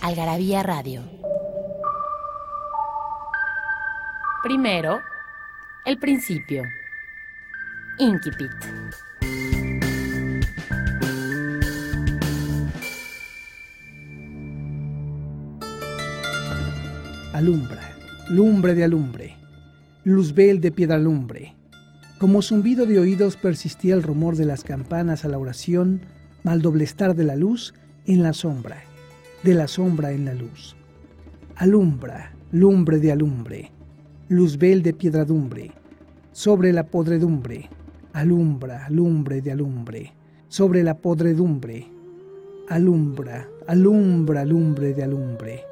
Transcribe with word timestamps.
Algarabía 0.00 0.62
Radio. 0.62 1.02
Primero, 4.44 5.00
el 5.84 5.98
principio. 5.98 6.62
Inquipit. 7.98 8.50
Alumbra, 17.32 17.80
lumbre 18.28 18.74
de 18.74 18.84
alumbre, 18.84 19.36
luzbel 20.04 20.60
de 20.60 20.70
piedra 20.70 20.98
lumbre. 20.98 21.56
Como 22.18 22.42
zumbido 22.42 22.86
de 22.86 23.00
oídos 23.00 23.36
persistía 23.36 23.94
el 23.94 24.04
rumor 24.04 24.36
de 24.36 24.44
las 24.44 24.62
campanas 24.62 25.24
a 25.24 25.28
la 25.28 25.38
oración, 25.38 26.02
mal 26.44 26.62
doble 26.62 26.84
estar 26.84 27.16
de 27.16 27.24
la 27.24 27.36
luz 27.36 27.74
en 28.06 28.22
la 28.22 28.32
sombra, 28.32 28.82
de 29.42 29.54
la 29.54 29.68
sombra 29.68 30.12
en 30.12 30.24
la 30.24 30.34
luz. 30.34 30.76
Alumbra, 31.56 32.32
lumbre 32.50 32.98
de 32.98 33.12
alumbre, 33.12 33.72
luzbel 34.28 34.82
de 34.82 34.92
piedradumbre, 34.92 35.72
sobre 36.32 36.72
la 36.72 36.84
podredumbre, 36.84 37.68
alumbra, 38.12 38.88
lumbre 38.90 39.40
de 39.40 39.52
alumbre, 39.52 40.12
sobre 40.48 40.82
la 40.82 40.96
podredumbre, 40.96 41.86
alumbra, 42.68 43.48
alumbra, 43.66 44.44
lumbre 44.44 44.94
de 44.94 45.02
alumbre 45.02 45.64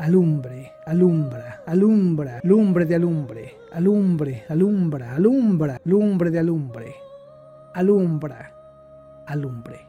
alumbre, 0.00 0.72
alumbra, 0.86 1.62
alumbra, 1.66 2.40
lumbre 2.42 2.86
de 2.86 2.94
alumbre, 2.94 3.56
alumbre, 3.70 4.44
alumbra, 4.48 5.14
alumbra, 5.14 5.80
lumbre 5.84 6.30
de 6.30 6.38
alumbre, 6.38 6.94
alumbra, 7.74 8.54
alumbre. 9.26 9.86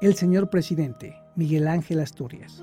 El 0.00 0.14
señor 0.14 0.48
presidente, 0.48 1.20
Miguel 1.36 1.68
Ángel 1.68 2.00
Asturias. 2.00 2.62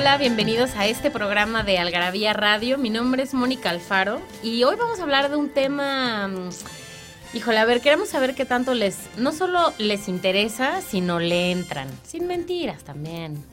Hola, 0.00 0.16
bienvenidos 0.16 0.76
a 0.76 0.86
este 0.86 1.10
programa 1.10 1.62
de 1.62 1.76
Algarabía 1.76 2.32
Radio. 2.32 2.78
Mi 2.78 2.88
nombre 2.88 3.22
es 3.22 3.34
Mónica 3.34 3.68
Alfaro 3.68 4.18
y 4.42 4.64
hoy 4.64 4.74
vamos 4.76 4.98
a 4.98 5.02
hablar 5.02 5.28
de 5.28 5.36
un 5.36 5.50
tema 5.50 6.26
mm, 6.26 7.36
Híjole, 7.36 7.58
a 7.58 7.66
ver, 7.66 7.82
queremos 7.82 8.08
saber 8.08 8.34
qué 8.34 8.46
tanto 8.46 8.72
les, 8.72 8.96
no 9.18 9.32
solo 9.32 9.74
les 9.76 10.08
interesa, 10.08 10.80
sino 10.80 11.18
le 11.18 11.52
entran. 11.52 11.86
Sin 12.02 12.26
mentiras 12.26 12.82
también. 12.82 13.44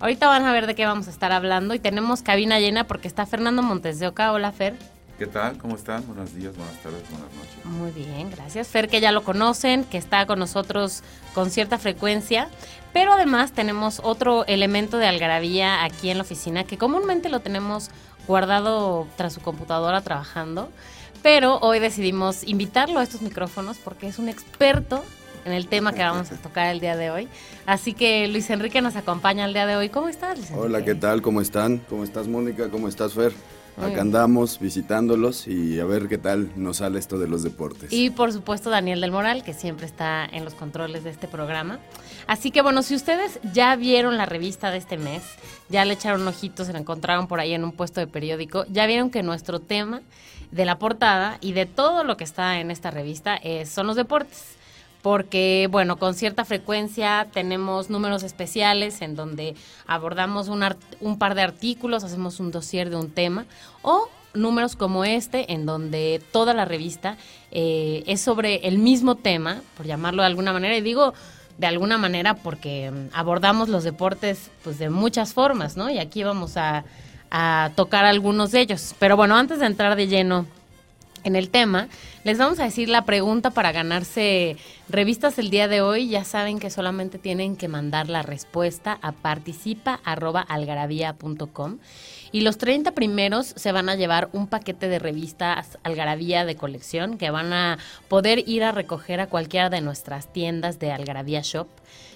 Ahorita 0.00 0.26
van 0.26 0.44
a 0.44 0.52
ver 0.52 0.66
de 0.66 0.74
qué 0.74 0.84
vamos 0.84 1.06
a 1.06 1.10
estar 1.10 1.30
hablando 1.30 1.74
y 1.74 1.78
tenemos 1.78 2.22
cabina 2.22 2.58
llena 2.58 2.88
porque 2.88 3.06
está 3.06 3.24
Fernando 3.24 3.62
Montes 3.62 4.00
de 4.00 4.08
Oca. 4.08 4.32
Hola, 4.32 4.50
Fer. 4.50 4.74
¿Qué 5.18 5.26
tal? 5.26 5.58
¿Cómo 5.58 5.76
están? 5.76 6.06
Buenos 6.06 6.34
días, 6.34 6.56
buenas 6.56 6.76
tardes, 6.82 7.02
buenas 7.08 7.32
noches. 7.34 7.64
Muy 7.64 7.90
bien, 7.92 8.30
gracias. 8.30 8.68
Fer, 8.68 8.88
que 8.88 9.00
ya 9.00 9.12
lo 9.12 9.22
conocen, 9.22 9.84
que 9.84 9.96
está 9.96 10.26
con 10.26 10.38
nosotros 10.38 11.02
con 11.34 11.50
cierta 11.50 11.78
frecuencia. 11.78 12.48
Pero 12.92 13.12
además 13.12 13.52
tenemos 13.52 14.00
otro 14.02 14.44
elemento 14.46 14.98
de 14.98 15.06
algarabía 15.06 15.84
aquí 15.84 16.10
en 16.10 16.18
la 16.18 16.22
oficina 16.22 16.64
que 16.64 16.78
comúnmente 16.78 17.28
lo 17.28 17.40
tenemos 17.40 17.90
guardado 18.26 19.06
tras 19.16 19.32
su 19.34 19.40
computadora 19.40 20.00
trabajando 20.00 20.70
pero 21.24 21.58
hoy 21.60 21.78
decidimos 21.78 22.46
invitarlo 22.46 23.00
a 23.00 23.02
estos 23.02 23.22
micrófonos 23.22 23.78
porque 23.78 24.06
es 24.06 24.18
un 24.18 24.28
experto 24.28 25.02
en 25.46 25.52
el 25.52 25.68
tema 25.68 25.94
que 25.94 26.02
vamos 26.02 26.30
a 26.30 26.36
tocar 26.42 26.66
el 26.66 26.80
día 26.80 26.98
de 26.98 27.10
hoy. 27.10 27.28
Así 27.64 27.94
que 27.94 28.28
Luis 28.28 28.50
Enrique 28.50 28.82
nos 28.82 28.94
acompaña 28.94 29.46
el 29.46 29.54
día 29.54 29.64
de 29.64 29.74
hoy. 29.74 29.88
¿Cómo 29.88 30.10
estás, 30.10 30.36
Luis 30.36 30.50
Enrique? 30.50 30.66
Hola, 30.66 30.84
¿qué 30.84 30.94
tal? 30.94 31.22
¿Cómo 31.22 31.40
están? 31.40 31.78
¿Cómo 31.88 32.04
estás, 32.04 32.28
Mónica? 32.28 32.68
¿Cómo 32.68 32.88
estás, 32.88 33.14
Fer? 33.14 33.32
Acá 33.76 34.02
andamos 34.02 34.60
visitándolos 34.60 35.48
y 35.48 35.80
a 35.80 35.84
ver 35.84 36.08
qué 36.08 36.16
tal 36.16 36.50
nos 36.54 36.76
sale 36.76 36.98
esto 36.98 37.18
de 37.18 37.26
los 37.26 37.42
deportes. 37.42 37.92
Y 37.92 38.10
por 38.10 38.32
supuesto 38.32 38.70
Daniel 38.70 39.00
del 39.00 39.10
Moral, 39.10 39.42
que 39.42 39.52
siempre 39.52 39.86
está 39.86 40.24
en 40.24 40.44
los 40.44 40.54
controles 40.54 41.04
de 41.04 41.10
este 41.10 41.26
programa. 41.26 41.80
Así 42.26 42.50
que 42.50 42.62
bueno, 42.62 42.82
si 42.82 42.94
ustedes 42.94 43.40
ya 43.52 43.74
vieron 43.76 44.16
la 44.16 44.26
revista 44.26 44.70
de 44.70 44.78
este 44.78 44.96
mes, 44.96 45.22
ya 45.68 45.84
le 45.84 45.94
echaron 45.94 46.26
ojitos, 46.28 46.68
se 46.68 46.72
la 46.72 46.78
encontraron 46.78 47.26
por 47.26 47.40
ahí 47.40 47.52
en 47.52 47.64
un 47.64 47.72
puesto 47.72 48.00
de 48.00 48.06
periódico, 48.06 48.64
ya 48.70 48.86
vieron 48.86 49.10
que 49.10 49.22
nuestro 49.22 49.60
tema 49.60 50.02
de 50.52 50.64
la 50.64 50.78
portada 50.78 51.38
y 51.40 51.52
de 51.52 51.66
todo 51.66 52.04
lo 52.04 52.16
que 52.16 52.24
está 52.24 52.60
en 52.60 52.70
esta 52.70 52.90
revista 52.92 53.40
son 53.66 53.88
los 53.88 53.96
deportes. 53.96 54.56
Porque, 55.04 55.68
bueno, 55.70 55.98
con 55.98 56.14
cierta 56.14 56.46
frecuencia 56.46 57.28
tenemos 57.30 57.90
números 57.90 58.22
especiales 58.22 59.02
en 59.02 59.16
donde 59.16 59.54
abordamos 59.86 60.48
un, 60.48 61.18
par 61.18 61.34
de 61.34 61.42
artículos, 61.42 62.04
hacemos 62.04 62.40
un 62.40 62.50
dossier 62.50 62.88
de 62.88 62.96
un 62.96 63.10
tema, 63.10 63.44
o 63.82 64.08
números 64.32 64.76
como 64.76 65.04
este, 65.04 65.52
en 65.52 65.66
donde 65.66 66.22
toda 66.32 66.54
la 66.54 66.64
revista 66.64 67.18
eh, 67.50 68.02
es 68.06 68.22
sobre 68.22 68.66
el 68.66 68.78
mismo 68.78 69.14
tema, 69.14 69.60
por 69.76 69.84
llamarlo 69.84 70.22
de 70.22 70.28
alguna 70.28 70.54
manera, 70.54 70.74
y 70.74 70.80
digo 70.80 71.12
de 71.58 71.66
alguna 71.66 71.98
manera 71.98 72.36
porque 72.36 72.90
abordamos 73.12 73.68
los 73.68 73.84
deportes 73.84 74.50
pues 74.62 74.78
de 74.78 74.88
muchas 74.88 75.34
formas, 75.34 75.76
¿no? 75.76 75.90
Y 75.90 75.98
aquí 75.98 76.24
vamos 76.24 76.56
a 76.56 76.82
tocar 77.76 78.06
algunos 78.06 78.52
de 78.52 78.60
ellos. 78.60 78.94
Pero 78.98 79.18
bueno, 79.18 79.36
antes 79.36 79.58
de 79.58 79.66
entrar 79.66 79.96
de 79.96 80.06
lleno 80.06 80.46
en 81.24 81.36
el 81.36 81.50
tema, 81.50 81.88
les 82.22 82.38
vamos 82.38 82.60
a 82.60 82.64
decir 82.64 82.88
la 82.88 83.04
pregunta 83.04 83.50
para 83.50 83.72
ganarse 83.72 84.56
revistas 84.88 85.38
el 85.38 85.50
día 85.50 85.68
de 85.68 85.80
hoy. 85.80 86.08
Ya 86.08 86.24
saben 86.24 86.58
que 86.58 86.70
solamente 86.70 87.18
tienen 87.18 87.56
que 87.56 87.68
mandar 87.68 88.08
la 88.08 88.22
respuesta 88.22 88.98
a 89.02 89.12
participa.algarabía.com. 89.12 91.78
Y 92.32 92.40
los 92.40 92.58
30 92.58 92.92
primeros 92.92 93.46
se 93.46 93.72
van 93.72 93.88
a 93.88 93.94
llevar 93.94 94.28
un 94.32 94.48
paquete 94.48 94.88
de 94.88 94.98
revistas 94.98 95.78
Algarabía 95.84 96.44
de 96.44 96.56
colección 96.56 97.16
que 97.16 97.30
van 97.30 97.52
a 97.52 97.78
poder 98.08 98.48
ir 98.48 98.64
a 98.64 98.72
recoger 98.72 99.20
a 99.20 99.28
cualquiera 99.28 99.70
de 99.70 99.80
nuestras 99.80 100.32
tiendas 100.32 100.78
de 100.78 100.92
Algarabía 100.92 101.40
Shop 101.42 101.68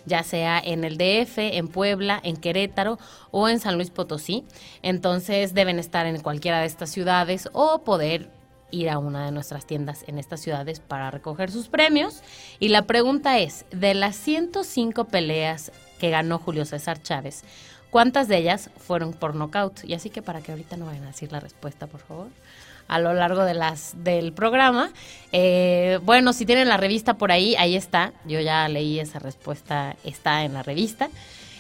ya 0.08 0.24
sea 0.24 0.58
en 0.58 0.84
el 0.84 0.96
DF, 0.96 1.38
en 1.38 1.68
Puebla, 1.68 2.18
en 2.22 2.36
Querétaro 2.36 2.98
o 3.30 3.48
en 3.48 3.60
San 3.60 3.76
Luis 3.76 3.90
Potosí. 3.90 4.44
Entonces 4.82 5.54
deben 5.54 5.78
estar 5.78 6.06
en 6.06 6.20
cualquiera 6.20 6.60
de 6.60 6.66
estas 6.66 6.90
ciudades 6.90 7.48
o 7.52 7.84
poder 7.84 8.30
ir 8.70 8.90
a 8.90 8.98
una 8.98 9.24
de 9.24 9.32
nuestras 9.32 9.66
tiendas 9.66 10.04
en 10.06 10.18
estas 10.18 10.40
ciudades 10.40 10.80
para 10.80 11.10
recoger 11.10 11.50
sus 11.50 11.68
premios. 11.68 12.22
Y 12.58 12.68
la 12.68 12.82
pregunta 12.86 13.38
es, 13.38 13.64
de 13.70 13.94
las 13.94 14.16
105 14.16 15.04
peleas 15.04 15.72
que 15.98 16.10
ganó 16.10 16.38
Julio 16.38 16.64
César 16.64 17.02
Chávez, 17.02 17.44
¿cuántas 17.90 18.28
de 18.28 18.38
ellas 18.38 18.70
fueron 18.76 19.12
por 19.12 19.34
nocaut? 19.34 19.84
Y 19.84 19.94
así 19.94 20.10
que 20.10 20.22
para 20.22 20.40
que 20.40 20.52
ahorita 20.52 20.76
no 20.76 20.86
vayan 20.86 21.04
a 21.04 21.08
decir 21.08 21.32
la 21.32 21.40
respuesta, 21.40 21.86
por 21.86 22.00
favor 22.00 22.28
a 22.88 22.98
lo 22.98 23.12
largo 23.12 23.44
de 23.44 23.54
las 23.54 23.92
del 24.02 24.32
programa. 24.32 24.90
Eh, 25.30 26.00
bueno, 26.02 26.32
si 26.32 26.46
tienen 26.46 26.68
la 26.68 26.78
revista 26.78 27.14
por 27.14 27.30
ahí, 27.30 27.54
ahí 27.56 27.76
está. 27.76 28.12
Yo 28.24 28.40
ya 28.40 28.66
leí 28.68 28.98
esa 28.98 29.18
respuesta, 29.18 29.94
está 30.04 30.44
en 30.44 30.54
la 30.54 30.62
revista. 30.62 31.10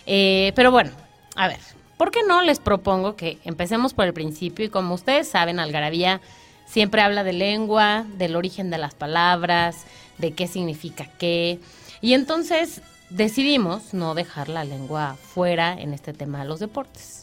Eh, 0.06 0.52
pero 0.56 0.70
bueno, 0.70 0.90
a 1.36 1.46
ver, 1.48 1.58
¿por 1.98 2.10
qué 2.10 2.20
no 2.26 2.42
les 2.42 2.58
propongo 2.58 3.14
que 3.14 3.38
empecemos 3.44 3.92
por 3.92 4.06
el 4.06 4.14
principio? 4.14 4.64
Y 4.64 4.70
como 4.70 4.94
ustedes 4.94 5.28
saben, 5.28 5.60
Algarabía 5.60 6.20
siempre 6.68 7.02
habla 7.02 7.24
de 7.24 7.32
lengua, 7.32 8.04
del 8.16 8.36
origen 8.36 8.70
de 8.70 8.78
las 8.78 8.94
palabras, 8.94 9.84
de 10.18 10.32
qué 10.32 10.46
significa 10.46 11.08
qué. 11.18 11.60
Y 12.00 12.14
entonces 12.14 12.82
decidimos 13.10 13.94
no 13.94 14.14
dejar 14.14 14.48
la 14.48 14.64
lengua 14.64 15.16
fuera 15.20 15.72
en 15.72 15.94
este 15.94 16.12
tema 16.12 16.40
de 16.40 16.48
los 16.48 16.60
deportes 16.60 17.18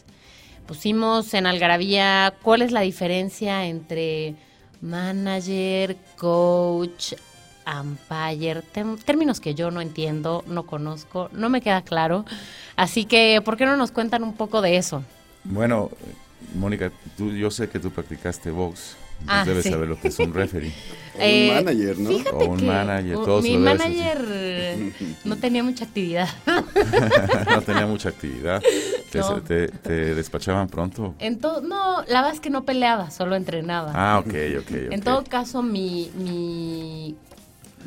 pusimos 0.66 1.32
en 1.34 1.46
Algarabía 1.46 2.34
cuál 2.42 2.62
es 2.62 2.72
la 2.72 2.80
diferencia 2.80 3.66
entre 3.66 4.34
manager, 4.82 5.96
coach, 6.16 7.14
umpire, 7.66 8.62
términos 9.04 9.40
que 9.40 9.54
yo 9.54 9.70
no 9.70 9.80
entiendo, 9.80 10.44
no 10.46 10.66
conozco, 10.66 11.30
no 11.32 11.48
me 11.48 11.60
queda 11.60 11.82
claro. 11.82 12.24
Así 12.76 13.04
que, 13.06 13.40
¿por 13.44 13.56
qué 13.56 13.64
no 13.64 13.76
nos 13.76 13.90
cuentan 13.90 14.22
un 14.22 14.34
poco 14.34 14.60
de 14.60 14.76
eso? 14.76 15.02
Bueno, 15.44 15.90
Mónica, 16.54 16.92
tú, 17.16 17.32
yo 17.32 17.50
sé 17.50 17.68
que 17.68 17.78
tú 17.80 17.90
practicaste 17.90 18.50
box. 18.50 18.96
Ah, 19.26 19.44
debes 19.44 19.64
saber 19.64 19.88
lo 19.88 19.98
que 19.98 20.08
es 20.08 20.18
un 20.18 20.32
referee. 20.32 20.72
o 21.14 21.18
un 21.18 21.24
eh, 21.24 21.52
manager, 21.54 21.98
¿no? 21.98 22.10
O 22.32 22.44
un 22.46 22.66
manager, 22.66 23.14
todos 23.14 23.42
Mi 23.42 23.56
manager 23.56 24.92
no 25.24 25.36
tenía 25.36 25.62
mucha 25.62 25.84
actividad. 25.84 26.28
no 27.50 27.62
tenía 27.62 27.86
mucha 27.86 28.10
actividad. 28.10 28.62
Te, 29.10 29.68
te, 29.68 30.14
despachaban 30.14 30.68
pronto? 30.68 31.14
En 31.18 31.40
no, 31.40 32.02
la 32.02 32.20
verdad 32.20 32.34
es 32.34 32.40
que 32.40 32.50
no 32.50 32.64
peleaba, 32.64 33.10
solo 33.10 33.34
entrenaba. 33.34 33.92
Ah, 33.94 34.18
ok, 34.18 34.34
ok. 34.60 34.70
En 34.92 35.00
todo 35.00 35.24
caso, 35.24 35.62
mi, 35.62 36.10
mi 36.16 37.16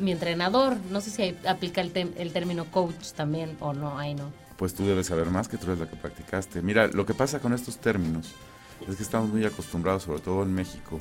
mi 0.00 0.12
entrenador. 0.12 0.76
No 0.90 1.00
sé 1.00 1.10
si 1.10 1.36
aplica 1.46 1.80
el, 1.80 1.92
el 2.16 2.32
término 2.32 2.64
coach 2.66 3.12
también 3.14 3.56
o 3.60 3.72
no, 3.72 3.98
ahí 3.98 4.14
no. 4.14 4.32
Pues 4.56 4.74
tú 4.74 4.84
debes 4.84 5.06
saber 5.06 5.26
más 5.26 5.48
que 5.48 5.56
tú 5.56 5.66
eres 5.66 5.78
la 5.78 5.88
que 5.88 5.96
practicaste. 5.96 6.60
Mira, 6.62 6.88
lo 6.88 7.06
que 7.06 7.14
pasa 7.14 7.38
con 7.38 7.52
estos 7.52 7.78
términos 7.78 8.32
es 8.88 8.96
que 8.96 9.02
estamos 9.02 9.30
muy 9.30 9.44
acostumbrados, 9.44 10.02
sobre 10.02 10.20
todo 10.20 10.42
en 10.42 10.52
México, 10.52 10.98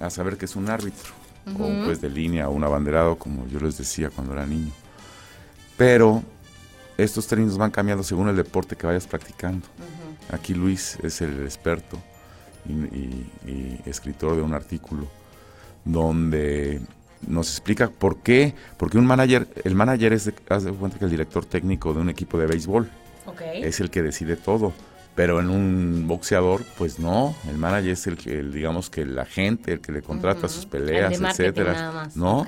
a 0.00 0.10
saber 0.10 0.36
que 0.36 0.44
es 0.44 0.56
un 0.56 0.68
árbitro, 0.68 1.12
o 1.58 1.84
pues 1.84 2.00
de 2.00 2.10
línea, 2.10 2.48
o 2.48 2.52
un 2.52 2.64
abanderado, 2.64 3.16
como 3.16 3.46
yo 3.48 3.60
les 3.60 3.78
decía 3.78 4.10
cuando 4.10 4.32
era 4.34 4.46
niño. 4.46 4.72
Pero 5.76 6.22
estos 6.96 7.26
términos 7.26 7.56
van 7.56 7.70
cambiando 7.70 8.02
según 8.02 8.28
el 8.28 8.36
deporte 8.36 8.76
que 8.76 8.86
vayas 8.86 9.06
practicando. 9.06 9.66
Aquí 10.30 10.52
Luis 10.52 10.98
es 11.02 11.20
el 11.20 11.42
experto 11.44 11.98
y, 12.66 13.80
escritor 13.86 14.36
de 14.36 14.42
un 14.42 14.52
artículo 14.52 15.06
donde 15.84 16.80
nos 17.26 17.50
explica 17.50 17.88
por 17.88 18.18
qué, 18.18 18.54
porque 18.76 18.98
un 18.98 19.06
manager, 19.06 19.48
el 19.64 19.74
manager 19.74 20.12
es, 20.12 20.26
de, 20.26 20.34
haz 20.50 20.64
de 20.64 20.72
cuenta 20.72 20.98
que 20.98 21.04
el 21.04 21.10
director 21.10 21.44
técnico 21.44 21.94
de 21.94 22.00
un 22.00 22.10
equipo 22.10 22.38
de 22.38 22.46
béisbol, 22.46 22.90
es 23.54 23.80
el 23.80 23.90
que 23.90 24.02
decide 24.02 24.36
todo, 24.36 24.72
pero 25.18 25.40
en 25.40 25.50
un 25.50 26.04
boxeador, 26.06 26.62
pues 26.76 27.00
no, 27.00 27.34
el 27.50 27.58
manager 27.58 27.90
es 27.90 28.06
el 28.06 28.16
que, 28.16 28.40
digamos 28.40 28.88
que 28.88 29.04
la 29.04 29.24
gente, 29.24 29.72
el 29.72 29.80
que 29.80 29.90
le 29.90 30.00
contrata 30.00 30.48
sus 30.48 30.64
peleas, 30.64 31.20
etcétera, 31.20 32.08
¿no? 32.14 32.46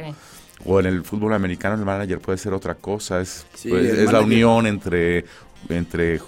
O 0.64 0.78
en 0.78 0.86
el 0.86 1.02
fútbol 1.02 1.34
americano 1.34 1.74
el 1.74 1.84
manager 1.84 2.20
puede 2.20 2.38
ser 2.38 2.52
otra 2.52 2.76
cosa, 2.76 3.20
es, 3.20 3.44
pues, 3.68 3.86
es 3.86 4.12
la 4.12 4.20
unión 4.20 4.68
entre, 4.68 5.24
entre 5.68 6.20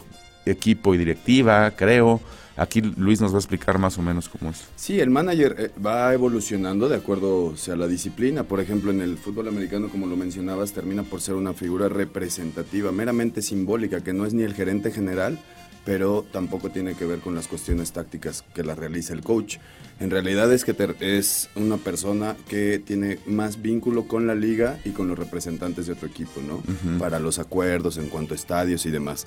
equipo 0.45 0.97
y 0.97 0.99
directiva, 0.99 1.71
creo. 1.77 2.21
Aquí 2.57 2.81
Luis 2.81 3.21
nos 3.21 3.33
va 3.33 3.37
a 3.37 3.39
explicar 3.39 3.79
más 3.79 3.97
o 3.99 4.03
menos 4.03 4.29
cómo 4.29 4.51
es. 4.51 4.65
Sí, 4.75 4.99
el 4.99 5.11
manager 5.11 5.55
eh, 5.57 5.71
va 5.81 6.13
evolucionando 6.13 6.89
de 6.89 6.97
acuerdo 6.97 7.55
a 7.73 7.77
la 7.77 7.87
disciplina. 7.87 8.43
Por 8.43 8.59
ejemplo, 8.59 8.91
en 8.91 9.01
el 9.01 9.17
fútbol 9.17 9.47
americano, 9.47 9.89
como 9.89 10.09
lo 10.09 10.17
mencionabas, 10.17 10.73
termina 10.73 11.05
por 11.05 11.21
ser 11.21 11.37
una 11.37 11.55
figura 11.55 11.89
representativa, 11.89 12.91
meramente 12.91 13.43
simbólica, 13.43 14.03
que 14.03 14.13
no 14.13 14.27
es 14.27 14.35
ni 14.35 14.43
el 14.43 14.55
gerente 14.55 14.91
general, 14.91 15.39
pero 15.85 16.25
tampoco 16.31 16.71
tiene 16.71 16.95
que 16.95 17.05
ver 17.05 17.19
con 17.19 17.35
las 17.35 17.49
cuestiones 17.49 17.93
tácticas 17.93 18.45
que 18.55 18.63
la 18.63 18.75
realiza 18.75 19.13
el 19.13 19.23
coach. 19.23 19.59
En 20.01 20.11
realidad 20.11 20.53
es 20.53 20.65
que 20.65 20.75
es 21.01 21.49
una 21.55 21.77
persona 21.77 22.37
que 22.49 22.79
tiene 22.79 23.19
más 23.27 23.63
vínculo 23.63 24.07
con 24.07 24.27
la 24.27 24.35
liga 24.35 24.79
y 24.85 24.91
con 24.91 25.09
los 25.09 25.19
representantes 25.19 25.87
de 25.87 25.93
otro 25.93 26.09
equipo, 26.09 26.41
¿no? 26.41 26.63
Para 26.99 27.19
los 27.19 27.39
acuerdos 27.39 27.99
en 27.99 28.09
cuanto 28.09 28.35
a 28.35 28.37
estadios 28.37 28.87
y 28.87 28.91
demás. 28.91 29.27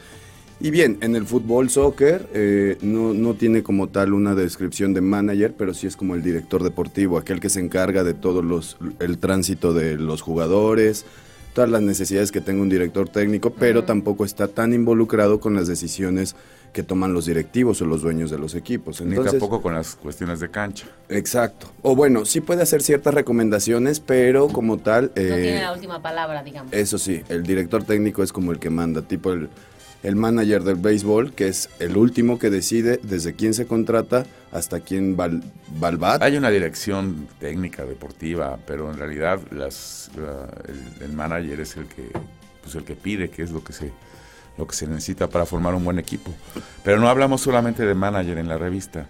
Y 0.59 0.71
bien, 0.71 0.97
en 1.01 1.17
el 1.17 1.25
fútbol, 1.25 1.69
soccer, 1.69 2.29
eh, 2.33 2.77
no, 2.81 3.13
no, 3.13 3.33
tiene 3.33 3.61
como 3.61 3.89
tal 3.89 4.13
una 4.13 4.35
descripción 4.35 4.93
de 4.93 5.01
manager, 5.01 5.53
pero 5.57 5.73
sí 5.73 5.85
es 5.85 5.97
como 5.97 6.15
el 6.15 6.23
director 6.23 6.63
deportivo, 6.63 7.17
aquel 7.17 7.41
que 7.41 7.49
se 7.49 7.59
encarga 7.59 8.05
de 8.05 8.13
todo 8.13 8.41
los, 8.41 8.77
el 8.99 9.17
tránsito 9.17 9.73
de 9.73 9.97
los 9.97 10.21
jugadores, 10.21 11.05
todas 11.55 11.71
las 11.71 11.81
necesidades 11.81 12.33
que 12.33 12.41
tenga 12.41 12.61
un 12.61 12.67
director 12.67 13.07
técnico, 13.07 13.51
pero 13.51 13.85
tampoco 13.85 14.25
está 14.25 14.49
tan 14.49 14.73
involucrado 14.73 15.39
con 15.39 15.55
las 15.55 15.67
decisiones 15.67 16.35
que 16.73 16.83
toman 16.83 17.13
los 17.13 17.25
directivos 17.25 17.81
o 17.81 17.85
los 17.85 18.01
dueños 18.01 18.29
de 18.29 18.37
los 18.37 18.55
equipos. 18.55 18.99
Ni 18.99 19.15
tampoco 19.15 19.61
con 19.61 19.73
las 19.73 19.95
cuestiones 19.95 20.41
de 20.41 20.51
cancha. 20.51 20.87
Exacto. 21.07 21.71
O 21.81 21.95
bueno, 21.95 22.25
sí 22.25 22.41
puede 22.41 22.61
hacer 22.61 22.83
ciertas 22.83 23.13
recomendaciones, 23.13 24.01
pero 24.01 24.49
como 24.49 24.77
tal... 24.77 25.05
no 25.05 25.13
tiene 25.13 25.59
eh, 25.59 25.61
la 25.61 25.71
última 25.71 26.01
palabra, 26.01 26.43
digamos. 26.43 26.73
Eso 26.73 26.97
sí, 26.97 27.23
el 27.29 27.43
director 27.43 27.85
técnico 27.85 28.21
es 28.21 28.33
como 28.33 28.51
el 28.51 28.59
que 28.59 28.69
manda, 28.69 29.01
tipo 29.01 29.31
el 29.31 29.47
el 30.05 30.15
manager 30.15 30.63
del 30.63 30.75
béisbol, 30.75 31.33
que 31.33 31.47
es 31.47 31.67
el 31.79 31.97
último 31.97 32.37
que 32.37 32.51
decide 32.51 32.99
desde 33.01 33.33
quién 33.33 33.55
se 33.55 33.65
contrata 33.65 34.23
hasta 34.51 34.79
quién 34.79 35.17
va, 35.19 35.25
al. 35.25 36.21
Hay 36.21 36.37
una 36.37 36.51
dirección 36.51 37.27
técnica, 37.39 37.85
deportiva, 37.85 38.59
pero 38.67 38.91
en 38.91 38.99
realidad 38.99 39.39
el, 41.01 41.13
manager 41.13 41.59
es 41.59 41.75
el 41.75 41.87
que, 41.87 42.11
pues 42.61 42.75
el 42.75 42.83
que 42.83 42.95
pide 42.95 43.31
qué 43.31 43.41
es 43.41 43.51
lo 43.51 43.63
que 43.63 43.73
se 43.73 43.91
lo 44.57 44.65
que 44.67 44.75
se 44.75 44.87
necesita 44.87 45.27
para 45.27 45.45
formar 45.45 45.73
un 45.73 45.83
buen 45.83 45.99
equipo. 45.99 46.31
Pero 46.83 46.99
no 46.99 47.09
hablamos 47.09 47.41
solamente 47.41 47.83
de 47.83 47.93
manager 47.93 48.37
en 48.37 48.47
la 48.47 48.57
revista. 48.57 49.07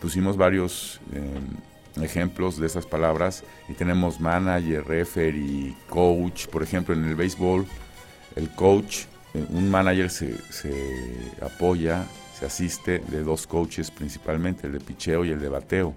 Pusimos 0.00 0.38
varios 0.38 1.00
eh, 1.12 2.02
ejemplos 2.02 2.56
de 2.56 2.66
esas 2.66 2.86
palabras 2.86 3.44
y 3.68 3.74
tenemos 3.74 4.20
manager, 4.20 4.86
referee, 4.86 5.76
coach. 5.88 6.46
Por 6.46 6.62
ejemplo, 6.62 6.94
en 6.94 7.04
el 7.04 7.14
béisbol, 7.14 7.66
el 8.36 8.48
coach 8.54 9.04
un 9.34 9.70
manager 9.70 10.10
se, 10.10 10.34
apoya, 11.40 12.04
se 12.38 12.46
asiste 12.46 12.98
de 12.98 13.22
dos 13.22 13.46
coaches 13.46 13.90
principalmente, 13.90 14.66
el 14.66 14.72
de 14.72 14.80
picheo 14.80 15.24
y 15.24 15.30
el 15.30 15.40
de 15.40 15.48
bateo 15.48 15.94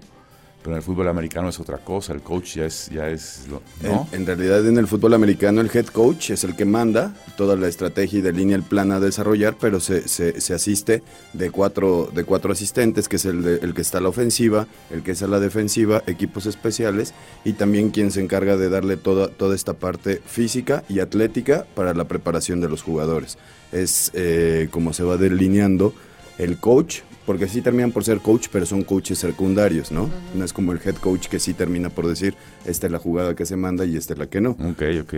pero 0.64 0.76
en 0.76 0.78
el 0.78 0.82
fútbol 0.82 1.08
americano 1.08 1.50
es 1.50 1.60
otra 1.60 1.76
cosa, 1.76 2.14
el 2.14 2.22
coach 2.22 2.56
ya 2.56 2.64
es... 2.64 2.88
Ya 2.88 3.10
es 3.10 3.42
¿no? 3.82 4.08
en, 4.12 4.24
realidad 4.24 4.66
en 4.66 4.78
el 4.78 4.86
fútbol 4.86 5.12
americano 5.12 5.60
el 5.60 5.70
head 5.70 5.88
coach 5.88 6.30
es 6.30 6.42
el 6.42 6.56
que 6.56 6.64
manda 6.64 7.12
toda 7.36 7.54
la 7.54 7.68
estrategia 7.68 8.20
y 8.20 8.22
delinea 8.22 8.56
el 8.56 8.62
plan 8.62 8.90
a 8.90 8.98
desarrollar, 8.98 9.56
pero 9.60 9.78
se, 9.78 10.08
se, 10.08 10.54
asiste 10.54 11.02
de 11.34 11.50
cuatro, 11.50 12.08
de 12.14 12.24
cuatro 12.24 12.50
asistentes, 12.50 13.10
que 13.10 13.16
es 13.16 13.26
el, 13.26 13.46
el 13.46 13.74
que 13.74 13.82
está 13.82 13.98
a 13.98 14.00
la 14.00 14.08
ofensiva, 14.08 14.66
el 14.90 15.02
que 15.02 15.10
es 15.10 15.22
a 15.22 15.26
la 15.26 15.38
defensiva, 15.38 16.02
equipos 16.06 16.46
especiales 16.46 17.12
y 17.44 17.52
también 17.52 17.90
quien 17.90 18.10
se 18.10 18.22
encarga 18.22 18.56
de 18.56 18.70
darle 18.70 18.96
toda, 18.96 19.28
toda 19.28 19.54
esta 19.54 19.74
parte 19.74 20.22
física 20.24 20.82
y 20.88 21.00
atlética 21.00 21.66
para 21.74 21.92
la 21.92 22.04
preparación 22.04 22.62
de 22.62 22.70
los 22.70 22.82
jugadores. 22.82 23.36
Es 23.70 24.12
eh, 24.14 24.68
como 24.70 24.94
se 24.94 25.02
va 25.02 25.18
delineando 25.18 25.92
el 26.38 26.56
coach 26.56 27.00
porque 27.26 27.48
sí 27.48 27.62
terminan 27.62 27.92
por 27.92 28.04
ser 28.04 28.18
coach, 28.18 28.48
pero 28.52 28.66
son 28.66 28.82
coaches 28.82 29.18
secundarios, 29.18 29.90
¿no? 29.90 30.10
No 30.34 30.44
es 30.44 30.52
como 30.52 30.72
el 30.72 30.80
head 30.84 30.96
coach 30.96 31.28
que 31.28 31.38
sí 31.38 31.54
termina 31.54 31.90
por 31.90 32.06
decir, 32.06 32.34
esta 32.66 32.86
es 32.86 32.92
la 32.92 32.98
jugada 32.98 33.34
que 33.34 33.46
se 33.46 33.56
manda 33.56 33.84
y 33.84 33.96
esta 33.96 34.12
es 34.12 34.18
la 34.18 34.26
que 34.26 34.40
no. 34.40 34.50
Ok, 34.50 34.82
ok. 35.02 35.14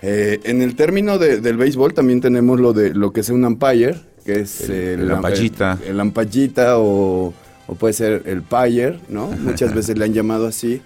Eh, 0.00 0.40
en 0.44 0.62
el 0.62 0.76
término 0.76 1.18
del 1.18 1.56
béisbol 1.56 1.92
también 1.92 2.20
tenemos 2.20 2.60
lo 2.60 2.72
de 2.72 2.94
lo 2.94 3.12
que 3.12 3.20
es 3.20 3.30
un 3.30 3.44
umpire, 3.44 3.96
que 4.24 4.40
es 4.40 4.68
el, 4.68 5.00
el 5.00 5.08
lampallita. 5.08 5.78
El, 5.84 5.96
lampallita 5.96 6.78
o, 6.78 7.34
puede 7.78 7.94
ser 7.94 8.22
el 8.26 8.42
payer, 8.42 9.00
¿no? 9.08 9.26
Muchas 9.40 9.74
veces 9.74 9.98
le 9.98 10.04
han 10.04 10.14
llamado 10.14 10.46
así. 10.46 10.80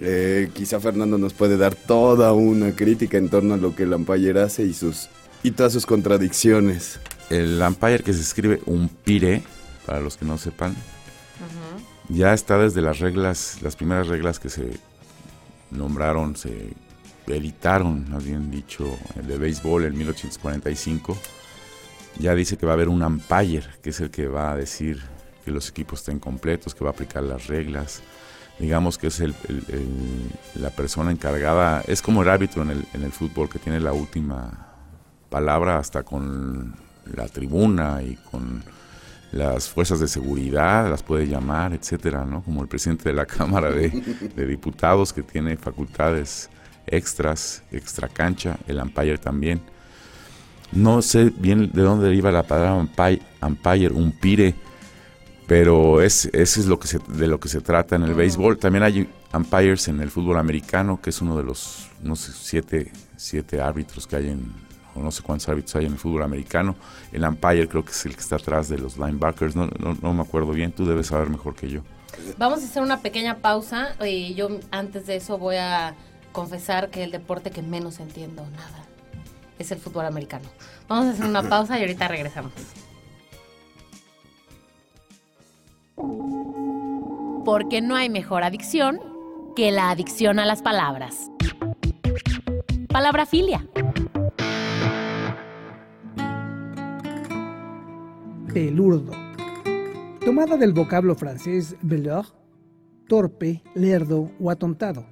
Eh, 0.00 0.48
quizá 0.54 0.80
Fernando 0.80 1.18
nos 1.18 1.34
puede 1.34 1.56
dar 1.56 1.74
toda 1.74 2.32
una 2.32 2.72
crítica 2.72 3.18
en 3.18 3.28
torno 3.28 3.54
a 3.54 3.56
lo 3.56 3.74
que 3.74 3.82
el 3.82 3.92
umpire 3.92 4.40
hace 4.40 4.64
y 4.64 4.72
sus 4.72 5.08
y 5.42 5.50
todas 5.50 5.72
sus 5.72 5.86
contradicciones. 5.86 7.00
El 7.30 7.60
umpire 7.60 8.00
que 8.00 8.12
se 8.12 8.20
escribe 8.20 8.60
un 8.66 8.88
pire 8.88 9.42
para 9.86 10.00
los 10.00 10.16
que 10.16 10.24
no 10.24 10.38
sepan, 10.38 10.76
ya 12.08 12.32
está 12.32 12.58
desde 12.58 12.82
las 12.82 12.98
reglas, 12.98 13.58
las 13.62 13.76
primeras 13.76 14.08
reglas 14.08 14.38
que 14.38 14.48
se 14.48 14.78
nombraron, 15.70 16.36
se 16.36 16.72
editaron, 17.26 18.10
más 18.10 18.24
bien 18.24 18.50
dicho, 18.50 18.86
el 19.16 19.26
de 19.26 19.38
béisbol 19.38 19.84
en 19.84 19.96
1845, 19.96 21.16
ya 22.18 22.34
dice 22.34 22.56
que 22.56 22.66
va 22.66 22.72
a 22.72 22.74
haber 22.74 22.88
un 22.88 23.02
umpire, 23.02 23.66
que 23.82 23.90
es 23.90 24.00
el 24.00 24.10
que 24.10 24.26
va 24.28 24.52
a 24.52 24.56
decir 24.56 25.02
que 25.44 25.50
los 25.50 25.68
equipos 25.70 26.00
estén 26.00 26.18
completos, 26.18 26.74
que 26.74 26.84
va 26.84 26.90
a 26.90 26.92
aplicar 26.92 27.22
las 27.22 27.46
reglas, 27.46 28.02
digamos 28.58 28.98
que 28.98 29.08
es 29.08 29.20
el, 29.20 29.34
la 30.54 30.70
persona 30.70 31.10
encargada, 31.10 31.82
es 31.86 32.02
como 32.02 32.22
el 32.22 32.28
árbitro 32.28 32.62
en 32.62 32.70
el, 32.70 32.86
en 32.92 33.02
el 33.02 33.12
fútbol 33.12 33.48
que 33.48 33.58
tiene 33.58 33.80
la 33.80 33.92
última 33.92 34.68
palabra 35.30 35.78
hasta 35.78 36.02
con 36.02 36.74
la 37.14 37.26
tribuna 37.28 38.02
y 38.02 38.16
con 38.30 38.62
las 39.32 39.68
fuerzas 39.68 39.98
de 39.98 40.08
seguridad, 40.08 40.88
las 40.88 41.02
puede 41.02 41.26
llamar, 41.26 41.72
etcétera, 41.72 42.24
¿no? 42.24 42.42
Como 42.42 42.62
el 42.62 42.68
presidente 42.68 43.08
de 43.08 43.14
la 43.14 43.26
Cámara 43.26 43.70
de, 43.70 43.90
Diputados 44.46 45.12
que 45.12 45.22
tiene 45.22 45.56
facultades 45.56 46.50
extras, 46.86 47.62
extra 47.72 48.08
cancha, 48.08 48.58
el 48.68 48.78
umpire 48.78 49.18
también. 49.18 49.60
No 50.72 51.02
sé 51.02 51.32
bien 51.36 51.70
de 51.72 51.82
dónde 51.82 52.06
deriva 52.06 52.30
la 52.30 52.42
palabra 52.42 52.74
umpire, 52.74 53.22
umpire 53.42 53.90
umpire, 53.90 54.54
pero 55.46 56.00
es, 56.02 56.26
eso 56.26 56.60
es 56.60 56.66
lo 56.66 56.78
que 56.78 56.88
se, 56.88 56.98
de 57.08 57.26
lo 57.26 57.40
que 57.40 57.48
se 57.48 57.60
trata 57.60 57.96
en 57.96 58.02
el 58.02 58.14
béisbol. 58.14 58.58
También 58.58 58.82
hay 58.82 59.08
umpires 59.32 59.88
en 59.88 60.00
el 60.00 60.10
fútbol 60.10 60.38
americano, 60.38 61.00
que 61.00 61.10
es 61.10 61.20
uno 61.22 61.36
de 61.36 61.42
los, 61.42 61.88
no 62.02 62.16
sé, 62.16 62.32
siete, 62.34 62.92
siete 63.16 63.60
árbitros 63.60 64.06
que 64.06 64.16
hay 64.16 64.28
en, 64.28 64.52
o 64.94 65.00
no 65.00 65.10
sé 65.10 65.22
cuántos 65.22 65.48
árbitros 65.48 65.76
hay 65.76 65.86
en 65.86 65.92
el 65.92 65.98
fútbol 65.98 66.22
americano. 66.22 66.74
El 67.12 67.24
umpire 67.24 67.68
creo 67.68 67.84
que 67.84 67.92
es 67.92 68.06
el 68.06 68.14
que 68.14 68.20
está 68.20 68.36
atrás 68.36 68.68
de 68.68 68.78
los 68.78 68.96
linebackers, 68.96 69.56
no, 69.56 69.68
no, 70.00 70.14
me 70.14 70.22
acuerdo 70.22 70.52
bien, 70.52 70.72
tú 70.72 70.84
debes 70.84 71.08
saber 71.08 71.30
mejor 71.30 71.54
que 71.54 71.68
yo. 71.68 71.80
Vamos 72.38 72.62
a 72.62 72.64
hacer 72.64 72.82
una 72.82 73.00
pequeña 73.00 73.38
pausa 73.38 73.96
y 74.04 74.34
yo 74.34 74.48
antes 74.70 75.06
de 75.06 75.16
eso 75.16 75.38
voy 75.38 75.56
a 75.56 75.94
confesar 76.32 76.90
que 76.90 77.04
el 77.04 77.10
deporte 77.10 77.50
que 77.50 77.62
menos 77.62 78.00
entiendo 78.00 78.46
nada 78.50 78.84
es 79.58 79.70
el 79.72 79.78
fútbol 79.78 80.06
americano. 80.06 80.48
Vamos 80.88 81.06
a 81.06 81.10
hacer 81.10 81.26
una 81.26 81.42
pausa 81.42 81.78
y 81.78 81.82
ahorita 81.82 82.08
regresamos. 82.08 82.52
Porque 87.44 87.80
no 87.80 87.96
hay 87.96 88.08
mejor 88.08 88.44
adicción 88.44 89.00
que 89.56 89.70
la 89.70 89.90
adicción 89.90 90.38
a 90.38 90.46
las 90.46 90.62
palabras. 90.62 91.30
Palabra 92.88 93.26
filia 93.26 93.66
pelurdo, 98.52 99.12
tomada 100.22 100.58
del 100.58 100.74
vocablo 100.74 101.14
francés 101.14 101.74
beleur, 101.80 102.26
torpe, 103.08 103.62
lerdo 103.74 104.30
o 104.38 104.50
atontado, 104.50 105.06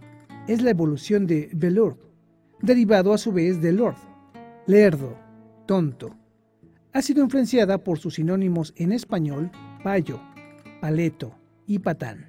es 0.47 0.61
la 0.61 0.71
evolución 0.71 1.27
de 1.27 1.49
velour, 1.55 1.97
derivado 2.61 3.15
a 3.15 3.19
su 3.19 3.33
vez 3.33 3.63
de 3.63 3.73
lord, 3.73 3.97
lerdo, 4.67 5.17
tonto. 5.67 6.15
Ha 6.93 7.01
sido 7.01 7.23
influenciada 7.23 7.79
por 7.79 7.99
sus 7.99 8.17
sinónimos 8.17 8.75
en 8.77 8.93
español, 8.93 9.51
payo, 9.83 10.21
paleto 10.83 11.35
y 11.67 11.79
patán. 11.79 12.29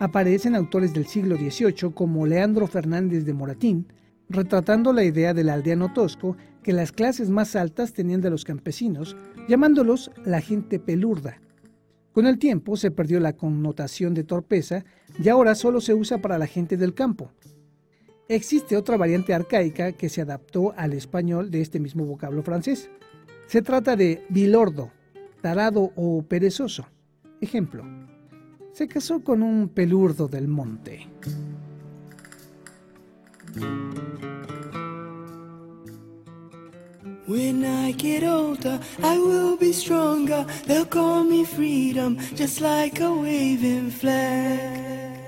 Aparecen 0.00 0.54
autores 0.54 0.92
del 0.92 1.06
siglo 1.06 1.36
XVIII 1.36 1.94
como 1.94 2.26
Leandro 2.26 2.66
Fernández 2.66 3.24
de 3.24 3.32
Moratín, 3.32 3.86
retratando 4.28 4.92
la 4.92 5.04
idea 5.04 5.32
del 5.32 5.48
aldeano 5.48 5.94
tosco 5.94 6.36
que 6.62 6.72
las 6.72 6.92
clases 6.92 7.30
más 7.30 7.56
altas 7.56 7.92
tenían 7.92 8.20
de 8.20 8.30
los 8.30 8.44
campesinos, 8.44 9.16
llamándolos 9.48 10.10
la 10.24 10.40
gente 10.40 10.78
pelurda. 10.78 11.40
Con 12.12 12.26
el 12.26 12.38
tiempo 12.38 12.76
se 12.76 12.90
perdió 12.90 13.20
la 13.20 13.32
connotación 13.32 14.14
de 14.14 14.24
torpeza 14.24 14.84
y 15.22 15.28
ahora 15.28 15.54
solo 15.54 15.80
se 15.80 15.94
usa 15.94 16.18
para 16.18 16.38
la 16.38 16.46
gente 16.46 16.76
del 16.76 16.94
campo. 16.94 17.32
Existe 18.28 18.76
otra 18.76 18.96
variante 18.96 19.34
arcaica 19.34 19.92
que 19.92 20.08
se 20.08 20.22
adaptó 20.22 20.72
al 20.76 20.92
español 20.92 21.50
de 21.50 21.60
este 21.60 21.80
mismo 21.80 22.04
vocablo 22.04 22.42
francés. 22.42 22.90
Se 23.46 23.62
trata 23.62 23.96
de 23.96 24.24
bilordo, 24.28 24.90
tarado 25.40 25.92
o 25.96 26.22
perezoso. 26.22 26.86
Ejemplo, 27.40 27.84
se 28.72 28.88
casó 28.88 29.22
con 29.22 29.42
un 29.42 29.68
pelurdo 29.68 30.28
del 30.28 30.48
monte. 30.48 31.08
When 37.26 37.64
I 37.64 37.92
get 37.92 38.24
older, 38.24 38.80
I 39.00 39.16
will 39.16 39.56
be 39.56 39.72
stronger. 39.72 40.44
They'll 40.66 40.84
call 40.84 41.22
me 41.22 41.44
freedom, 41.44 42.18
just 42.34 42.60
like 42.60 42.98
a 42.98 43.14
waving 43.14 43.92
flag. 43.92 45.20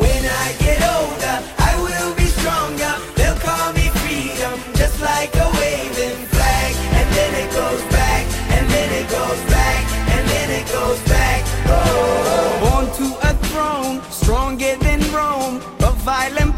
When 0.00 0.24
I 0.24 0.54
get 0.60 0.80
older, 0.80 1.36
I 1.58 1.76
will 1.76 2.14
be 2.14 2.24
stronger. 2.24 2.94
They'll 3.16 3.36
call 3.36 3.74
me 3.74 3.90
freedom, 4.00 4.58
just 4.76 4.98
like 5.02 5.34
a 5.36 5.50
waving 5.60 6.24
flag. 6.32 6.74
And 6.96 7.08
then 7.14 7.34
it 7.44 7.52
goes 7.52 7.82
back, 7.92 8.24
and 8.56 8.70
then 8.70 8.92
it 8.94 9.10
goes 9.10 9.40
back, 9.52 9.84
and 10.08 10.26
then 10.26 10.50
it 10.58 10.72
goes 10.72 11.00
back. 11.02 11.44
Oh. 11.68 12.64
Born 12.64 12.86
to 12.96 13.28
a 13.28 13.34
throne, 13.48 14.00
stronger 14.10 14.74
than 14.76 15.00
Rome, 15.12 15.60
but 15.78 15.92
violent 15.96 16.51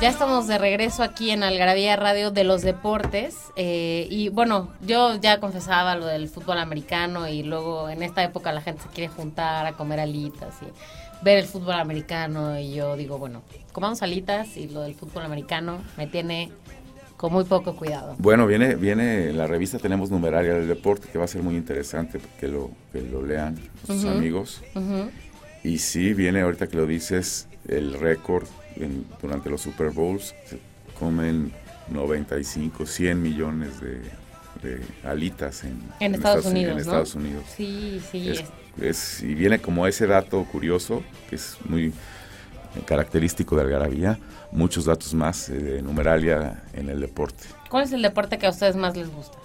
Ya 0.00 0.10
estamos 0.10 0.46
de 0.46 0.58
regreso 0.58 1.02
aquí 1.02 1.30
en 1.30 1.42
Algarabía 1.42 1.96
Radio 1.96 2.30
de 2.30 2.44
los 2.44 2.62
Deportes. 2.62 3.36
eh, 3.56 4.06
y 4.10 4.28
bueno, 4.28 4.68
yo 4.86 5.16
ya 5.16 5.40
confesaba 5.40 5.96
lo 5.96 6.04
del 6.06 6.28
fútbol 6.28 6.58
americano 6.58 7.26
y 7.28 7.42
luego 7.42 7.88
en 7.88 8.02
esta 8.02 8.22
época 8.22 8.52
la 8.52 8.60
gente 8.60 8.82
se 8.82 8.88
quiere 8.90 9.08
juntar 9.08 9.64
a 9.66 9.72
comer 9.72 10.00
alitas 10.00 10.54
y 10.60 10.66
ver 11.24 11.38
el 11.38 11.46
fútbol 11.46 11.76
americano. 11.76 12.58
Y 12.60 12.74
yo 12.74 12.96
digo, 12.96 13.18
bueno, 13.18 13.42
comamos 13.72 14.02
alitas 14.02 14.56
y 14.58 14.68
lo 14.68 14.82
del 14.82 14.94
fútbol 14.94 15.22
americano 15.24 15.78
me 15.96 16.06
tiene 16.06 16.52
con 17.16 17.32
muy 17.32 17.44
poco 17.44 17.74
cuidado. 17.74 18.16
Bueno, 18.18 18.46
viene, 18.46 18.74
viene 18.74 19.30
en 19.30 19.38
la 19.38 19.46
revista 19.46 19.78
tenemos 19.78 20.10
numeraria 20.10 20.52
del 20.52 20.68
deporte 20.68 21.08
que 21.10 21.16
va 21.16 21.24
a 21.24 21.28
ser 21.28 21.42
muy 21.42 21.56
interesante 21.56 22.20
que 22.38 22.48
lo, 22.48 22.70
que 22.92 23.00
lo 23.00 23.24
lean 23.24 23.58
sus 23.86 24.04
amigos. 24.04 24.62
Y 25.64 25.78
sí, 25.78 26.12
viene 26.12 26.42
ahorita 26.42 26.66
que 26.66 26.76
lo 26.76 26.86
dices, 26.86 27.48
el 27.66 27.94
récord 27.94 28.46
en- 28.76 29.06
durante 29.20 29.50
los 29.50 29.60
Super 29.62 29.90
Bowls. 29.90 30.34
Se 30.46 30.58
comen 30.98 31.52
95, 31.88 32.86
100 32.86 33.20
millones 33.22 33.80
de, 33.80 34.00
de 34.62 34.80
alitas 35.04 35.64
en, 35.64 35.80
En 36.00 36.14
Estados 36.14 36.46
Uni- 36.46 36.60
Unidos, 36.64 36.70
en 36.70 36.74
¿no? 36.76 36.80
Estados 36.82 37.14
Unidos. 37.14 37.44
Sí, 37.56 38.00
sí. 38.10 38.28
Es- 38.30 38.40
es- 38.40 38.82
es- 38.82 39.22
y 39.22 39.34
viene 39.34 39.58
como 39.60 39.86
ese 39.86 40.06
dato 40.06 40.44
curioso, 40.44 41.02
que 41.28 41.36
es 41.36 41.56
muy 41.68 41.92
característico 42.84 43.56
de 43.56 43.62
Algarabía, 43.62 44.18
muchos 44.52 44.84
datos 44.84 45.14
más 45.14 45.48
eh, 45.48 45.54
de 45.54 45.82
numeralia 45.82 46.62
en 46.74 46.88
el 46.90 47.00
deporte. 47.00 47.44
¿Cuál 47.70 47.84
es 47.84 47.92
el 47.92 48.02
deporte 48.02 48.38
que 48.38 48.46
a 48.46 48.50
ustedes 48.50 48.76
más 48.76 48.96
les 48.96 49.08
gusta? 49.10 49.38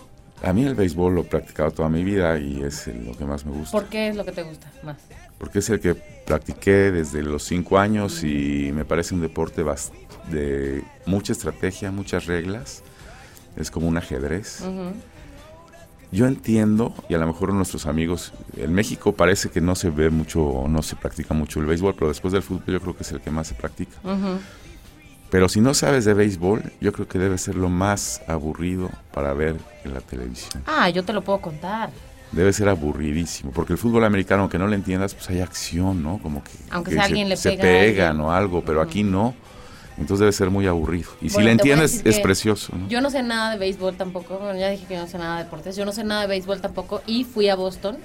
A 0.43 0.53
mí 0.53 0.65
el 0.65 0.73
béisbol 0.73 1.13
lo 1.13 1.21
he 1.21 1.25
practicado 1.25 1.71
toda 1.71 1.89
mi 1.89 2.03
vida 2.03 2.37
y 2.39 2.63
es 2.63 2.87
lo 2.87 3.15
que 3.15 3.25
más 3.25 3.45
me 3.45 3.51
gusta. 3.51 3.77
¿Por 3.77 3.87
qué 3.89 4.07
es 4.07 4.15
lo 4.15 4.25
que 4.25 4.31
te 4.31 4.43
gusta 4.43 4.71
más? 4.83 4.97
Porque 5.37 5.59
es 5.59 5.69
el 5.69 5.79
que 5.79 5.93
practiqué 5.93 6.91
desde 6.91 7.21
los 7.21 7.43
cinco 7.43 7.77
años 7.77 8.23
y 8.23 8.71
me 8.73 8.85
parece 8.85 9.13
un 9.13 9.21
deporte 9.21 9.63
de 10.31 10.83
mucha 11.05 11.33
estrategia, 11.33 11.91
muchas 11.91 12.25
reglas. 12.25 12.83
Es 13.55 13.69
como 13.69 13.87
un 13.87 13.97
ajedrez. 13.97 14.63
Yo 16.11 16.27
entiendo, 16.27 16.93
y 17.07 17.13
a 17.13 17.17
lo 17.19 17.27
mejor 17.27 17.53
nuestros 17.53 17.85
amigos, 17.85 18.33
en 18.57 18.73
México 18.73 19.13
parece 19.13 19.49
que 19.49 19.61
no 19.61 19.75
se 19.75 19.89
ve 19.89 20.09
mucho, 20.09 20.65
no 20.67 20.81
se 20.81 20.95
practica 20.95 21.33
mucho 21.33 21.59
el 21.59 21.67
béisbol, 21.67 21.95
pero 21.95 22.09
después 22.09 22.33
del 22.33 22.43
fútbol 22.43 22.65
yo 22.67 22.81
creo 22.81 22.95
que 22.97 23.03
es 23.03 23.11
el 23.11 23.21
que 23.21 23.31
más 23.31 23.47
se 23.47 23.55
practica. 23.55 23.97
Ujú. 24.03 24.39
Pero 25.31 25.47
si 25.47 25.61
no 25.61 25.73
sabes 25.73 26.03
de 26.03 26.13
béisbol, 26.13 26.61
yo 26.81 26.91
creo 26.91 27.07
que 27.07 27.17
debe 27.17 27.37
ser 27.37 27.55
lo 27.55 27.69
más 27.69 28.21
aburrido 28.27 28.89
para 29.13 29.33
ver 29.33 29.55
en 29.85 29.93
la 29.93 30.01
televisión. 30.01 30.61
Ah, 30.67 30.89
yo 30.89 31.03
te 31.03 31.13
lo 31.13 31.21
puedo 31.21 31.39
contar. 31.39 31.89
Debe 32.33 32.51
ser 32.51 32.67
aburridísimo, 32.67 33.51
porque 33.51 33.73
el 33.73 33.79
fútbol 33.79 34.03
americano, 34.03 34.41
aunque 34.43 34.59
no 34.59 34.67
le 34.67 34.75
entiendas, 34.75 35.15
pues 35.15 35.29
hay 35.29 35.39
acción, 35.39 36.03
¿no? 36.03 36.19
Como 36.21 36.43
que, 36.43 36.51
Aunque 36.69 36.89
que 36.89 36.95
sea 36.95 37.03
se, 37.03 37.07
alguien 37.07 37.29
le 37.29 37.37
se 37.37 37.51
pega 37.51 37.61
pegan 37.63 38.19
o 38.19 38.33
algo, 38.33 38.61
pero 38.65 38.81
aquí 38.81 39.03
no. 39.03 39.33
Entonces 39.97 40.19
debe 40.19 40.31
ser 40.33 40.49
muy 40.49 40.67
aburrido. 40.67 41.09
Y 41.21 41.29
si 41.29 41.41
le 41.41 41.51
entiendes, 41.51 42.01
es 42.03 42.19
precioso, 42.19 42.75
¿no? 42.75 42.89
Yo 42.89 42.99
no 42.99 43.09
sé 43.09 43.23
nada 43.23 43.51
de 43.51 43.57
béisbol 43.57 43.95
tampoco. 43.95 44.37
Bueno, 44.37 44.59
ya 44.59 44.69
dije 44.69 44.85
que 44.85 44.97
no 44.97 45.07
sé 45.07 45.17
nada 45.17 45.37
de 45.37 45.43
deportes. 45.45 45.77
Yo 45.77 45.85
no 45.85 45.93
sé 45.93 46.03
nada 46.03 46.21
de 46.21 46.27
béisbol 46.27 46.59
tampoco. 46.59 47.01
Y 47.05 47.23
fui 47.23 47.47
a 47.47 47.55
Boston 47.55 47.97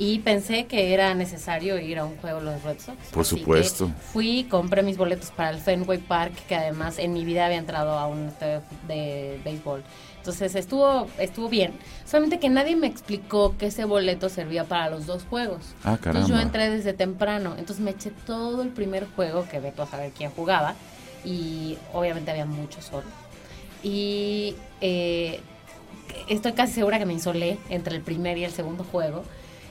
y 0.00 0.20
pensé 0.20 0.64
que 0.64 0.94
era 0.94 1.12
necesario 1.12 1.78
ir 1.78 1.98
a 1.98 2.06
un 2.06 2.16
juego 2.16 2.38
de 2.38 2.46
los 2.46 2.62
Red 2.62 2.78
Sox. 2.80 2.96
Por 3.12 3.26
supuesto. 3.26 3.90
Fui, 4.14 4.44
compré 4.44 4.82
mis 4.82 4.96
boletos 4.96 5.30
para 5.30 5.50
el 5.50 5.58
Fenway 5.58 5.98
Park, 5.98 6.32
que 6.48 6.54
además 6.54 6.98
en 6.98 7.12
mi 7.12 7.22
vida 7.22 7.44
había 7.44 7.58
entrado 7.58 7.98
a 7.98 8.06
un 8.06 8.28
estadio 8.28 8.62
de 8.88 9.38
béisbol. 9.44 9.82
Entonces 10.16 10.54
estuvo 10.54 11.06
estuvo 11.18 11.50
bien. 11.50 11.74
Solamente 12.06 12.38
que 12.38 12.48
nadie 12.48 12.76
me 12.76 12.86
explicó 12.86 13.58
que 13.58 13.66
ese 13.66 13.84
boleto 13.84 14.30
servía 14.30 14.64
para 14.64 14.88
los 14.88 15.04
dos 15.04 15.24
juegos. 15.28 15.74
Ah, 15.84 15.98
Entonces 16.02 16.22
yo 16.22 16.28
caramba. 16.28 16.42
entré 16.44 16.70
desde 16.70 16.94
temprano. 16.94 17.56
Entonces 17.58 17.84
me 17.84 17.90
eché 17.90 18.10
todo 18.24 18.62
el 18.62 18.70
primer 18.70 19.06
juego, 19.14 19.46
que 19.50 19.60
veto 19.60 19.82
a 19.82 19.86
saber 19.86 20.12
quién 20.16 20.30
jugaba. 20.30 20.76
Y 21.26 21.76
obviamente 21.92 22.30
había 22.30 22.46
mucho 22.46 22.80
sol. 22.80 23.04
Y 23.82 24.56
eh, 24.80 25.40
estoy 26.30 26.52
casi 26.52 26.72
segura 26.72 26.98
que 26.98 27.04
me 27.04 27.12
insolé 27.12 27.58
entre 27.68 27.96
el 27.96 28.00
primer 28.02 28.38
y 28.38 28.44
el 28.44 28.52
segundo 28.52 28.82
juego. 28.82 29.24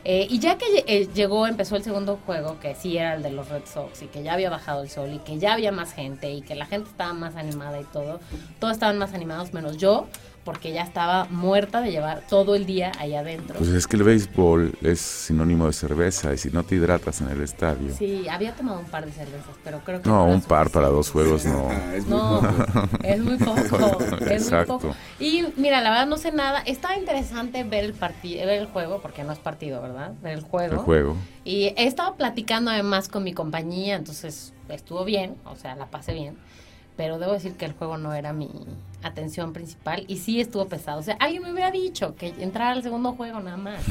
Eh, 0.05 0.27
y 0.29 0.39
ya 0.39 0.57
que 0.57 0.65
eh, 0.87 1.09
llegó, 1.13 1.45
empezó 1.45 1.75
el 1.75 1.83
segundo 1.83 2.19
juego, 2.25 2.59
que 2.59 2.73
sí 2.75 2.97
era 2.97 3.15
el 3.15 3.23
de 3.23 3.31
los 3.31 3.49
Red 3.49 3.63
Sox, 3.65 4.01
y 4.01 4.07
que 4.07 4.23
ya 4.23 4.33
había 4.33 4.49
bajado 4.49 4.81
el 4.83 4.89
sol, 4.89 5.11
y 5.13 5.19
que 5.19 5.37
ya 5.39 5.53
había 5.53 5.71
más 5.71 5.93
gente, 5.93 6.31
y 6.31 6.41
que 6.41 6.55
la 6.55 6.65
gente 6.65 6.89
estaba 6.89 7.13
más 7.13 7.35
animada 7.35 7.81
y 7.81 7.83
todo, 7.85 8.19
todos 8.59 8.73
estaban 8.73 8.97
más 8.97 9.13
animados 9.13 9.53
menos 9.53 9.77
yo, 9.77 10.07
porque 10.43 10.71
ya 10.71 10.83
estaba 10.83 11.25
muerta 11.25 11.81
de 11.81 11.91
llevar 11.91 12.23
todo 12.27 12.55
el 12.55 12.65
día 12.65 12.91
ahí 12.97 13.13
adentro. 13.13 13.57
Pues 13.57 13.69
es 13.69 13.85
que 13.87 13.97
el 13.97 14.03
béisbol 14.03 14.73
es 14.81 14.99
sinónimo 14.99 15.67
de 15.67 15.73
cerveza 15.73 16.33
y 16.33 16.37
si 16.37 16.49
no 16.49 16.63
te 16.63 16.75
hidratas 16.75 17.21
en 17.21 17.29
el 17.29 17.41
estadio. 17.41 17.93
Sí, 17.95 18.27
había 18.29 18.55
tomado 18.55 18.79
un 18.79 18.85
par 18.85 19.05
de 19.05 19.11
cervezas, 19.11 19.55
pero 19.63 19.79
creo 19.85 20.01
que 20.01 20.09
No, 20.09 20.25
un 20.25 20.41
par 20.41 20.69
para 20.69 20.87
dos 20.87 21.09
juegos 21.11 21.45
no. 21.45 21.69
Es 21.93 22.05
muy 22.07 22.17
No, 22.17 22.39
poco. 22.41 22.89
es 23.03 23.19
muy 23.21 23.37
poco. 23.37 23.97
Es 24.03 24.11
muy 24.19 24.31
Exacto. 24.33 24.79
poco. 24.79 24.95
Y 25.19 25.45
mira, 25.57 25.81
la 25.81 25.89
verdad 25.91 26.07
no 26.07 26.17
sé 26.17 26.31
nada. 26.31 26.61
Estaba 26.61 26.97
interesante 26.97 27.63
ver 27.63 27.83
el 27.83 27.93
partido, 27.93 28.45
ver 28.45 28.59
el 28.61 28.67
juego, 28.67 29.01
porque 29.01 29.23
no 29.23 29.31
es 29.33 29.39
partido, 29.39 29.81
¿verdad? 29.81 30.13
Ver 30.21 30.33
el 30.33 30.41
juego. 30.41 30.73
El 30.73 30.79
juego. 30.79 31.15
Y 31.43 31.73
he 31.77 31.85
estado 31.87 32.15
platicando 32.15 32.71
además 32.71 33.07
con 33.09 33.23
mi 33.23 33.33
compañía, 33.33 33.95
entonces 33.95 34.53
estuvo 34.69 35.03
bien, 35.05 35.35
o 35.45 35.55
sea, 35.55 35.75
la 35.75 35.87
pasé 35.87 36.13
bien. 36.13 36.37
Pero 36.97 37.17
debo 37.17 37.33
decir 37.33 37.53
que 37.53 37.65
el 37.65 37.73
juego 37.73 37.97
no 37.97 38.13
era 38.13 38.33
mi 38.33 38.49
atención 39.03 39.53
principal 39.53 40.03
y 40.07 40.17
sí 40.17 40.39
estuvo 40.41 40.67
pesado. 40.67 40.99
O 40.99 41.03
sea, 41.03 41.15
alguien 41.19 41.43
me 41.43 41.51
hubiera 41.51 41.71
dicho 41.71 42.15
que 42.15 42.33
entrara 42.39 42.71
al 42.71 42.83
segundo 42.83 43.13
juego 43.13 43.39
nada 43.39 43.57
más. 43.57 43.81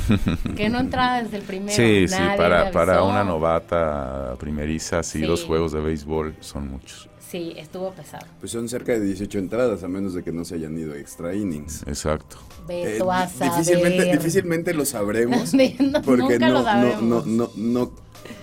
que 0.56 0.68
no 0.68 0.78
entrara 0.80 1.22
desde 1.22 1.36
el 1.38 1.42
primero. 1.42 1.74
Sí, 1.76 2.06
sí, 2.08 2.14
Nadie 2.14 2.36
para, 2.36 2.70
para 2.70 3.02
una 3.02 3.24
novata 3.24 4.36
primeriza, 4.38 5.02
sí, 5.02 5.20
Sí. 5.20 5.26
dos 5.26 5.44
juegos 5.44 5.72
de 5.72 5.80
béisbol 5.80 6.34
son 6.40 6.68
muchos. 6.70 7.08
Sí, 7.30 7.52
estuvo 7.58 7.90
pesado. 7.92 8.26
Pues 8.40 8.52
son 8.52 8.68
cerca 8.70 8.92
de 8.92 9.00
18 9.00 9.38
entradas, 9.38 9.82
a 9.82 9.88
menos 9.88 10.14
de 10.14 10.22
que 10.22 10.32
no 10.32 10.46
se 10.46 10.54
hayan 10.54 10.78
ido 10.78 10.94
extra 10.94 11.34
innings. 11.34 11.82
Exacto. 11.86 12.38
Beto 12.66 13.04
Eh, 13.04 13.14
a 13.14 13.26
difícilmente, 13.26 14.04
difícilmente 14.16 14.72
lo 14.74 14.84
sabremos. 14.86 15.52
No, 15.78 16.02
porque 16.02 16.38
nunca 16.38 16.48
no, 16.48 16.54
lo 16.54 16.62
no, 16.62 17.00
no, 17.02 17.22
no, 17.26 17.50
no, 17.56 17.92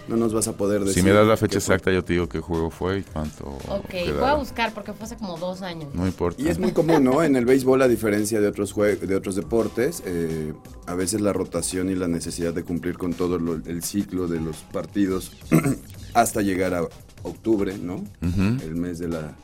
no 0.07 0.15
nos 0.17 0.33
vas 0.33 0.47
a 0.47 0.53
poder 0.57 0.81
decir. 0.81 1.01
Si 1.01 1.03
me 1.03 1.11
das 1.13 1.27
la 1.27 1.37
fecha 1.37 1.57
exacta, 1.57 1.91
yo 1.91 2.03
te 2.03 2.13
digo 2.13 2.27
qué 2.29 2.39
juego 2.39 2.69
fue 2.71 2.99
y 2.99 3.03
cuánto. 3.03 3.45
Ok, 3.67 3.87
quedaron. 3.89 4.19
voy 4.19 4.29
a 4.29 4.33
buscar 4.35 4.73
porque 4.73 4.93
fue 4.93 5.05
hace 5.05 5.15
como 5.17 5.37
dos 5.37 5.61
años. 5.61 5.93
No 5.93 6.05
importa. 6.05 6.41
Y 6.41 6.47
es 6.47 6.59
muy 6.59 6.71
común, 6.71 7.03
¿no? 7.03 7.23
En 7.23 7.35
el 7.35 7.45
béisbol, 7.45 7.81
a 7.81 7.87
diferencia 7.87 8.39
de 8.39 8.47
otros, 8.47 8.75
jue- 8.75 8.97
de 8.99 9.15
otros 9.15 9.35
deportes, 9.35 10.03
eh, 10.05 10.53
a 10.85 10.95
veces 10.95 11.21
la 11.21 11.33
rotación 11.33 11.89
y 11.89 11.95
la 11.95 12.07
necesidad 12.07 12.53
de 12.53 12.63
cumplir 12.63 12.97
con 12.97 13.13
todo 13.13 13.37
lo- 13.39 13.55
el 13.55 13.83
ciclo 13.83 14.27
de 14.27 14.39
los 14.39 14.57
partidos 14.57 15.31
hasta 16.13 16.41
llegar 16.41 16.73
a 16.73 16.83
octubre, 17.23 17.77
¿no? 17.77 18.03
El 18.21 18.75
mes 18.75 18.99
de 18.99 19.07
la, 19.07 19.35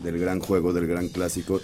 del 0.00 0.18
gran 0.18 0.40
juego, 0.40 0.72
del 0.72 0.86
gran 0.86 1.08
clásico. 1.08 1.60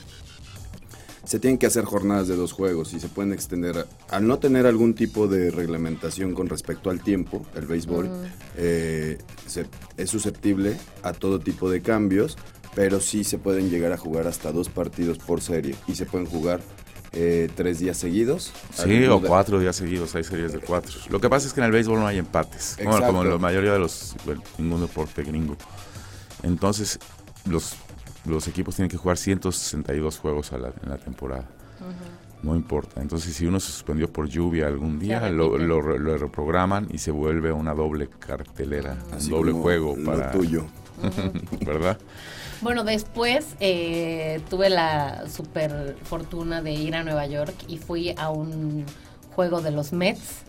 Se 1.25 1.39
tienen 1.39 1.59
que 1.59 1.67
hacer 1.67 1.85
jornadas 1.85 2.27
de 2.29 2.37
dos 2.37 2.53
juegos 2.53 2.93
y 2.95 3.01
se 3.01 3.09
pueden 3.09 3.33
extender. 3.33 3.87
Al 4.11 4.27
no 4.27 4.39
tener 4.39 4.67
algún 4.67 4.95
tipo 4.95 5.29
de 5.29 5.51
reglamentación 5.51 6.35
con 6.35 6.49
respecto 6.49 6.91
al 6.91 7.01
tiempo, 7.03 7.47
el 7.55 7.67
béisbol 7.67 8.11
eh, 8.57 9.19
se- 9.47 9.67
es 9.97 10.11
susceptible 10.11 10.77
a 11.03 11.13
todo 11.13 11.39
tipo 11.39 11.71
de 11.71 11.81
cambios, 11.81 12.37
pero 12.75 13.01
sí 13.01 13.23
se 13.25 13.39
pueden 13.39 13.71
llegar 13.71 13.93
a 13.93 13.97
jugar 13.99 14.27
hasta 14.27 14.51
dos 14.53 14.69
partidos 14.69 15.19
por 15.19 15.41
serie 15.41 15.75
y 15.87 15.95
se 15.95 16.07
pueden 16.07 16.27
jugar 16.27 16.61
eh, 17.15 17.51
tres 17.55 17.79
días 17.79 17.99
seguidos. 17.99 18.53
Sí, 18.75 19.05
o 19.05 19.21
de- 19.21 19.29
cuatro 19.29 19.61
días 19.61 19.77
seguidos, 19.77 20.15
hay 20.15 20.25
series 20.25 20.53
de 20.53 20.61
cuatro. 20.61 20.93
Lo 21.11 21.21
que 21.21 21.29
pasa 21.29 21.47
es 21.47 21.53
que 21.53 21.61
en 21.61 21.67
el 21.67 21.73
béisbol 21.73 21.99
no 22.01 22.07
hay 22.07 22.17
empates, 22.19 22.77
bueno, 22.83 23.07
como 23.07 23.23
en 23.23 23.31
la 23.31 23.39
mayoría 23.39 23.73
de 23.75 23.79
los, 23.79 24.15
bueno, 24.25 24.43
ningún 24.59 24.81
deporte 24.81 25.23
gringo. 25.23 25.57
Entonces, 26.43 26.99
los, 27.45 27.75
los 28.27 28.47
equipos 28.49 28.77
tienen 28.77 28.91
que 28.91 28.97
jugar 28.97 29.17
162 29.19 30.19
juegos 30.19 30.53
a 30.53 30.59
la- 30.59 30.73
en 30.83 30.89
la 30.91 30.99
temporada. 30.99 31.49
No 32.43 32.57
importa. 32.57 33.01
Entonces, 33.01 33.35
si 33.37 33.47
uno 33.47 33.61
se 33.61 33.71
suspendió 33.71 34.13
por 34.13 34.29
lluvia 34.29 34.67
algún 34.67 34.99
día, 34.99 35.31
lo, 35.31 35.57
lo 35.59 35.81
re- 35.81 35.99
lo 36.01 36.19
reprograman 36.19 36.89
y 36.91 36.99
se 36.99 37.11
vuelve 37.13 37.53
una 37.53 37.73
doble 37.75 38.09
cartelera, 38.09 38.97
un 39.13 39.29
doble 39.31 39.53
como 39.53 39.63
juego 39.63 39.95
lo 39.97 40.05
para... 40.05 40.33
tuyo. 40.33 40.65
¿Verdad? 41.65 41.99
Bueno, 42.61 42.85
después 42.85 43.55
eh, 43.61 44.41
tuve 44.51 44.71
la 44.71 45.29
super 45.29 45.97
fortuna 46.05 46.63
de 46.63 46.73
ir 46.73 46.95
a 46.95 47.03
Nueva 47.05 47.27
York 47.27 47.55
y 47.69 47.79
fui 47.79 48.15
a 48.17 48.31
un 48.31 48.85
juego 49.35 49.61
de 49.61 49.71
los 49.71 49.93
Mets, 49.93 50.43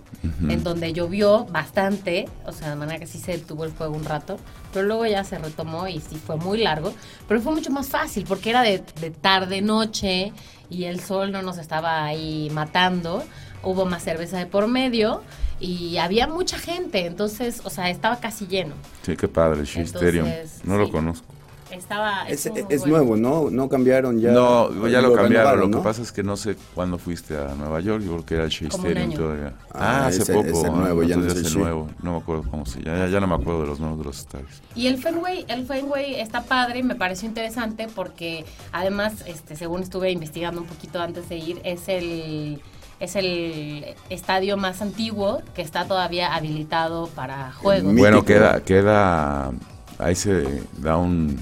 en 0.47 0.63
donde 0.63 0.93
llovió 0.93 1.45
bastante, 1.45 2.29
o 2.45 2.51
sea, 2.51 2.69
de 2.69 2.75
manera 2.75 2.99
que 2.99 3.07
sí 3.07 3.17
se 3.17 3.33
detuvo 3.33 3.65
el 3.65 3.71
juego 3.71 3.95
un 3.95 4.05
rato, 4.05 4.37
pero 4.71 4.85
luego 4.85 5.05
ya 5.05 5.23
se 5.23 5.37
retomó 5.37 5.87
y 5.87 5.99
sí 5.99 6.15
fue 6.15 6.37
muy 6.37 6.59
largo, 6.59 6.93
pero 7.27 7.41
fue 7.41 7.53
mucho 7.53 7.71
más 7.71 7.89
fácil 7.89 8.23
porque 8.27 8.51
era 8.51 8.61
de, 8.61 8.83
de 9.01 9.11
tarde, 9.11 9.61
noche 9.61 10.31
y 10.69 10.85
el 10.85 10.99
sol 10.99 11.31
no 11.31 11.41
nos 11.41 11.57
estaba 11.57 12.05
ahí 12.05 12.49
matando, 12.53 13.23
hubo 13.63 13.85
más 13.85 14.03
cerveza 14.03 14.37
de 14.37 14.45
por 14.45 14.67
medio 14.67 15.21
y 15.59 15.97
había 15.97 16.27
mucha 16.27 16.57
gente, 16.57 17.05
entonces, 17.05 17.61
o 17.63 17.69
sea, 17.69 17.89
estaba 17.89 18.19
casi 18.19 18.47
lleno. 18.47 18.75
Sí, 19.03 19.15
qué 19.15 19.27
padre, 19.27 19.61
el 19.61 19.67
Entonces. 19.67 20.61
No 20.63 20.77
lo 20.77 20.91
conozco. 20.91 21.25
Estaba... 21.73 22.27
Es, 22.27 22.85
nuevo, 22.85 23.15
¿no? 23.15 23.49
No 23.49 23.69
cambiaron 23.69 24.19
ya. 24.19 24.31
no, 24.31 24.87
ya 24.87 25.01
lo, 25.01 25.13
cambiaron. 25.13 25.59
Lo 25.59 25.67
¿no? 25.67 25.77
que 25.77 25.83
pasa 25.83 26.01
es 26.01 26.11
que 26.11 26.23
no 26.23 26.35
sé 26.37 26.55
cuándo 26.75 26.97
fuiste 26.97 27.37
a 27.37 27.55
Nueva 27.55 27.79
York. 27.79 28.03
Yo 28.03 28.11
creo 28.11 28.25
que 28.25 28.35
era 28.35 28.43
el 28.43 28.49
Shea 28.49 28.69
Stadium 28.69 29.13
todavía. 29.13 29.53
Ah, 29.71 29.93
Ah, 29.93 30.07
hace 30.07 30.33
poco. 30.33 30.47
es 30.47 30.63
el 30.63 30.69
ah, 30.69 30.75
nuevo, 30.75 31.03
ya 31.03 31.15
no 31.15 31.27
es 31.27 31.35
el 31.35 31.59
nuevo. 31.59 31.89
No 32.01 32.13
me 32.13 32.17
acuerdo 32.17 32.43
cómo 32.49 32.65
se 32.65 32.81
llama. 32.81 32.97
Ya, 32.99 33.07
ya 33.07 33.19
no 33.19 33.27
me 33.27 33.35
acuerdo 33.35 33.61
de 33.61 33.67
los 33.67 33.79
nombres 33.79 33.99
de 33.99 34.05
los 34.05 34.19
estadios. 34.19 34.61
Y 34.75 34.87
el 34.87 34.97
Fenway, 34.97 35.45
el 35.47 35.65
Fenway 35.65 36.19
está 36.19 36.43
padre, 36.43 36.79
y 36.79 36.83
me 36.83 36.95
pareció 36.95 37.27
interesante 37.27 37.87
porque 37.93 38.45
además, 38.71 39.23
este, 39.27 39.55
según 39.55 39.83
estuve 39.83 40.11
investigando 40.11 40.61
un 40.61 40.67
poquito 40.67 41.01
antes 41.01 41.29
de 41.29 41.37
ir, 41.37 41.61
es 41.63 41.87
el 41.87 42.61
es 42.99 43.17
el 43.17 43.95
estadio 44.09 44.55
más 44.55 44.81
antiguo 44.81 45.41
que 45.53 45.61
está 45.61 45.85
todavía 45.85 46.33
habilitado 46.33 47.07
para 47.07 47.51
juegos. 47.51 47.93
Bueno, 47.93 48.23
queda, 48.23 48.61
queda. 48.61 49.51
Ahí 49.99 50.15
se 50.15 50.63
da 50.77 50.97
un. 50.97 51.39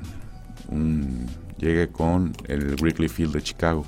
Un 0.72 1.28
llegue 1.58 1.90
con 1.90 2.34
el 2.48 2.75
Wrigley 2.75 3.08
Field 3.10 3.34
de 3.34 3.42
Chicago. 3.44 3.86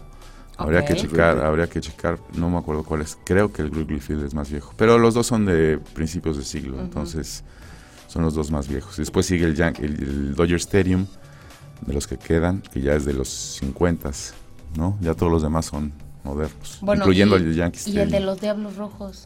Habría 0.57 0.85
que 0.85 0.95
checar, 0.95 1.31
Wrigley. 1.33 1.47
habría 1.49 1.67
que 1.67 1.81
checar, 1.81 2.19
no 2.35 2.49
me 2.49 2.57
acuerdo 2.59 2.83
cuál 2.83 3.01
es. 3.01 3.17
Creo 3.25 3.51
que 3.51 3.63
el 3.63 3.71
Wrigley 3.71 3.99
Field 3.99 4.23
es 4.25 4.33
más 4.35 4.51
viejo. 4.51 4.73
Pero 4.77 4.99
los 4.99 5.13
dos 5.15 5.25
son 5.25 5.45
de 5.45 5.79
principios 5.95 6.37
de 6.37 6.43
siglo, 6.43 6.79
entonces 6.79 7.43
son 8.07 8.21
los 8.21 8.35
dos 8.35 8.51
más 8.51 8.67
viejos. 8.67 8.95
Después 8.97 9.25
sigue 9.25 9.45
el, 9.45 9.55
Yan- 9.55 9.75
el, 9.79 9.93
el 10.03 10.35
Dodger 10.35 10.57
Stadium, 10.57 11.07
de 11.81 11.93
los 11.93 12.05
que 12.05 12.17
quedan, 12.17 12.61
que 12.61 12.81
ya 12.81 12.93
es 12.93 13.05
de 13.05 13.13
los 13.13 13.27
50, 13.29 14.11
¿no? 14.77 14.97
Ya 15.01 15.15
todos 15.15 15.31
los 15.31 15.41
demás 15.41 15.65
son 15.65 15.91
modernos, 16.23 16.77
Bueno, 16.81 17.01
incluyendo 17.01 17.37
y- 17.37 17.41
el 17.41 17.55
Yankee 17.55 17.79
Y 17.87 17.89
el 17.89 17.95
de 17.95 18.01
Stadium. 18.03 18.25
los 18.27 18.39
Diablos 18.41 18.75
Rojos. 18.77 19.25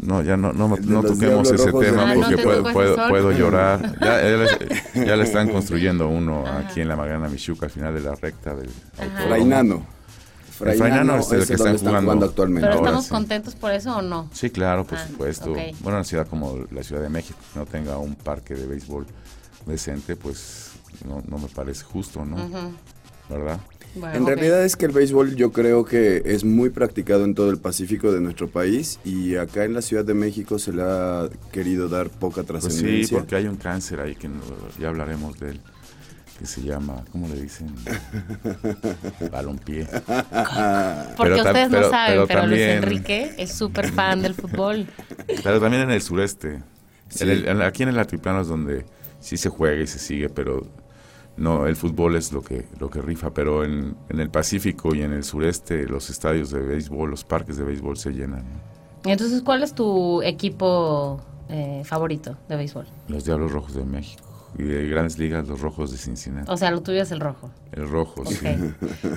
No, 0.00 0.22
ya 0.22 0.36
no, 0.36 0.52
no, 0.52 0.68
no 0.68 1.02
toquemos 1.02 1.50
ese 1.50 1.64
tema 1.66 1.72
porque 1.72 1.88
Ah, 1.90 2.14
no 2.14 2.72
puedo, 2.72 2.94
ese 2.96 3.08
puedo, 3.10 3.32
llorar. 3.32 3.96
Ya, 4.00 4.20
ya 4.22 4.36
le, 4.36 5.06
ya 5.06 5.16
le 5.16 5.22
están 5.24 5.48
construyendo 5.50 6.08
uno 6.08 6.44
aquí 6.46 6.80
en 6.80 6.88
la 6.88 6.96
Magana 6.96 7.28
Michuca, 7.28 7.66
al 7.66 7.72
final 7.72 7.94
de 7.94 8.00
la 8.00 8.14
recta 8.14 8.54
del. 8.54 8.70
Frainano. 9.26 9.86
El 10.64 10.76
Frainano 10.78 11.16
es 11.16 11.32
el 11.32 11.46
que 11.46 11.54
están 11.54 11.76
jugando. 11.78 12.00
jugando 12.02 12.26
actualmente. 12.26 12.68
¿Pero 12.68 12.78
ahora 12.78 12.86
estamos 12.90 13.04
sí. 13.06 13.10
contentos 13.10 13.54
por 13.56 13.72
eso 13.72 13.96
o 13.96 14.02
no? 14.02 14.28
Sí, 14.32 14.50
claro, 14.50 14.84
por 14.84 14.98
Ah, 14.98 15.06
supuesto. 15.08 15.50
Bueno, 15.52 15.98
una 15.98 16.04
ciudad 16.04 16.26
como 16.28 16.58
la 16.70 16.82
Ciudad 16.82 17.02
de 17.02 17.08
México, 17.08 17.38
que 17.52 17.58
no 17.58 17.66
tenga 17.66 17.98
un 17.98 18.14
parque 18.14 18.54
de 18.54 18.66
béisbol 18.66 19.06
decente, 19.66 20.14
pues 20.16 20.72
no, 21.06 21.22
no 21.28 21.38
me 21.38 21.48
parece 21.48 21.84
justo, 21.84 22.24
¿no? 22.24 22.36
¿Verdad? 23.28 23.58
Bueno, 23.94 24.14
En 24.16 24.22
ok. 24.22 24.28
realidad 24.28 24.64
es 24.64 24.76
que 24.76 24.86
el 24.86 24.92
béisbol 24.92 25.36
yo 25.36 25.52
creo 25.52 25.84
que 25.84 26.22
es 26.24 26.44
muy 26.44 26.70
practicado 26.70 27.24
en 27.24 27.34
todo 27.34 27.50
el 27.50 27.58
Pacífico 27.58 28.10
de 28.12 28.20
nuestro 28.20 28.48
país 28.48 28.98
y 29.04 29.36
acá 29.36 29.64
en 29.64 29.74
la 29.74 29.82
Ciudad 29.82 30.04
de 30.04 30.14
México 30.14 30.58
se 30.58 30.72
le 30.72 30.82
ha 30.82 31.28
querido 31.52 31.88
dar 31.88 32.08
poca 32.08 32.42
Pues 32.42 32.62
sí, 32.64 32.70
trascendencia. 32.70 33.18
porque 33.18 33.36
hay 33.36 33.46
un 33.46 33.56
cáncer 33.56 34.00
ahí 34.00 34.14
que 34.14 34.28
no- 34.28 34.40
ya 34.80 34.88
hablaremos 34.88 35.38
de 35.38 35.50
él, 35.50 35.60
que 36.38 36.46
se 36.46 36.62
llama, 36.62 37.04
¿cómo 37.12 37.28
le 37.28 37.40
dicen? 37.42 37.68
Balompié. 39.30 39.86
Porque 41.16 41.34
Pero 41.34 41.36
ustedes 41.36 41.68
pero- 41.70 41.80
no 41.82 41.90
saben, 41.90 42.14
pero 42.14 42.26
pero, 42.26 42.46
Luis 42.46 42.60
también- 42.60 42.70
Enrique 42.78 43.34
es 43.38 43.52
súper 43.52 43.90
fan 43.92 44.22
del 44.22 44.34
fútbol. 44.34 44.86
Pero 45.42 45.60
también 45.60 45.82
en 45.84 45.90
el 45.90 46.02
sureste. 46.02 46.62
Sí. 47.08 47.24
En 47.24 47.30
el- 47.30 47.46
en- 47.48 47.62
aquí 47.62 47.82
en 47.82 47.90
el 47.90 47.98
altiplano 47.98 48.40
es 48.40 48.48
donde 48.48 48.84
sí 49.20 49.36
se 49.36 49.48
juega 49.50 49.82
y 49.82 49.86
se 49.86 49.98
sigue, 49.98 50.28
pero 50.30 50.66
no, 51.36 51.66
el 51.66 51.76
fútbol 51.76 52.16
es 52.16 52.32
lo 52.32 52.42
que, 52.42 52.66
lo 52.78 52.90
que 52.90 53.00
rifa. 53.00 53.32
Pero 53.32 53.64
en, 53.64 53.96
en 54.08 54.20
el 54.20 54.30
Pacífico 54.30 54.94
y 54.94 55.02
en 55.02 55.12
el 55.12 55.24
sureste, 55.24 55.86
los 55.86 56.10
estadios 56.10 56.50
de 56.50 56.60
béisbol, 56.60 57.10
los 57.10 57.24
parques 57.24 57.56
de 57.56 57.64
béisbol 57.64 57.96
se 57.96 58.10
llenan. 58.10 58.44
Entonces, 59.04 59.42
¿cuál 59.42 59.62
es 59.62 59.74
tu 59.74 60.22
equipo 60.22 61.20
eh, 61.48 61.82
favorito 61.84 62.36
de 62.48 62.56
béisbol? 62.56 62.86
Los 63.08 63.24
Diablos 63.24 63.52
Rojos 63.52 63.74
de 63.74 63.84
México. 63.84 64.22
Y 64.58 64.64
de 64.64 64.86
grandes 64.86 65.18
ligas, 65.18 65.48
los 65.48 65.60
Rojos 65.60 65.92
de 65.92 65.96
Cincinnati. 65.96 66.52
O 66.52 66.58
sea, 66.58 66.70
lo 66.70 66.82
tuyo 66.82 67.00
es 67.00 67.10
el 67.10 67.20
rojo. 67.20 67.50
El 67.72 67.88
rojo, 67.88 68.22
sí. 68.26 68.46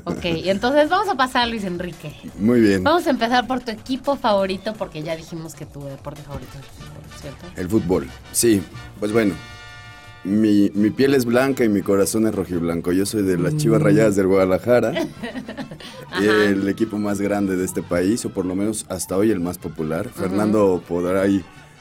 Ok. 0.06 0.16
ok, 0.18 0.26
y 0.26 0.50
entonces 0.50 0.90
vamos 0.90 1.10
a 1.10 1.16
pasar 1.16 1.44
a 1.44 1.46
Luis 1.48 1.66
Enrique. 1.66 2.16
Muy 2.40 2.62
bien. 2.62 2.86
Vamos 2.86 3.06
a 3.06 3.10
empezar 3.10 3.46
por 3.46 3.60
tu 3.60 3.72
equipo 3.72 4.16
favorito, 4.16 4.74
porque 4.78 5.04
ya 5.04 5.14
dijimos 5.18 5.54
que 5.54 5.66
tu 5.66 5.84
deporte 5.84 6.22
favorito 6.22 6.52
es 6.54 6.60
el 6.60 6.72
fútbol, 6.72 7.20
¿cierto? 7.20 7.46
El 7.58 7.70
fútbol. 7.70 8.08
Sí, 8.32 8.64
pues 8.98 9.12
bueno. 9.12 9.36
Mi, 10.26 10.72
mi 10.74 10.90
piel 10.90 11.14
es 11.14 11.26
blanca 11.26 11.64
y 11.64 11.70
mi 11.70 11.82
corazón 11.82 12.26
es 12.26 12.34
rojiblanco. 12.34 12.92
Yo 12.92 13.06
soy 13.06 13.22
de 13.22 13.38
las 13.38 13.56
Chivas 13.58 13.82
Rayadas 13.82 14.16
del 14.16 14.28
Guadalajara. 14.28 14.92
el 16.22 16.68
equipo 16.68 16.98
más 16.98 17.22
grande 17.22 17.56
de 17.56 17.64
este 17.64 17.84
país, 17.84 18.26
o 18.26 18.30
por 18.30 18.46
lo 18.46 18.56
menos 18.56 18.86
hasta 18.90 19.16
hoy 19.16 19.32
el 19.32 19.40
más 19.40 19.58
popular. 19.58 20.10
Fernando 20.10 20.84
podrá 20.88 21.26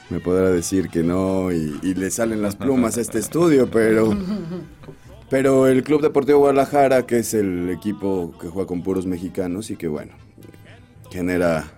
me 0.09 0.19
podrá 0.19 0.51
decir 0.51 0.89
que 0.89 1.01
no, 1.01 1.51
y, 1.51 1.79
y 1.81 1.95
le 1.95 2.11
salen 2.11 2.43
las 2.43 2.55
plumas 2.55 2.97
a 2.97 3.01
este 3.01 3.19
estudio, 3.19 3.69
pero. 3.69 4.15
Pero 5.27 5.65
el 5.65 5.81
Club 5.81 6.03
Deportivo 6.03 6.37
Guadalajara, 6.37 7.07
que 7.07 7.17
es 7.17 7.33
el 7.33 7.71
equipo 7.71 8.37
que 8.39 8.47
juega 8.47 8.67
con 8.67 8.83
puros 8.83 9.07
mexicanos 9.07 9.71
y 9.71 9.75
que, 9.75 9.87
bueno, 9.87 10.13
genera 11.09 11.71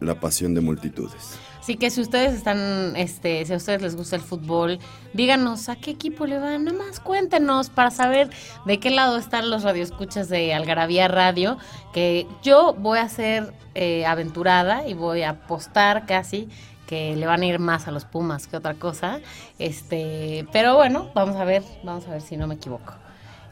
la 0.00 0.18
pasión 0.20 0.54
de 0.54 0.62
multitudes. 0.62 1.38
Así 1.64 1.76
que 1.76 1.88
si 1.88 2.02
ustedes 2.02 2.34
están, 2.34 2.94
este, 2.94 3.42
si 3.46 3.54
a 3.54 3.56
ustedes 3.56 3.80
les 3.80 3.96
gusta 3.96 4.16
el 4.16 4.20
fútbol, 4.20 4.78
díganos 5.14 5.70
a 5.70 5.76
qué 5.76 5.92
equipo 5.92 6.26
le 6.26 6.38
van, 6.38 6.64
nada 6.64 6.76
más 6.76 7.00
cuéntenos 7.00 7.70
para 7.70 7.90
saber 7.90 8.28
de 8.66 8.78
qué 8.80 8.90
lado 8.90 9.16
están 9.16 9.48
los 9.48 9.62
radioescuchas 9.62 10.28
de 10.28 10.52
Algarabía 10.52 11.08
Radio, 11.08 11.56
que 11.94 12.26
yo 12.42 12.74
voy 12.74 12.98
a 12.98 13.08
ser 13.08 13.54
eh, 13.74 14.04
aventurada 14.04 14.86
y 14.86 14.92
voy 14.92 15.22
a 15.22 15.30
apostar 15.30 16.04
casi 16.04 16.50
que 16.86 17.16
le 17.16 17.24
van 17.24 17.40
a 17.40 17.46
ir 17.46 17.58
más 17.58 17.88
a 17.88 17.92
los 17.92 18.04
Pumas 18.04 18.46
que 18.46 18.58
otra 18.58 18.74
cosa. 18.74 19.20
Este, 19.58 20.46
pero 20.52 20.74
bueno, 20.74 21.12
vamos 21.14 21.36
a 21.36 21.44
ver, 21.44 21.62
vamos 21.82 22.06
a 22.06 22.10
ver 22.10 22.20
si 22.20 22.36
no 22.36 22.46
me 22.46 22.56
equivoco. 22.56 22.92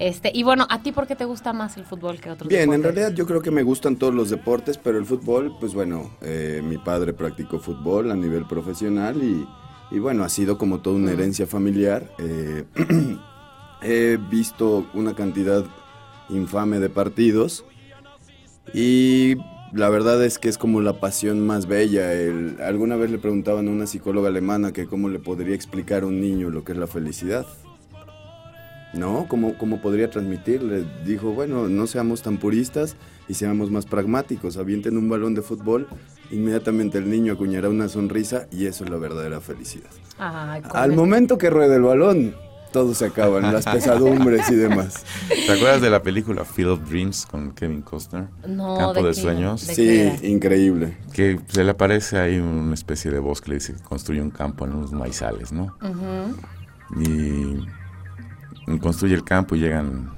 Este, 0.02 0.32
y 0.34 0.42
bueno, 0.42 0.66
¿a 0.68 0.82
ti 0.82 0.90
por 0.90 1.06
qué 1.06 1.14
te 1.14 1.24
gusta 1.24 1.52
más 1.52 1.76
el 1.76 1.84
fútbol 1.84 2.20
que 2.20 2.28
otros 2.28 2.48
Bien, 2.48 2.72
en 2.72 2.82
realidad 2.82 3.14
yo 3.14 3.24
creo 3.24 3.40
que 3.40 3.52
me 3.52 3.62
gustan 3.62 3.94
todos 3.94 4.12
los 4.12 4.30
deportes, 4.30 4.76
pero 4.76 4.98
el 4.98 5.06
fútbol, 5.06 5.54
pues 5.60 5.74
bueno, 5.74 6.10
eh, 6.22 6.60
mi 6.64 6.76
padre 6.76 7.12
practicó 7.12 7.60
fútbol 7.60 8.10
a 8.10 8.16
nivel 8.16 8.44
profesional 8.44 9.22
y, 9.22 9.46
y 9.92 9.98
bueno, 10.00 10.24
ha 10.24 10.28
sido 10.28 10.58
como 10.58 10.80
toda 10.80 10.96
una 10.96 11.12
herencia 11.12 11.46
familiar. 11.46 12.10
Eh, 12.18 12.64
he 13.82 14.18
visto 14.28 14.86
una 14.92 15.14
cantidad 15.14 15.64
infame 16.30 16.80
de 16.80 16.88
partidos 16.88 17.64
y 18.74 19.36
la 19.72 19.88
verdad 19.88 20.24
es 20.24 20.40
que 20.40 20.48
es 20.48 20.58
como 20.58 20.80
la 20.80 20.98
pasión 20.98 21.46
más 21.46 21.66
bella. 21.66 22.12
El- 22.12 22.56
alguna 22.60 22.96
vez 22.96 23.08
le 23.12 23.18
preguntaban 23.18 23.68
a 23.68 23.70
una 23.70 23.86
psicóloga 23.86 24.30
alemana 24.30 24.72
que 24.72 24.86
cómo 24.86 25.08
le 25.08 25.20
podría 25.20 25.54
explicar 25.54 26.02
a 26.02 26.06
un 26.06 26.20
niño 26.20 26.50
lo 26.50 26.64
que 26.64 26.72
es 26.72 26.78
la 26.78 26.88
felicidad. 26.88 27.46
No, 28.92 29.26
¿cómo, 29.28 29.56
cómo 29.56 29.80
podría 29.80 30.10
transmitirle? 30.10 30.84
Dijo, 31.04 31.32
bueno, 31.32 31.68
no 31.68 31.86
seamos 31.86 32.22
tan 32.22 32.36
puristas 32.36 32.96
y 33.28 33.34
seamos 33.34 33.70
más 33.70 33.86
pragmáticos. 33.86 34.56
Avienten 34.58 34.98
un 34.98 35.08
balón 35.08 35.34
de 35.34 35.42
fútbol, 35.42 35.88
inmediatamente 36.30 36.98
el 36.98 37.08
niño 37.10 37.32
acuñará 37.32 37.68
una 37.68 37.88
sonrisa 37.88 38.46
y 38.50 38.66
eso 38.66 38.84
es 38.84 38.90
la 38.90 38.98
verdadera 38.98 39.40
felicidad. 39.40 39.90
Al 40.18 40.94
momento 40.94 41.38
que 41.38 41.48
ruede 41.48 41.76
el 41.76 41.82
balón, 41.82 42.34
todo 42.72 42.94
se 42.94 43.06
acaba, 43.06 43.40
las 43.40 43.64
pesadumbres 43.72 44.50
y 44.50 44.56
demás. 44.56 45.04
¿Te 45.28 45.52
acuerdas 45.52 45.80
de 45.80 45.90
la 45.90 46.02
película 46.02 46.44
Field 46.44 46.70
of 46.70 46.88
Dreams 46.88 47.26
con 47.26 47.52
Kevin 47.52 47.82
Costner? 47.82 48.28
No, 48.46 48.76
Campo 48.76 49.02
¿de 49.02 49.08
de, 49.08 49.14
qué? 49.14 49.20
Sueños. 49.20 49.66
¿De 49.66 49.74
Sí, 49.74 50.26
increíble. 50.26 50.96
Que 51.12 51.38
se 51.48 51.64
le 51.64 51.70
aparece 51.70 52.18
ahí 52.18 52.38
una 52.38 52.74
especie 52.74 53.10
de 53.10 53.18
bosque, 53.18 53.50
le 53.50 53.54
dice 53.56 53.74
que 53.74 53.82
construye 53.82 54.20
un 54.20 54.30
campo 54.30 54.66
en 54.66 54.74
unos 54.74 54.92
maizales, 54.92 55.52
¿no? 55.52 55.76
Y, 56.98 57.08
y 57.08 57.66
construye 58.80 59.14
el 59.14 59.24
campo 59.24 59.54
y 59.54 59.60
llegan 59.60 60.14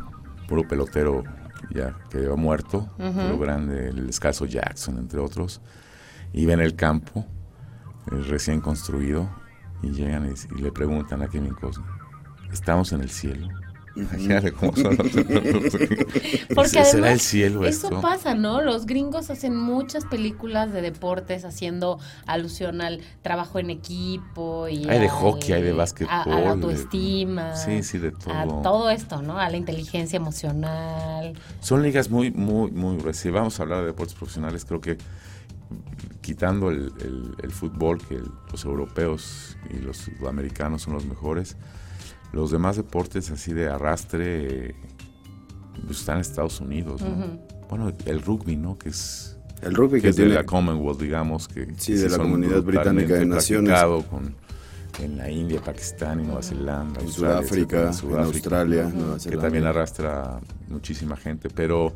puro 0.49 0.67
pelotero 0.67 1.25
ya 1.71 1.97
que 2.11 2.27
va 2.27 2.37
muerto, 2.37 2.89
puro 2.97 3.39
grande, 3.39 3.89
el 3.89 4.09
escaso 4.09 4.45
Jackson, 4.45 4.99
entre 4.99 5.19
otros, 5.21 5.61
y 6.33 6.47
ven 6.47 6.61
el 6.61 6.77
campo 6.77 7.27
eh, 8.13 8.21
recién 8.29 8.61
construido 8.61 9.29
y 9.83 9.91
llegan 9.91 10.31
y, 10.31 10.55
y 10.59 10.63
le 10.63 10.73
preguntan 10.73 11.23
a 11.23 11.29
Kevin 11.29 11.55
Costner, 11.55 11.89
¿estamos 12.53 12.93
en 12.93 13.01
el 13.01 13.11
cielo? 13.11 13.49
Imagínate 13.97 14.53
cómo 14.53 14.75
son 14.75 14.97
los... 14.97 15.07
Porque 16.55 16.69
¿Será 16.71 16.85
además 16.85 17.11
el 17.13 17.21
cielo 17.21 17.65
eso 17.65 17.87
esto? 17.87 18.01
pasa, 18.01 18.35
¿no? 18.35 18.61
Los 18.61 18.87
gringos 18.87 19.31
hacen 19.31 19.57
muchas 19.57 20.05
películas 20.05 20.73
de 20.73 20.83
deportes 20.83 21.45
haciendo 21.45 21.99
alusión 22.27 22.81
al 22.81 23.01
trabajo 23.23 23.59
en 23.61 23.71
equipo 23.71 24.67
y 24.69 24.79
Hay 24.89 24.99
de 24.99 25.07
al- 25.07 25.09
hockey, 25.11 25.53
hay 25.53 25.63
de 25.63 25.71
a- 25.71 25.75
básquetbol, 25.75 26.13
a, 26.13 26.27
la 26.27 26.37
de- 26.41 26.47
autoestima. 26.49 27.55
Sí, 27.57 27.83
sí, 27.85 27.99
de 27.99 28.09
A 28.09 28.45
todo. 28.47 28.63
todo 28.63 28.91
esto, 28.91 29.23
¿no? 29.23 29.39
A 29.39 29.49
la 29.49 29.57
inteligencia 29.57 30.17
emocional. 30.17 31.35
Son 31.61 31.83
ligas 31.83 32.11
muy, 32.11 32.31
muy, 32.33 32.71
muy... 32.73 33.15
Si 33.15 33.31
vamos 33.31 33.61
a 33.61 33.63
hablar 33.63 33.81
de 33.81 33.87
deportes 33.87 34.15
profesionales, 34.15 34.65
creo 34.65 34.81
que 34.81 34.99
quitando 36.21 36.71
el, 36.71 36.93
el- 37.01 37.35
el 37.43 37.51
fútbol, 37.53 38.01
que 38.07 38.15
el- 38.17 38.31
los 38.51 38.65
europeos 38.65 39.57
y 39.71 39.79
los 39.79 39.99
sudamericanos 39.99 40.83
son 40.83 40.95
los 40.95 41.05
mejores, 41.07 41.57
los 42.35 42.51
demás 42.51 42.77
deportes 42.77 43.31
así 43.31 43.53
de 43.53 43.69
arrastre 43.69 44.75
pues, 45.87 46.01
están 46.01 46.17
en 46.17 46.21
Estados 46.23 46.61
Unidos, 46.61 47.03
¿no? 47.03 47.39
Bueno, 47.69 47.93
el 48.07 48.23
rugby, 48.23 48.57
¿no? 48.57 48.77
Que 48.79 48.91
es, 48.91 49.37
El 49.63 49.75
rugby 49.75 49.99
que 49.99 50.03
que 50.03 50.09
es 50.11 50.17
de 50.17 50.25
tiene... 50.25 50.35
la 50.37 50.45
Commonwealth, 50.45 51.01
digamos, 51.01 51.49
que 51.49 51.69
Sí, 51.77 51.95
de 51.95 52.09
la 52.09 52.19
Comunidad 52.19 52.63
Británica 52.63 53.15
de 53.15 53.27
Naciones. 53.27 53.83
con, 54.11 54.35
en 55.03 55.17
la 55.17 55.31
India, 55.31 55.61
Pakistán 55.61 56.21
y 56.21 56.25
Nueva 56.25 56.43
Zelanda, 56.43 57.01
En 57.01 57.07
Australia, 57.07 57.43
Sudáfrica, 57.43 57.89
etcétera, 57.89 58.15
en 58.21 58.25
Australia, 58.25 58.83
Nueva 58.95 59.15
que 59.15 59.21
Zelanda. 59.21 59.43
también 59.43 59.65
arrastra 59.65 60.41
muchísima 60.69 61.17
gente, 61.17 61.49
pero 61.53 61.95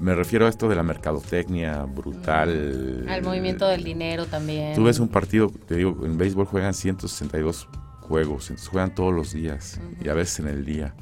me 0.00 0.14
refiero 0.14 0.46
a 0.46 0.48
esto 0.48 0.68
de 0.68 0.74
la 0.76 0.82
mercadotecnia 0.82 1.84
brutal. 1.84 3.06
Al 3.08 3.22
movimiento 3.22 3.66
del 3.68 3.84
dinero 3.84 4.26
también. 4.26 4.74
Tú 4.74 4.84
ves 4.84 4.98
un 4.98 5.08
partido, 5.08 5.50
te 5.66 5.76
digo, 5.76 6.04
en 6.04 6.18
béisbol 6.18 6.46
juegan 6.46 6.74
162 6.74 7.68
juegos, 8.08 8.44
entonces 8.50 8.68
juegan 8.68 8.94
todos 8.94 9.12
los 9.14 9.32
días 9.32 9.80
y 10.02 10.08
a 10.08 10.14
veces 10.14 10.40
en 10.40 10.48
el 10.48 10.64
día. 10.64 10.94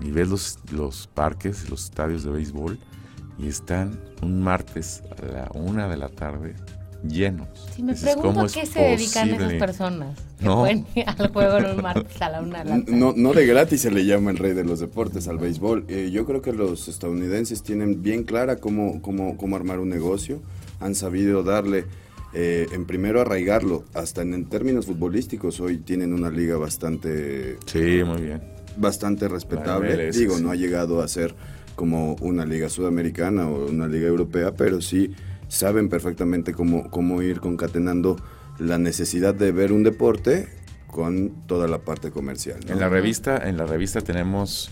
Y 0.00 0.10
ves 0.10 0.28
los, 0.28 0.58
los 0.72 1.06
parques, 1.08 1.68
los 1.70 1.84
estadios 1.84 2.24
de 2.24 2.30
béisbol 2.30 2.78
y 3.38 3.48
están 3.48 3.98
un 4.20 4.42
martes 4.42 5.02
a 5.18 5.26
la 5.26 5.50
una 5.54 5.88
de 5.88 5.96
la 5.96 6.08
tarde 6.08 6.54
llenos. 7.06 7.48
Sí, 7.74 7.82
me 7.82 7.92
Dices, 7.92 8.04
pregunto 8.14 8.28
¿cómo 8.28 8.40
a 8.42 8.48
qué 8.48 8.66
se 8.66 8.80
dedican 8.80 9.30
esas 9.30 9.54
personas 9.54 10.18
que 10.38 10.44
No. 10.44 10.60
pueden 10.60 10.86
ir 10.94 11.04
al 11.06 11.32
juego 11.32 11.58
en 11.58 11.66
un 11.66 11.82
martes 11.82 12.22
a 12.22 12.28
la 12.30 12.40
una 12.40 12.58
de 12.62 12.64
la 12.64 12.76
tarde. 12.84 12.92
No, 12.96 13.12
no 13.16 13.32
de 13.32 13.46
gratis 13.46 13.80
se 13.80 13.90
le 13.90 14.04
llama 14.04 14.30
el 14.30 14.38
rey 14.38 14.52
de 14.54 14.64
los 14.64 14.80
deportes 14.80 15.26
al 15.28 15.38
béisbol. 15.38 15.84
Eh, 15.88 16.10
yo 16.12 16.26
creo 16.26 16.42
que 16.42 16.52
los 16.52 16.88
estadounidenses 16.88 17.62
tienen 17.62 18.02
bien 18.02 18.24
clara 18.24 18.56
cómo, 18.56 19.02
cómo, 19.02 19.36
cómo 19.36 19.56
armar 19.56 19.78
un 19.80 19.88
negocio. 19.88 20.40
Han 20.80 20.94
sabido 20.94 21.42
darle, 21.42 21.86
eh, 22.34 22.66
en 22.72 22.86
primero 22.86 23.20
arraigarlo, 23.20 23.84
hasta 23.94 24.22
en, 24.22 24.34
en 24.34 24.46
términos 24.46 24.86
futbolísticos. 24.86 25.60
Hoy 25.60 25.78
tienen 25.78 26.12
una 26.12 26.30
liga 26.30 26.56
bastante, 26.56 27.58
Sí, 27.66 28.02
muy 28.04 28.22
bien. 28.22 28.42
bastante 28.76 29.28
respetable. 29.28 29.94
MLS, 29.96 30.16
Digo, 30.18 30.36
sí. 30.36 30.42
no 30.42 30.50
ha 30.50 30.54
llegado 30.56 31.02
a 31.02 31.08
ser 31.08 31.34
como 31.74 32.14
una 32.20 32.44
liga 32.44 32.68
sudamericana 32.68 33.48
o 33.48 33.66
una 33.68 33.86
liga 33.86 34.06
europea, 34.06 34.52
pero 34.54 34.80
sí 34.80 35.14
saben 35.48 35.88
perfectamente 35.88 36.52
cómo, 36.54 36.90
cómo 36.90 37.22
ir 37.22 37.40
concatenando 37.40 38.16
la 38.58 38.78
necesidad 38.78 39.34
de 39.34 39.52
ver 39.52 39.72
un 39.72 39.82
deporte 39.82 40.48
con 40.86 41.30
toda 41.46 41.66
la 41.68 41.78
parte 41.78 42.10
comercial. 42.10 42.60
¿no? 42.66 42.72
En 42.74 42.80
la 42.80 42.88
revista, 42.88 43.48
en 43.48 43.56
la 43.56 43.64
revista 43.66 44.00
tenemos 44.02 44.70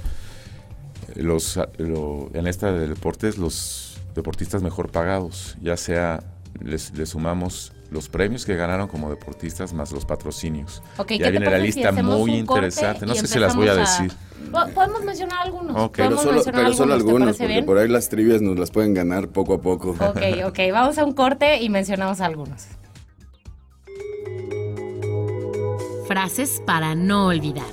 los 1.16 1.58
lo- 1.78 2.30
en 2.34 2.46
esta 2.46 2.72
de 2.72 2.86
deportes 2.88 3.36
los 3.38 3.98
deportistas 4.14 4.62
mejor 4.62 4.90
pagados, 4.90 5.56
ya 5.62 5.76
sea 5.76 6.22
les, 6.60 6.92
les 6.96 7.08
sumamos 7.10 7.72
los 7.90 8.08
premios 8.08 8.44
que 8.44 8.54
ganaron 8.54 8.86
como 8.88 9.10
deportistas 9.10 9.72
más 9.72 9.90
los 9.92 10.04
patrocinios. 10.04 10.82
Ok, 10.98 11.06
¿qué 11.08 11.18
ya 11.18 11.24
te 11.26 11.30
viene 11.32 11.50
la 11.50 11.58
si 11.58 11.62
lista 11.64 11.90
muy 11.92 12.34
interesante. 12.36 13.04
No 13.06 13.14
sé 13.14 13.26
si 13.26 13.38
las 13.38 13.56
voy 13.56 13.68
a 13.68 13.74
decir. 13.74 14.12
Po- 14.52 14.66
Podemos 14.74 15.02
mencionar 15.04 15.38
algunos. 15.46 15.76
Ok. 15.76 15.96
Pero 15.96 16.16
solo, 16.16 16.32
mencionar 16.34 16.62
pero 16.62 16.72
solo 16.74 16.94
algunos, 16.94 17.04
¿te 17.04 17.10
algunos, 17.10 17.26
parece 17.26 17.38
porque 17.44 17.52
bien? 17.54 17.66
por 17.66 17.78
ahí 17.78 17.88
las 17.88 18.08
trivias 18.08 18.40
nos 18.42 18.58
las 18.58 18.70
pueden 18.70 18.94
ganar 18.94 19.28
poco 19.28 19.54
a 19.54 19.60
poco. 19.60 19.90
Ok, 19.90 20.22
ok, 20.46 20.58
vamos 20.72 20.98
a 20.98 21.04
un 21.04 21.12
corte 21.14 21.60
y 21.62 21.68
mencionamos 21.68 22.20
algunos. 22.20 22.66
Frases 26.06 26.60
para 26.66 26.94
no 26.96 27.26
olvidar. 27.26 27.66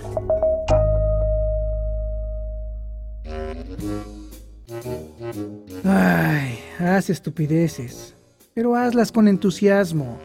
Ay, 5.84 6.60
haz 6.80 7.10
estupideces, 7.10 8.14
pero 8.58 8.76
hazlas 8.76 9.12
con 9.12 9.28
entusiasmo. 9.28 10.18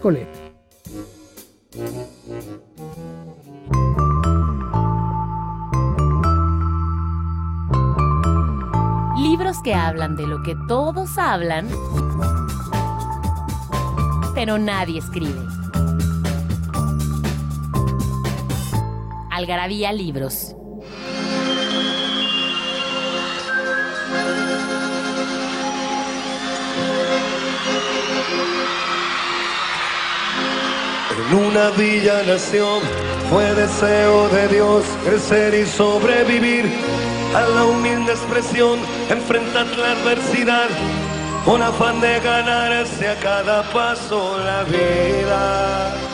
Colette. 0.00 0.34
Libros 9.18 9.58
que 9.62 9.74
hablan 9.74 10.16
de 10.16 10.26
lo 10.26 10.42
que 10.42 10.56
todos 10.68 11.18
hablan, 11.18 11.68
pero 14.34 14.56
nadie 14.56 15.00
escribe. 15.00 15.46
Algarabía 19.30 19.92
Libros. 19.92 20.56
En 31.16 31.38
una 31.38 31.70
villa 31.70 32.22
nació, 32.26 32.80
fue 33.30 33.54
deseo 33.54 34.28
de 34.30 34.48
Dios 34.48 34.84
crecer 35.04 35.54
y 35.54 35.64
sobrevivir 35.64 36.64
a 37.34 37.42
la 37.42 37.64
humilde 37.64 38.12
expresión, 38.12 38.80
enfrentar 39.08 39.66
la 39.78 39.92
adversidad, 39.92 40.68
con 41.44 41.62
afán 41.62 42.00
de 42.00 42.18
ganarse 42.18 43.08
a 43.08 43.16
cada 43.20 43.62
paso 43.70 44.38
la 44.38 44.64
vida. 44.64 46.13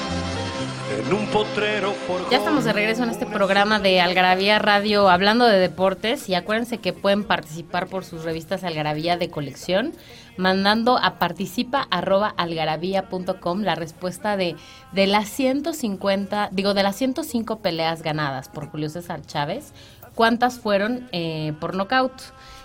En 1.10 1.16
un 1.16 1.26
potrero 1.26 1.92
forjó 2.06 2.30
Ya 2.30 2.38
estamos 2.38 2.62
de 2.62 2.72
regreso 2.72 3.02
en 3.02 3.10
este 3.10 3.26
programa 3.26 3.80
de 3.80 4.00
Algarabía 4.00 4.60
Radio 4.60 5.10
hablando 5.10 5.44
de 5.44 5.58
deportes 5.58 6.28
y 6.28 6.36
acuérdense 6.36 6.78
que 6.78 6.92
pueden 6.92 7.24
participar 7.24 7.88
por 7.88 8.04
sus 8.04 8.22
revistas 8.22 8.62
Algarabía 8.62 9.16
de 9.16 9.28
colección 9.28 9.92
mandando 10.36 10.98
a 10.98 11.18
participa@algarabía.com 11.18 13.62
la 13.62 13.74
respuesta 13.74 14.36
de 14.36 14.54
de 14.92 15.08
las 15.08 15.28
150, 15.30 16.50
digo 16.52 16.74
de 16.74 16.84
las 16.84 16.94
105 16.94 17.58
peleas 17.58 18.02
ganadas 18.02 18.48
por 18.48 18.70
Julio 18.70 18.88
César 18.88 19.22
Chávez, 19.26 19.72
cuántas 20.14 20.60
fueron 20.60 21.08
eh, 21.10 21.54
por 21.58 21.74
nocaut. 21.74 22.12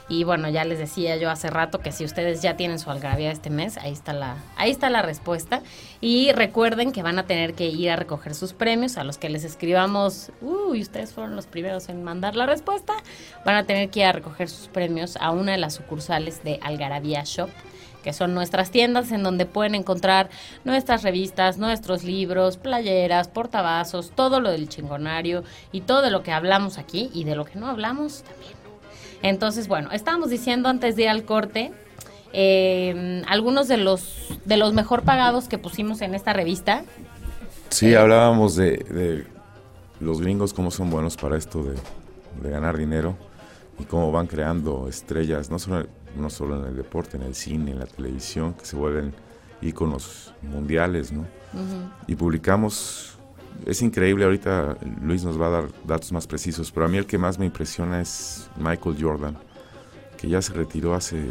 Y 0.07 0.23
bueno, 0.23 0.49
ya 0.49 0.65
les 0.65 0.77
decía 0.77 1.17
yo 1.17 1.31
hace 1.31 1.49
rato 1.49 1.79
que 1.79 1.91
si 1.91 2.05
ustedes 2.05 2.41
ya 2.41 2.55
tienen 2.55 2.77
su 2.77 2.91
algarabía 2.91 3.31
este 3.31 3.49
mes, 3.49 3.77
ahí 3.77 3.91
está 3.91 4.13
la, 4.13 4.37
ahí 4.55 4.69
está 4.69 4.89
la 4.89 5.01
respuesta. 5.01 5.61
Y 5.99 6.31
recuerden 6.31 6.91
que 6.91 7.01
van 7.01 7.17
a 7.17 7.25
tener 7.25 7.55
que 7.55 7.65
ir 7.67 7.89
a 7.89 7.95
recoger 7.95 8.35
sus 8.35 8.53
premios, 8.53 8.97
a 8.97 9.03
los 9.03 9.17
que 9.17 9.29
les 9.29 9.43
escribamos, 9.43 10.31
uy, 10.41 10.81
ustedes 10.81 11.11
fueron 11.11 11.35
los 11.35 11.47
primeros 11.47 11.89
en 11.89 12.03
mandar 12.03 12.35
la 12.35 12.45
respuesta, 12.45 12.93
van 13.45 13.55
a 13.55 13.63
tener 13.63 13.89
que 13.89 14.01
ir 14.01 14.05
a 14.05 14.11
recoger 14.11 14.47
sus 14.47 14.67
premios 14.67 15.17
a 15.17 15.31
una 15.31 15.53
de 15.53 15.57
las 15.57 15.73
sucursales 15.73 16.43
de 16.43 16.59
Algarabía 16.61 17.23
Shop 17.23 17.49
que 18.03 18.13
son 18.13 18.35
nuestras 18.35 18.69
tiendas 18.69 19.11
en 19.11 19.23
donde 19.23 19.47
pueden 19.47 19.73
encontrar 19.73 20.29
nuestras 20.63 21.01
revistas, 21.01 21.57
nuestros 21.57 22.03
libros, 22.03 22.57
playeras, 22.57 23.29
portavasos, 23.29 24.11
todo 24.11 24.39
lo 24.39 24.51
del 24.51 24.69
chingonario 24.69 25.43
y 25.71 25.81
todo 25.81 26.11
lo 26.11 26.21
que 26.21 26.31
hablamos 26.31 26.77
aquí 26.77 27.09
y 27.15 27.23
de 27.23 27.35
lo 27.35 27.45
que 27.45 27.57
no 27.57 27.67
hablamos 27.67 28.21
también. 28.21 28.64
Entonces, 29.21 29.67
bueno, 29.67 29.91
estábamos 29.91 30.30
diciendo 30.30 30.69
antes 30.69 30.95
de 30.95 31.04
ir 31.04 31.10
al 31.10 31.23
corte 31.23 31.71
eh, 32.34 33.23
algunos 33.28 33.67
de 33.67 33.78
los 33.78 34.28
de 34.45 34.58
los 34.58 34.73
mejor 34.73 35.04
pagados 35.04 35.47
que 35.47 35.58
pusimos 35.58 36.01
en 36.01 36.13
esta 36.15 36.34
revista. 36.34 36.84
Sí, 37.69 37.95
hablábamos 37.95 38.56
de, 38.56 38.78
de 38.78 39.25
los 39.99 40.21
gringos, 40.21 40.54
cómo 40.54 40.69
son 40.71 40.89
buenos 40.89 41.17
para 41.17 41.38
esto 41.38 41.63
de, 41.63 41.75
de 42.41 42.49
ganar 42.49 42.78
dinero 42.78 43.15
y 43.80 43.86
cómo 43.86 44.12
van 44.12 44.28
creando 44.28 44.88
estrellas, 44.88 45.49
no 45.49 45.60
solo, 45.60 45.88
no 46.17 46.30
solo 46.30 46.62
en 46.62 46.69
el 46.69 46.75
deporte, 46.75 47.17
en 47.17 47.23
el 47.23 47.36
cine, 47.36 47.71
en 47.71 47.80
la 47.80 47.86
televisión, 47.86 48.54
que 48.54 48.65
se 48.65 48.75
vuelven 48.75 49.13
íconos 49.62 50.34
mundiales, 50.41 51.12
¿no? 51.12 51.25
Y 52.08 52.15
publicamos 52.15 53.14
es 53.65 53.81
increíble, 53.81 54.25
ahorita 54.25 54.77
Luis 55.01 55.23
nos 55.23 55.39
va 55.39 55.47
a 55.47 55.49
dar 55.49 55.63
datos 55.85 56.11
más 56.11 56.27
precisos, 56.27 56.71
pero 56.71 56.85
a 56.85 56.89
mí 56.89 56.97
el 56.97 57.05
que 57.05 57.17
más 57.17 57.39
me 57.39 57.45
impresiona 57.45 58.01
es 58.01 58.49
Michael 58.57 58.97
Jordan, 58.99 59.37
que 60.17 60.27
ya 60.29 60.41
se 60.41 60.53
retiró 60.53 60.93
hace 60.95 61.23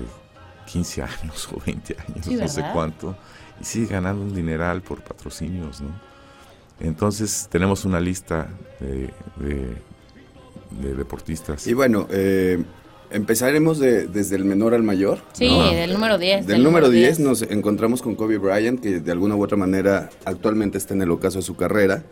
15 0.67 1.03
años 1.03 1.49
o 1.53 1.61
20 1.65 1.97
años, 2.09 2.27
Sí, 2.27 2.37
no 2.37 2.49
sé 2.49 2.65
cuánto, 2.73 3.17
y 3.61 3.65
sigue 3.65 3.87
ganando 3.89 4.23
un 4.23 4.35
dineral 4.35 4.83
por 4.83 5.03
patrocinios, 5.03 5.81
¿no? 5.81 5.89
Entonces 6.81 7.49
tenemos 7.51 7.85
una 7.85 8.01
lista 8.01 8.49
de, 8.81 9.11
de- 9.37 9.77
de 10.81 10.95
deportistas. 10.95 11.67
Y 11.69 11.73
bueno, 11.75 12.09
eh, 12.11 12.63
empezaremos 13.15 13.79
de- 13.79 14.07
desde 14.07 14.37
el 14.37 14.45
menor 14.45 14.75
al 14.75 14.83
mayor. 14.83 15.21
Sí, 15.33 15.49
¿no? 15.49 15.71
del 15.73 15.93
número 15.93 16.19
10. 16.19 16.47
Del 16.47 16.63
número 16.63 16.91
10 16.91 17.21
nos 17.21 17.43
encontramos 17.43 18.03
con 18.03 18.15
Kobe 18.15 18.39
Bryant, 18.39 18.81
que 18.81 19.01
de 19.01 19.13
alguna 19.13 19.37
u 19.37 19.43
otra 19.43 19.57
manera 19.57 20.11
actualmente 20.25 20.77
está 20.79 20.95
en 20.95 21.03
el 21.03 21.11
ocaso 21.11 21.39
de 21.39 21.43
su 21.43 21.57
carrera. 21.57 22.03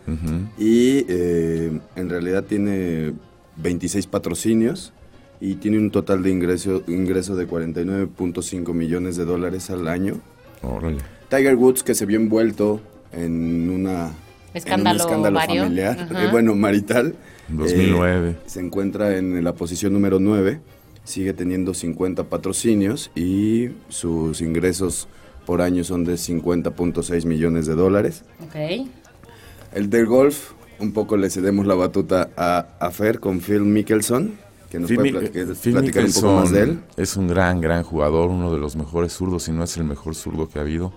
Y 0.59 1.05
eh, 1.09 1.79
en 1.97 2.09
realidad 2.11 2.45
tiene 2.45 3.13
26 3.57 4.07
patrocinios 4.07 4.93
y 5.41 5.57
tiene 5.57 5.79
un 5.79 5.91
total 5.91 6.23
de 6.23 6.31
ingreso, 6.31 6.83
ingreso 6.87 7.35
de 7.37 7.47
49.5 7.49 8.73
millones 8.73 9.17
de 9.17 9.25
dólares 9.25 9.71
al 9.71 9.89
año. 9.89 10.21
Órale. 10.63 10.99
Tiger 11.29 11.57
Woods, 11.57 11.83
que 11.83 11.95
se 11.95 12.07
vio 12.07 12.19
envuelto 12.19 12.81
en 13.13 13.69
una 13.71 14.13
Escándalo 14.55 14.99
en 15.01 15.05
un 15.05 15.07
escándalo 15.09 15.35
vario. 15.37 15.63
familiar, 15.65 16.09
eh, 16.15 16.29
bueno, 16.31 16.55
marital. 16.55 17.15
2009. 17.49 18.31
Eh, 18.31 18.37
se 18.47 18.61
encuentra 18.61 19.17
en 19.17 19.43
la 19.43 19.55
posición 19.55 19.93
número 19.93 20.19
9, 20.21 20.61
sigue 21.05 21.33
teniendo 21.33 21.75
50 21.75 22.25
patrocinios 22.25 23.11
y 23.15 23.71
sus 23.89 24.41
ingresos 24.41 25.09
por 25.47 25.61
año 25.61 25.85
son 25.85 26.05
de 26.05 26.15
50.6 26.15 27.25
millones 27.27 27.67
de 27.67 27.75
dólares. 27.75 28.25
Ok. 28.45 28.87
El 29.75 29.91
del 29.91 30.07
golf, 30.07 30.53
un 30.79 30.93
poco 30.93 31.17
le 31.17 31.31
cedemos 31.31 31.67
la 31.67 31.75
batuta 31.75 32.31
a, 32.37 32.67
a 32.79 32.91
Fer 32.91 33.19
con 33.21 33.41
Phil 33.41 33.63
Mickelson, 33.63 34.39
que 34.71 34.79
nos 34.79 34.89
Phil, 34.89 34.99
puede 34.99 35.11
platicar, 35.11 35.57
Phil 35.57 35.73
platicar 35.73 36.05
un 36.05 36.13
poco 36.13 36.33
más 36.35 36.51
de 36.53 36.61
él. 36.61 36.69
Mickelson 36.69 37.03
es 37.03 37.17
un 37.17 37.29
gran, 37.29 37.61
gran 37.61 37.83
jugador, 37.83 38.31
uno 38.31 38.53
de 38.53 38.59
los 38.59 38.77
mejores 38.77 39.13
zurdos, 39.13 39.45
si 39.45 39.53
no 39.53 39.65
es 39.65 39.77
el 39.77 39.85
mejor 39.85 40.15
zurdo 40.15 40.49
que 40.49 40.59
ha 40.59 40.63
habido. 40.63 40.93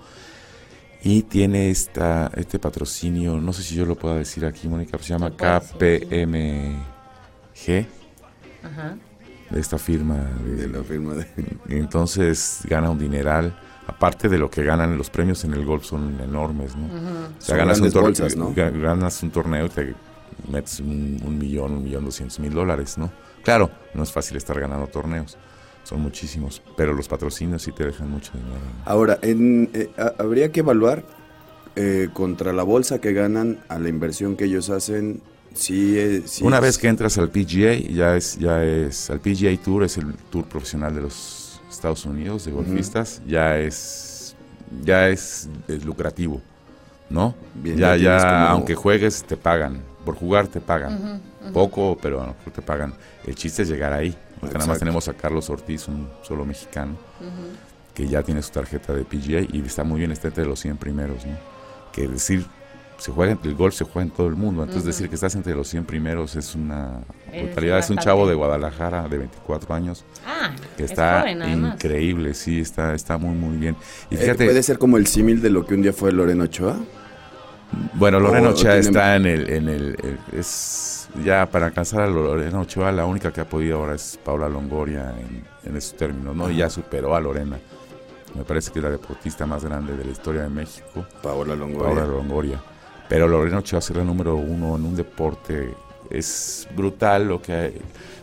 Y 1.03 1.23
tiene 1.23 1.69
esta, 1.69 2.31
este 2.35 2.57
patrocinio, 2.57 3.39
no 3.39 3.53
sé 3.53 3.61
si 3.61 3.75
yo 3.75 3.85
lo 3.85 3.95
puedo 3.95 4.15
decir 4.15 4.43
aquí, 4.45 4.67
Mónica, 4.67 4.97
se 4.97 5.09
llama 5.09 5.31
KPMG, 5.31 6.75
Ajá. 8.63 8.97
De 9.55 9.61
esta 9.61 9.77
firma. 9.79 10.17
de- 10.45 10.55
De 10.55 10.67
la 10.67 10.83
firma 10.83 11.15
de... 11.15 11.25
entonces 11.69 12.59
gana 12.69 12.89
un 12.91 12.99
dineral. 12.99 13.57
Aparte 13.87 14.29
de 14.29 14.37
lo 14.39 14.49
que 14.49 14.63
ganan, 14.63 14.97
los 14.97 15.09
premios 15.11 15.43
en 15.43 15.53
el 15.53 15.63
golf 15.63 15.85
son 15.85 16.19
enormes, 16.19 16.75
¿no? 16.75 16.85
O 16.87 16.89
sea, 17.39 17.55
Son 17.55 17.57
ganas 17.57 17.79
un, 17.79 17.91
bolsas, 17.91 18.35
¿no? 18.35 18.51
ga- 18.53 18.71
ganas 18.81 19.21
un 19.23 19.29
torneo 19.29 19.67
y 19.67 19.69
te 19.69 19.93
metes 20.51 20.79
un, 20.79 21.21
un 21.23 21.37
millón, 21.37 21.71
un 21.73 21.83
millón 21.83 22.03
doscientos 22.05 22.39
mil 22.39 22.51
dólares, 22.51 22.97
¿no? 22.97 23.11
Claro, 23.43 23.69
no 23.93 24.01
es 24.01 24.11
fácil 24.11 24.37
estar 24.37 24.59
ganando 24.59 24.87
torneos, 24.87 25.37
son 25.83 26.01
muchísimos, 26.01 26.63
pero 26.75 26.93
los 26.93 27.07
patrocinios 27.07 27.61
sí 27.61 27.71
te 27.73 27.85
dejan 27.85 28.09
mucho 28.09 28.31
dinero. 28.33 28.55
¿no? 28.55 28.91
Ahora, 28.91 29.19
en, 29.21 29.69
eh, 29.73 29.91
ha- 29.99 30.13
habría 30.17 30.51
que 30.51 30.61
evaluar 30.61 31.03
eh, 31.75 32.09
contra 32.11 32.53
la 32.53 32.63
bolsa 32.63 32.99
que 32.99 33.13
ganan 33.13 33.59
a 33.69 33.77
la 33.77 33.87
inversión 33.89 34.35
que 34.35 34.45
ellos 34.45 34.71
hacen. 34.71 35.21
Sí, 35.55 35.97
eh, 35.97 36.21
sí 36.25 36.43
Una 36.43 36.59
vez 36.59 36.77
que 36.77 36.87
entras 36.87 37.17
al 37.17 37.29
PGA, 37.29 37.73
ya 37.89 38.15
es, 38.15 38.37
ya 38.37 38.63
es, 38.63 39.09
al 39.09 39.19
PGA 39.19 39.55
Tour 39.63 39.83
es 39.83 39.97
el 39.97 40.13
tour 40.29 40.45
profesional 40.45 40.93
de 40.93 41.01
los 41.01 41.59
Estados 41.69 42.05
Unidos 42.05 42.45
de 42.45 42.51
golfistas, 42.51 43.21
ya 43.25 43.57
es, 43.57 44.35
ya 44.83 45.07
es, 45.09 45.49
es 45.67 45.83
lucrativo, 45.85 46.41
¿no? 47.09 47.33
Bien, 47.55 47.77
ya, 47.77 47.95
ya 47.95 48.19
como- 48.19 48.33
aunque 48.47 48.75
juegues, 48.75 49.23
te 49.23 49.37
pagan. 49.37 49.81
Por 50.03 50.15
jugar 50.15 50.47
te 50.47 50.61
pagan. 50.61 51.21
Poco, 51.51 51.97
pero 52.01 52.21
a 52.21 52.27
lo 52.27 52.33
mejor 52.33 52.53
te 52.53 52.61
pagan. 52.61 52.93
El 53.25 53.33
chiste 53.35 53.63
es 53.63 53.69
llegar 53.69 53.91
ahí. 53.93 54.15
Porque 54.39 54.53
nada 54.55 54.67
más 54.67 54.75
Exacto. 54.75 54.79
tenemos 54.79 55.07
a 55.07 55.13
Carlos 55.13 55.49
Ortiz, 55.49 55.87
un 55.87 56.09
solo 56.21 56.45
mexicano, 56.45 56.95
que 57.93 58.07
ya 58.07 58.21
tiene 58.21 58.41
su 58.43 58.51
tarjeta 58.51 58.93
de 58.93 59.03
PGA 59.03 59.41
y 59.51 59.63
está 59.65 59.83
muy 59.83 59.99
bien, 59.99 60.11
está 60.11 60.27
entre 60.27 60.45
los 60.45 60.59
100 60.59 60.77
primeros, 60.77 61.25
¿no? 61.25 61.37
Que 61.91 62.07
decir, 62.07 62.45
se 62.97 63.11
juega, 63.11 63.37
el 63.43 63.55
golf 63.55 63.75
se 63.75 63.83
juega 63.83 64.03
en 64.07 64.11
todo 64.11 64.27
el 64.27 64.35
mundo, 64.35 64.61
entonces 64.63 64.85
decir 64.85 65.09
que 65.09 65.15
estás 65.15 65.35
entre 65.35 65.53
los 65.53 65.67
100 65.67 65.85
primeros 65.85 66.35
es 66.35 66.55
una 66.55 67.01
brutalidad. 67.31 67.79
Es 67.79 67.89
un 67.89 67.97
chavo 67.97 68.27
de 68.27 68.33
Guadalajara 68.35 69.07
de 69.07 69.17
24 69.17 69.73
años 69.75 70.05
Ah, 70.25 70.51
que 70.77 70.85
es 70.85 70.91
está 70.91 71.19
joven, 71.21 71.43
increíble, 71.73 72.33
sí, 72.33 72.61
está, 72.61 72.93
está 72.93 73.17
muy, 73.17 73.35
muy 73.35 73.57
bien. 73.57 73.75
Y 74.09 74.15
eh, 74.15 74.17
fíjate, 74.17 74.45
puede 74.45 74.63
ser 74.63 74.77
como 74.77 74.97
el 74.97 75.07
símil 75.07 75.41
de 75.41 75.49
lo 75.49 75.65
que 75.65 75.73
un 75.75 75.81
día 75.81 75.93
fue 75.93 76.11
Loreno 76.11 76.45
Ochoa. 76.45 76.77
Bueno, 77.93 78.19
Loreno 78.19 78.49
O 78.49 78.51
Ochoa 78.51 78.73
tiene- 78.73 78.79
está 78.79 79.15
en 79.15 79.25
el, 79.25 79.49
en 79.49 79.69
el, 79.69 79.97
el- 80.01 80.19
es 80.39 81.09
ya 81.23 81.45
para 81.49 81.67
alcanzar 81.67 82.01
a 82.01 82.07
Lorena 82.07 82.59
Ochoa 82.61 82.91
la 82.91 83.05
única 83.05 83.31
que 83.33 83.41
ha 83.41 83.49
podido 83.49 83.77
ahora 83.79 83.95
es 83.95 84.17
Paula 84.23 84.47
Longoria 84.47 85.13
en, 85.19 85.43
en 85.69 85.77
esos 85.77 85.95
términos, 85.97 86.35
¿no? 86.35 86.49
Y 86.49 86.57
ya 86.57 86.69
superó 86.69 87.15
a 87.15 87.19
Lorena. 87.19 87.57
Me 88.35 88.43
parece 88.43 88.71
que 88.71 88.79
es 88.79 88.83
la 88.83 88.91
deportista 88.91 89.45
más 89.45 89.63
grande 89.63 89.95
de 89.95 90.03
la 90.05 90.11
historia 90.11 90.41
de 90.43 90.49
México, 90.49 91.05
Paola 91.21 91.55
Longoria. 91.55 91.87
Paula 91.87 92.05
Longoria. 92.05 92.61
Pero 93.09 93.27
Lorena 93.27 93.59
Ochoa 93.59 93.81
ser 93.81 93.97
la 93.97 94.03
número 94.03 94.35
uno 94.35 94.75
en 94.75 94.85
un 94.85 94.95
deporte 94.95 95.73
es 96.09 96.67
brutal 96.75 97.27
lo 97.27 97.41
que 97.41 97.53
hay. 97.53 97.73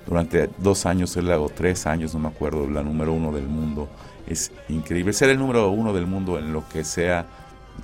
durante 0.07 0.51
dos 0.59 0.87
años 0.87 1.17
o 1.17 1.49
tres 1.49 1.87
años, 1.87 2.15
no 2.15 2.21
me 2.21 2.29
acuerdo, 2.29 2.69
la 2.69 2.83
número 2.83 3.13
uno 3.13 3.33
del 3.33 3.47
mundo. 3.47 3.89
Es 4.27 4.51
increíble. 4.69 5.13
Ser 5.13 5.31
el 5.31 5.39
número 5.39 5.71
uno 5.71 5.93
del 5.93 6.07
mundo 6.07 6.39
en 6.39 6.53
lo 6.53 6.69
que 6.69 6.85
sea 6.85 7.27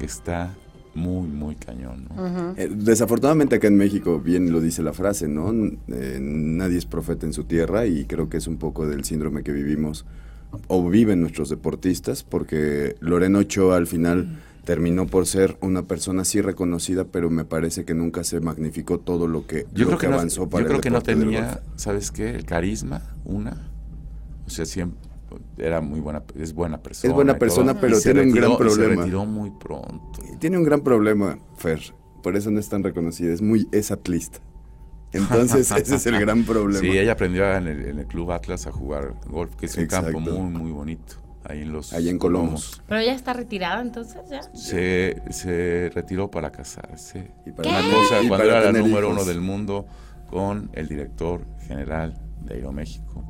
está 0.01 0.55
muy, 0.95 1.29
muy 1.29 1.55
cañón, 1.55 2.09
¿no? 2.09 2.55
Eh, 2.57 2.69
desafortunadamente 2.71 3.57
acá 3.57 3.69
en 3.69 3.77
México, 3.77 4.21
bien 4.21 4.53
lo 4.53 4.61
dice 4.61 4.83
la 4.83 4.93
frase, 4.93 5.29
¿no? 5.29 5.53
Eh, 5.89 6.19
nadie 6.21 6.79
es 6.79 6.87
profeta 6.87 7.25
en 7.25 7.33
su 7.33 7.45
tierra 7.45 7.87
y 7.87 8.05
creo 8.05 8.29
que 8.29 8.39
es 8.39 8.47
un 8.47 8.57
poco 8.57 8.87
del 8.87 9.05
síndrome 9.05 9.43
que 9.43 9.53
vivimos 9.53 10.05
o 10.67 10.89
viven 10.89 11.21
nuestros 11.21 11.51
deportistas, 11.51 12.23
porque 12.25 12.97
Loreno 13.01 13.41
Ochoa 13.41 13.77
al 13.77 13.87
final 13.87 14.41
terminó 14.69 15.07
por 15.07 15.27
ser 15.27 15.57
una 15.63 15.85
persona 15.87 16.21
así 16.21 16.43
reconocida, 16.43 17.05
pero 17.05 17.31
me 17.31 17.47
parece 17.47 17.87
que 17.87 17.95
nunca 17.95 18.23
se 18.23 18.39
magnificó 18.41 19.01
todo 19.01 19.27
lo 19.27 19.47
que, 19.47 19.65
Yo 19.73 19.85
lo 19.85 19.87
creo 19.87 19.99
que, 19.99 20.09
no, 20.09 20.15
avanzó 20.17 20.43
yo 20.43 20.51
para 20.51 20.61
el 20.61 20.69
creo 20.69 20.81
que 20.83 20.91
no 20.91 21.01
tenía. 21.01 21.63
¿sabes 21.77 22.11
qué? 22.11 22.29
El 22.35 22.45
carisma, 22.45 23.01
una. 23.25 23.71
O 24.47 24.51
sea, 24.51 24.67
siempre 24.67 25.01
era 25.57 25.81
muy 25.81 26.01
buena, 26.01 26.23
es 26.39 26.53
buena 26.53 26.83
persona. 26.83 27.11
Es 27.11 27.15
buena 27.15 27.33
todo, 27.33 27.39
persona, 27.39 27.81
pero 27.81 27.99
tiene 27.99 28.21
un 28.25 28.33
gran 28.33 28.59
problema. 28.59 28.95
Se 28.95 29.01
retiró 29.01 29.25
muy 29.25 29.51
pronto. 29.53 30.21
Tiene 30.39 30.59
un 30.59 30.65
gran 30.65 30.83
problema, 30.83 31.39
Fer, 31.57 31.81
por 32.23 32.37
eso 32.37 32.51
no 32.51 32.61
es 32.61 32.69
tan 32.69 32.83
reconocida, 32.83 33.33
es 33.33 33.41
muy 33.41 33.67
es 33.73 33.91
atlista. 33.91 34.41
Entonces 35.13 35.71
ese 35.79 35.97
es 35.97 36.05
el 36.05 36.21
gran 36.21 36.45
problema. 36.45 36.81
Sí, 36.81 36.91
ella 36.91 37.13
aprendió 37.13 37.51
en 37.55 37.69
el, 37.69 37.87
en 37.87 37.99
el 38.01 38.07
Club 38.07 38.33
Atlas 38.33 38.67
a 38.67 38.73
jugar 38.73 39.15
golf, 39.31 39.57
que 39.57 39.65
es 39.65 39.79
un 39.79 39.87
campo 39.87 40.21
muy, 40.21 40.51
muy 40.51 40.73
bonito. 40.73 41.15
Ahí 41.49 41.63
en 41.63 41.73
los 41.73 41.93
Allá 41.95 42.11
en 42.11 42.19
Colomos. 42.19 42.83
Pero 42.87 43.01
ya 43.03 43.15
está 43.15 43.33
retirada 43.33 43.81
entonces, 43.81 44.21
ya. 44.31 44.43
Se, 44.55 45.23
se 45.31 45.91
retiró 45.95 46.31
para 46.31 46.51
casarse. 46.53 47.31
Y 47.47 47.53
para 47.53 47.71
Una 47.71 47.81
tener- 47.81 47.95
cosa, 47.97 48.23
y 48.23 48.29
cuando 48.29 48.47
para 48.47 48.61
era 48.61 48.73
la 48.73 48.79
número 48.79 49.09
hijos. 49.09 49.13
uno 49.13 49.25
del 49.25 49.41
mundo 49.41 49.87
con 50.31 50.71
el 50.75 50.89
director 50.89 51.47
general 51.67 52.21
de 52.43 52.55
Aeroméxico. 52.55 53.25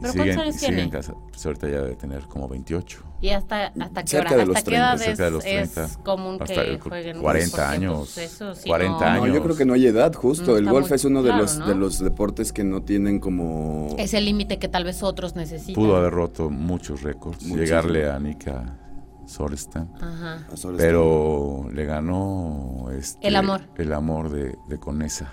Y 0.00 0.02
¿Pero 0.02 0.14
cuántos 0.14 0.36
años 0.38 0.54
siguen 0.56 0.74
tiene? 0.76 0.90
casa- 0.90 1.14
pues 1.30 1.44
ahorita 1.44 1.68
ya 1.68 1.82
debe 1.82 1.94
tener 1.96 2.22
como 2.22 2.48
28. 2.48 3.02
¿Y 3.20 3.28
hasta, 3.30 3.66
hasta 3.66 4.02
qué 4.02 4.08
Cerca 4.08 4.34
hora? 4.34 4.36
de 4.36 4.42
¿Hasta 4.42 4.54
los 4.54 4.62
qué 4.64 4.74
edad 4.76 4.96
30, 4.96 5.04
cerca 5.04 5.24
de 5.24 5.30
los 5.30 5.44
es, 5.44 5.72
30, 5.72 5.84
es 5.84 5.96
común 5.98 6.38
hasta 6.40 6.64
que 6.64 6.78
jueguen? 6.78 7.20
40 7.20 7.50
Porque, 7.50 7.62
años, 7.76 8.10
pues, 8.14 8.18
eso 8.32 8.54
sí 8.54 8.66
40 8.68 8.98
no- 8.98 9.04
años. 9.10 9.28
No, 9.28 9.34
yo 9.34 9.42
creo 9.42 9.56
que 9.56 9.64
no 9.66 9.74
hay 9.74 9.86
edad, 9.86 10.14
justo. 10.14 10.52
No 10.52 10.56
el 10.56 10.70
golf 10.70 10.90
es 10.92 11.04
uno 11.04 11.22
de 11.22 11.28
claro, 11.28 11.42
los 11.42 11.58
¿no? 11.58 11.66
de 11.68 11.74
los 11.74 11.98
deportes 11.98 12.52
que 12.54 12.64
no 12.64 12.82
tienen 12.82 13.20
como 13.20 13.94
Es 13.98 14.14
el 14.14 14.24
límite 14.24 14.58
que 14.58 14.68
tal 14.68 14.84
vez 14.84 15.02
otros 15.02 15.36
necesitan. 15.36 15.74
Pudo 15.74 15.96
haber 15.96 16.14
roto 16.14 16.48
muchos 16.48 17.02
récords, 17.02 17.42
Muchísimo. 17.42 17.56
llegarle 17.58 18.10
a 18.10 18.18
Nika 18.18 18.78
Sorestan. 19.26 19.92
Ajá. 20.00 20.46
solas- 20.56 20.80
Pero 20.80 21.68
le 21.72 21.84
ganó 21.84 22.86
este, 22.96 23.28
El 23.28 23.36
amor. 23.36 23.60
el 23.76 23.92
amor 23.92 24.30
de, 24.30 24.56
de 24.66 24.78
Conesa, 24.78 25.30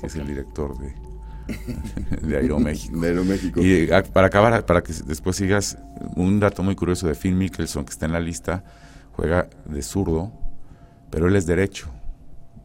que 0.00 0.06
es 0.08 0.16
el 0.16 0.26
director 0.26 0.76
de, 0.76 0.92
de 2.22 2.36
Aeroméxico. 2.36 3.00
de 3.00 3.08
Aeroméxico. 3.08 3.60
Y 3.60 3.90
ah, 3.92 4.02
para 4.02 4.28
acabar, 4.28 4.64
para 4.66 4.82
que 4.82 4.92
después 5.06 5.36
sigas, 5.36 5.78
un 6.16 6.40
dato 6.40 6.62
muy 6.62 6.74
curioso 6.74 7.06
de 7.08 7.14
Phil 7.14 7.34
Mickelson, 7.34 7.84
que 7.84 7.90
está 7.92 8.06
en 8.06 8.12
la 8.12 8.20
lista, 8.20 8.64
juega 9.12 9.48
de 9.66 9.82
zurdo, 9.82 10.32
pero 11.10 11.28
él 11.28 11.36
es 11.36 11.46
derecho. 11.46 11.88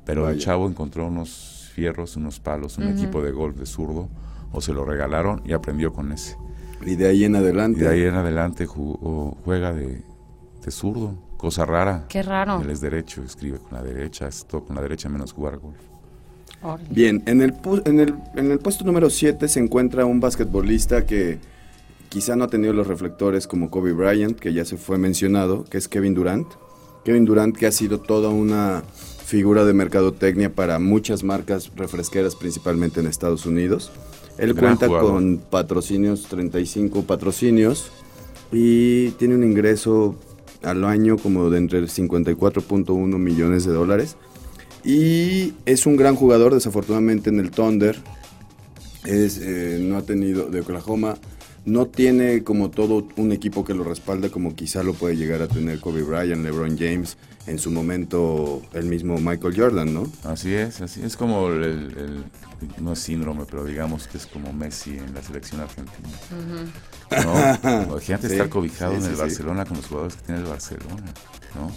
Pero 0.05 0.29
el 0.29 0.39
chavo 0.39 0.67
encontró 0.69 1.07
unos 1.07 1.69
fierros, 1.73 2.15
unos 2.15 2.39
palos, 2.39 2.77
un 2.77 2.87
equipo 2.87 3.21
de 3.21 3.31
golf 3.31 3.57
de 3.57 3.65
zurdo, 3.65 4.07
o 4.53 4.61
se 4.61 4.71
lo 4.73 4.85
regalaron 4.85 5.41
y 5.45 5.51
aprendió 5.51 5.91
con 5.91 6.11
ese. 6.13 6.37
Y 6.85 6.95
de 6.95 7.07
ahí 7.07 7.25
en 7.25 7.33
Y 7.33 7.37
adelante. 7.37 7.81
de 7.83 7.89
ahí 7.89 8.03
en 8.03 8.15
adelante 8.15 8.65
jugó- 8.65 9.37
juega 9.43 9.73
de, 9.73 10.01
de 10.63 10.71
zurdo, 10.71 11.15
cosa 11.35 11.65
rara. 11.65 12.05
Qué 12.07 12.23
raro. 12.23 12.61
Él 12.61 12.69
es 12.69 12.79
derecho, 12.79 13.21
escribe 13.23 13.59
con 13.59 13.73
la 13.73 13.83
derecha, 13.83 14.27
es 14.27 14.45
todo 14.47 14.63
con 14.63 14.75
la 14.77 14.81
derecha 14.81 15.09
menos 15.09 15.33
jugar 15.33 15.57
golf. 15.57 15.75
Bien, 16.89 17.23
en 17.27 17.41
el, 17.41 17.53
pu- 17.53 17.81
en, 17.85 17.99
el, 17.99 18.15
en 18.35 18.51
el 18.51 18.59
puesto 18.59 18.83
número 18.83 19.09
7 19.09 19.47
se 19.47 19.59
encuentra 19.59 20.05
un 20.05 20.19
basquetbolista 20.19 21.05
que 21.05 21.39
quizá 22.09 22.35
no 22.35 22.45
ha 22.45 22.47
tenido 22.47 22.73
los 22.73 22.87
reflectores 22.87 23.47
como 23.47 23.69
Kobe 23.69 23.93
Bryant, 23.93 24.37
que 24.39 24.53
ya 24.53 24.65
se 24.65 24.77
fue 24.77 24.97
mencionado, 24.97 25.65
que 25.65 25.77
es 25.77 25.87
Kevin 25.87 26.13
Durant. 26.13 26.47
Kevin 27.05 27.25
Durant 27.25 27.55
que 27.55 27.67
ha 27.67 27.71
sido 27.71 27.99
toda 27.99 28.29
una 28.29 28.83
figura 29.25 29.65
de 29.65 29.73
mercadotecnia 29.73 30.53
para 30.53 30.79
muchas 30.79 31.23
marcas 31.23 31.71
refresqueras, 31.75 32.35
principalmente 32.35 32.99
en 33.01 33.07
Estados 33.07 33.45
Unidos. 33.45 33.91
Él 34.37 34.53
Gran 34.53 34.75
cuenta 34.77 34.87
jugador. 34.87 35.11
con 35.13 35.37
patrocinios, 35.49 36.23
35 36.27 37.03
patrocinios, 37.03 37.91
y 38.51 39.09
tiene 39.11 39.35
un 39.35 39.43
ingreso 39.43 40.15
al 40.63 40.83
año 40.85 41.17
como 41.17 41.49
de 41.49 41.57
entre 41.59 41.81
54.1 41.83 43.17
millones 43.17 43.65
de 43.65 43.73
dólares. 43.73 44.15
Y 44.89 45.53
es 45.65 45.85
un 45.85 45.97
gran 45.97 46.15
jugador, 46.15 46.53
desafortunadamente 46.53 47.29
en 47.29 47.39
el 47.41 47.51
Thunder. 47.51 47.97
Es, 49.03 49.37
eh, 49.41 49.79
no 49.81 49.97
ha 49.97 50.01
tenido, 50.03 50.47
de 50.49 50.61
Oklahoma, 50.61 51.17
no 51.65 51.87
tiene 51.87 52.43
como 52.45 52.69
todo 52.69 53.05
un 53.17 53.33
equipo 53.33 53.65
que 53.65 53.73
lo 53.73 53.83
respalde 53.83 54.31
como 54.31 54.55
quizá 54.55 54.83
lo 54.83 54.93
puede 54.93 55.17
llegar 55.17 55.41
a 55.41 55.49
tener 55.49 55.81
Kobe 55.81 56.03
Bryant, 56.03 56.41
LeBron 56.41 56.77
James, 56.77 57.17
en 57.47 57.59
su 57.59 57.69
momento 57.71 58.61
el 58.73 58.85
mismo 58.85 59.17
Michael 59.17 59.53
Jordan, 59.59 59.93
¿no? 59.93 60.09
Así 60.23 60.53
es, 60.53 60.79
así 60.81 61.01
es 61.03 61.17
como 61.17 61.49
el, 61.49 61.63
el- 61.63 62.23
no 62.81 62.93
es 62.93 62.99
síndrome, 62.99 63.43
pero 63.49 63.65
digamos 63.65 64.07
que 64.07 64.17
es 64.17 64.25
como 64.25 64.51
Messi 64.53 64.91
en 64.97 65.13
la 65.13 65.21
selección 65.21 65.59
argentina. 65.61 66.09
¿No? 67.11 67.83
Imagínate 67.91 68.27
Sí, 68.27 68.33
estar 68.33 68.49
cobijado 68.49 68.93
sí, 68.93 68.97
en 68.99 69.05
el 69.05 69.15
sí. 69.15 69.21
Barcelona 69.21 69.65
con 69.65 69.77
los 69.77 69.85
jugadores 69.87 70.15
que 70.15 70.23
tiene 70.23 70.41
el 70.41 70.47
Barcelona, 70.47 71.03
¿no? 71.55 71.71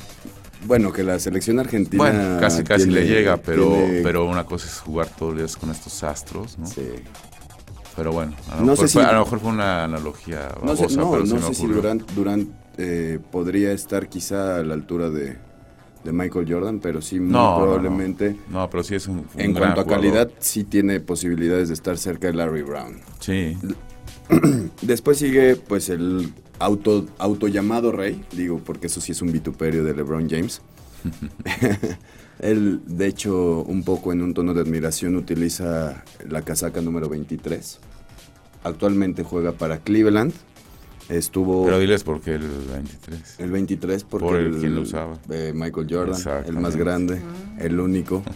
Bueno, 0.67 0.93
que 0.93 1.03
la 1.03 1.19
selección 1.19 1.59
argentina... 1.59 2.03
Bueno, 2.03 2.39
casi 2.41 2.63
casi 2.65 2.85
tiene- 2.85 3.01
le 3.01 3.07
llega, 3.07 3.37
pero 3.39 3.65
tiene- 3.71 4.01
pero 4.03 4.27
una 4.27 4.45
cosa 4.45 4.67
es 4.67 4.79
jugar 4.81 5.09
todos 5.09 5.33
los 5.33 5.41
días 5.43 5.57
con 5.57 5.71
estos 5.71 6.03
astros, 6.05 6.59
¿no? 6.59 6.67
sí. 6.67 6.83
Pero 7.97 8.13
bueno, 8.13 8.35
a 8.51 8.55
lo, 8.55 8.61
No 8.61 8.67
mejor 8.73 8.89
sé 8.89 8.93
fue, 8.95 9.03
si- 9.03 9.09
a 9.09 9.13
lo 9.13 9.25
mejor 9.25 9.41
fue 9.41 9.51
una 9.51 9.85
analogía 9.85 10.49
No 10.63 10.77
sé, 10.77 10.83
babosa, 10.83 11.01
no, 11.01 11.11
pero 11.11 11.27
sé 11.27 11.55
si. 11.55 11.67
Durant, 11.67 12.11
Durant, 12.13 12.49
eh, 12.79 13.19
podría 13.31 13.73
estar 13.73 14.09
quizá 14.09 14.57
a 14.59 14.63
la 14.63 14.75
altura 14.75 15.11
de, 15.11 15.37
de 16.05 16.13
Michael 16.13 16.47
Jordan, 16.51 16.79
pero 16.81 17.03
sí 17.03 17.19
muy 17.21 17.33
No, 17.33 17.39
no, 17.43 17.51
no. 17.59 17.63
probablemente... 17.65 18.37
No, 18.49 18.71
pero 18.71 18.83
sí 18.85 18.95
es 18.95 19.07
un, 19.09 19.19
un 19.19 19.27
En 19.37 19.53
gran 19.53 19.73
cuanto 19.75 19.81
a 19.81 19.85
jugador. 19.85 19.91
calidad, 20.05 20.31
sí 20.39 20.65
tiene 20.65 21.01
posibilidades 21.01 21.69
de 21.69 21.75
estar 21.75 21.99
cerca 21.99 22.29
de 22.29 22.35
Larry 22.35 22.63
Brown. 22.63 23.01
Sí, 23.19 23.59
Después 24.83 25.19
sigue 25.19 25.57
pues 25.57 25.89
el 25.89 26.33
auto, 26.61 27.07
auto 27.19 27.49
llamado 27.49 27.91
rey, 27.91 28.25
digo 28.33 28.61
porque 28.65 28.87
eso 28.87 29.01
sí 29.01 29.13
es 29.13 29.23
un 29.23 29.33
vituperio 29.33 29.83
de 29.83 29.95
LeBron 29.95 30.29
James. 30.31 30.63
Él, 32.41 32.81
de 32.87 33.07
hecho, 33.07 33.63
un 33.63 33.83
poco 33.83 34.13
en 34.13 34.23
un 34.23 34.33
tono 34.33 34.55
de 34.55 34.61
admiración 34.61 35.17
utiliza 35.17 36.05
la 36.29 36.43
casaca 36.43 36.81
número 36.81 37.09
23. 37.09 37.79
Actualmente 38.63 39.25
juega 39.25 39.53
para 39.53 39.79
Cleveland. 39.79 40.33
Estuvo 41.11 41.65
pero 41.65 41.79
diles 41.81 42.05
por 42.05 42.21
qué 42.21 42.35
el 42.37 42.43
23. 42.49 43.35
el 43.41 43.51
23 43.51 44.05
porque 44.05 44.27
Por 44.27 44.37
el 44.39 44.47
el- 44.55 44.61
quien 44.61 44.75
lo 44.77 44.83
usaba. 44.83 45.19
eh, 45.31 45.53
Michael 45.55 45.87
Jordan, 45.91 46.45
el 46.47 46.53
más 46.55 46.77
grande, 46.77 47.21
el 47.59 47.79
único. 47.81 48.23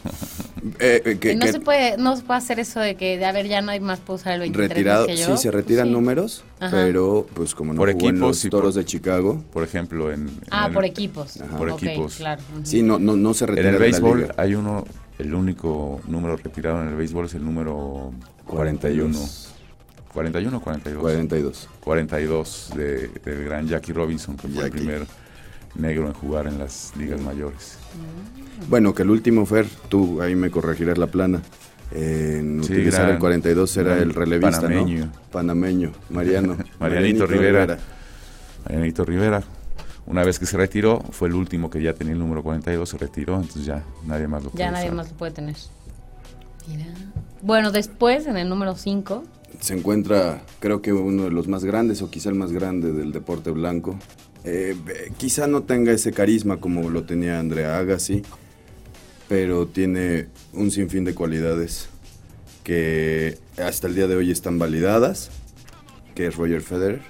Eh, 0.79 1.03
eh, 1.05 1.19
que- 1.19 1.33
Y 1.33 1.37
no 1.37 1.45
que- 1.45 1.53
se 1.53 1.61
puede, 1.61 1.99
no 1.99 2.17
se 2.17 2.23
puede 2.23 2.39
hacer 2.39 2.59
eso 2.59 2.81
de 2.81 2.95
que, 2.95 3.19
de 3.19 3.27
a 3.27 3.33
ver, 3.33 3.47
ya 3.49 3.61
no 3.61 3.71
hay 3.71 3.81
más 3.81 4.01
puedo 4.01 4.17
usar 4.17 4.33
el 4.33 4.41
23 4.41 4.71
más 4.71 4.75
retirado, 4.75 5.07
que 5.07 5.17
yo. 5.19 5.37
sí, 5.37 5.43
se 5.43 5.51
retiran 5.51 5.85
Pues 5.85 5.89
sí. 5.89 5.93
números, 5.93 6.45
Ajá. 6.59 6.71
pero 6.75 7.27
pues 7.35 7.55
como 7.55 7.75
no 7.75 7.79
Por 7.81 7.93
jugó 7.93 8.09
en 8.09 8.15
equipos 8.15 8.29
los 8.29 8.45
y 8.47 8.49
Toros 8.49 8.75
por- 8.75 8.83
de 8.83 8.87
Chicago, 8.87 9.45
Por 9.53 9.63
ejemplo, 9.63 10.11
en, 10.11 10.21
en 10.23 10.41
Ah, 10.51 10.69
el- 10.69 10.73
por 10.73 10.87
equipos. 10.87 11.39
Ajá. 11.39 11.55
Por 11.59 11.69
Ok, 11.69 11.83
equipos. 11.83 12.15
Claro. 12.17 12.43
sí, 12.63 12.83
no, 12.83 12.99
no, 12.99 13.15
no 13.15 13.35
se 13.35 13.45
En 13.45 13.49
retira 13.51 13.69
el 13.69 13.75
de 13.75 13.79
la 13.79 13.85
béisbol 13.85 14.21
liga. 14.23 14.35
hay 14.39 14.55
uno, 14.55 14.85
el 15.19 15.35
único 15.35 16.01
número 16.09 16.37
retirado 16.39 16.81
en 16.81 16.89
el 16.89 16.95
béisbol 16.95 17.27
es 17.27 17.35
el 17.35 17.45
número 17.45 18.13
41. 18.47 19.19
41 19.19 19.54
o 20.15 20.61
42. 20.61 21.01
42. 21.01 21.69
42 21.81 22.73
de, 22.77 23.09
del 23.25 23.45
gran 23.45 23.67
Jackie 23.67 23.93
Robinson, 23.93 24.37
que 24.37 24.49
fue 24.49 24.65
el 24.67 24.71
primer 24.71 25.07
negro 25.75 26.07
en 26.07 26.13
jugar 26.13 26.47
en 26.47 26.59
las 26.59 26.93
ligas 26.97 27.21
mayores. 27.21 27.79
Bueno, 28.69 28.95
que 28.95 29.03
el 29.03 29.11
último 29.11 29.45
Fer, 29.47 29.67
tú 29.89 30.23
ahí 30.23 30.35
me 30.37 30.51
corregirás 30.51 30.99
la 30.99 31.07
plana. 31.09 31.43
En 31.93 32.63
Sí, 32.65 32.73
utilizar 32.73 33.03
gran- 33.03 33.15
el 33.15 33.19
42 33.19 33.77
era 33.77 33.99
el 33.99 34.15
relevista, 34.15 34.63
panameño. 34.63 35.07
¿no? 35.07 35.13
Panameño, 35.31 35.93
Mariano. 36.11 36.57
Marianito 36.81 37.27
Rivera. 37.27 37.79
Marianito 38.65 39.05
Rivera, 39.05 39.43
una 40.07 40.25
vez 40.25 40.39
que 40.39 40.47
se 40.47 40.57
retiró, 40.57 41.01
fue 41.11 41.29
el 41.29 41.35
último 41.35 41.69
que 41.71 41.83
ya 41.83 41.93
tenía 41.93 42.15
el 42.15 42.19
número 42.19 42.43
42, 42.43 42.89
se 42.89 42.99
retiró, 42.99 43.37
entonces 43.37 43.67
ya 43.67 43.85
nadie 44.07 44.27
más 44.27 44.43
lo 44.43 44.51
puede 44.51 44.65
Ya 44.65 44.71
nadie 44.71 44.87
usar. 44.87 44.97
más 44.97 45.11
lo 45.11 45.17
puede 45.17 45.33
tener. 45.33 45.57
Mira. 46.69 46.87
Bueno, 47.45 47.73
después, 47.73 48.27
en 48.27 48.39
el 48.39 48.49
número 48.49 48.75
5, 48.75 49.23
Se 49.61 49.75
encuentra, 49.75 50.43
creo 50.61 50.81
que 50.81 50.95
uno 50.95 51.25
de 51.25 51.31
los 51.31 51.47
más 51.47 51.63
grandes, 51.63 52.01
o 52.01 52.11
quizá 52.11 52.31
el 52.31 52.35
más 52.37 52.53
grande 52.53 52.91
del 52.93 53.13
deporte 53.13 53.51
blanco. 53.51 53.99
Eh, 54.45 54.75
eh, 54.89 55.13
quizá 55.19 55.47
no 55.47 55.63
tenga 55.63 55.93
ese 55.93 56.13
carisma 56.13 56.57
como 56.57 56.89
lo 56.89 57.05
tenía 57.05 57.39
Andrea 57.39 57.77
Agassi, 57.79 58.23
pero 59.29 59.67
tiene 59.67 60.29
un 60.55 60.71
sinfín 60.71 61.05
de 61.05 61.15
cualidades 61.15 61.89
que 62.63 63.39
hasta 63.63 63.89
el 63.89 63.95
día 63.95 64.07
de 64.07 64.17
hoy 64.17 64.31
están 64.31 64.59
validadas, 64.59 65.31
que 66.15 66.27
es 66.27 66.37
Roger 66.37 66.63
Federer. 66.63 67.03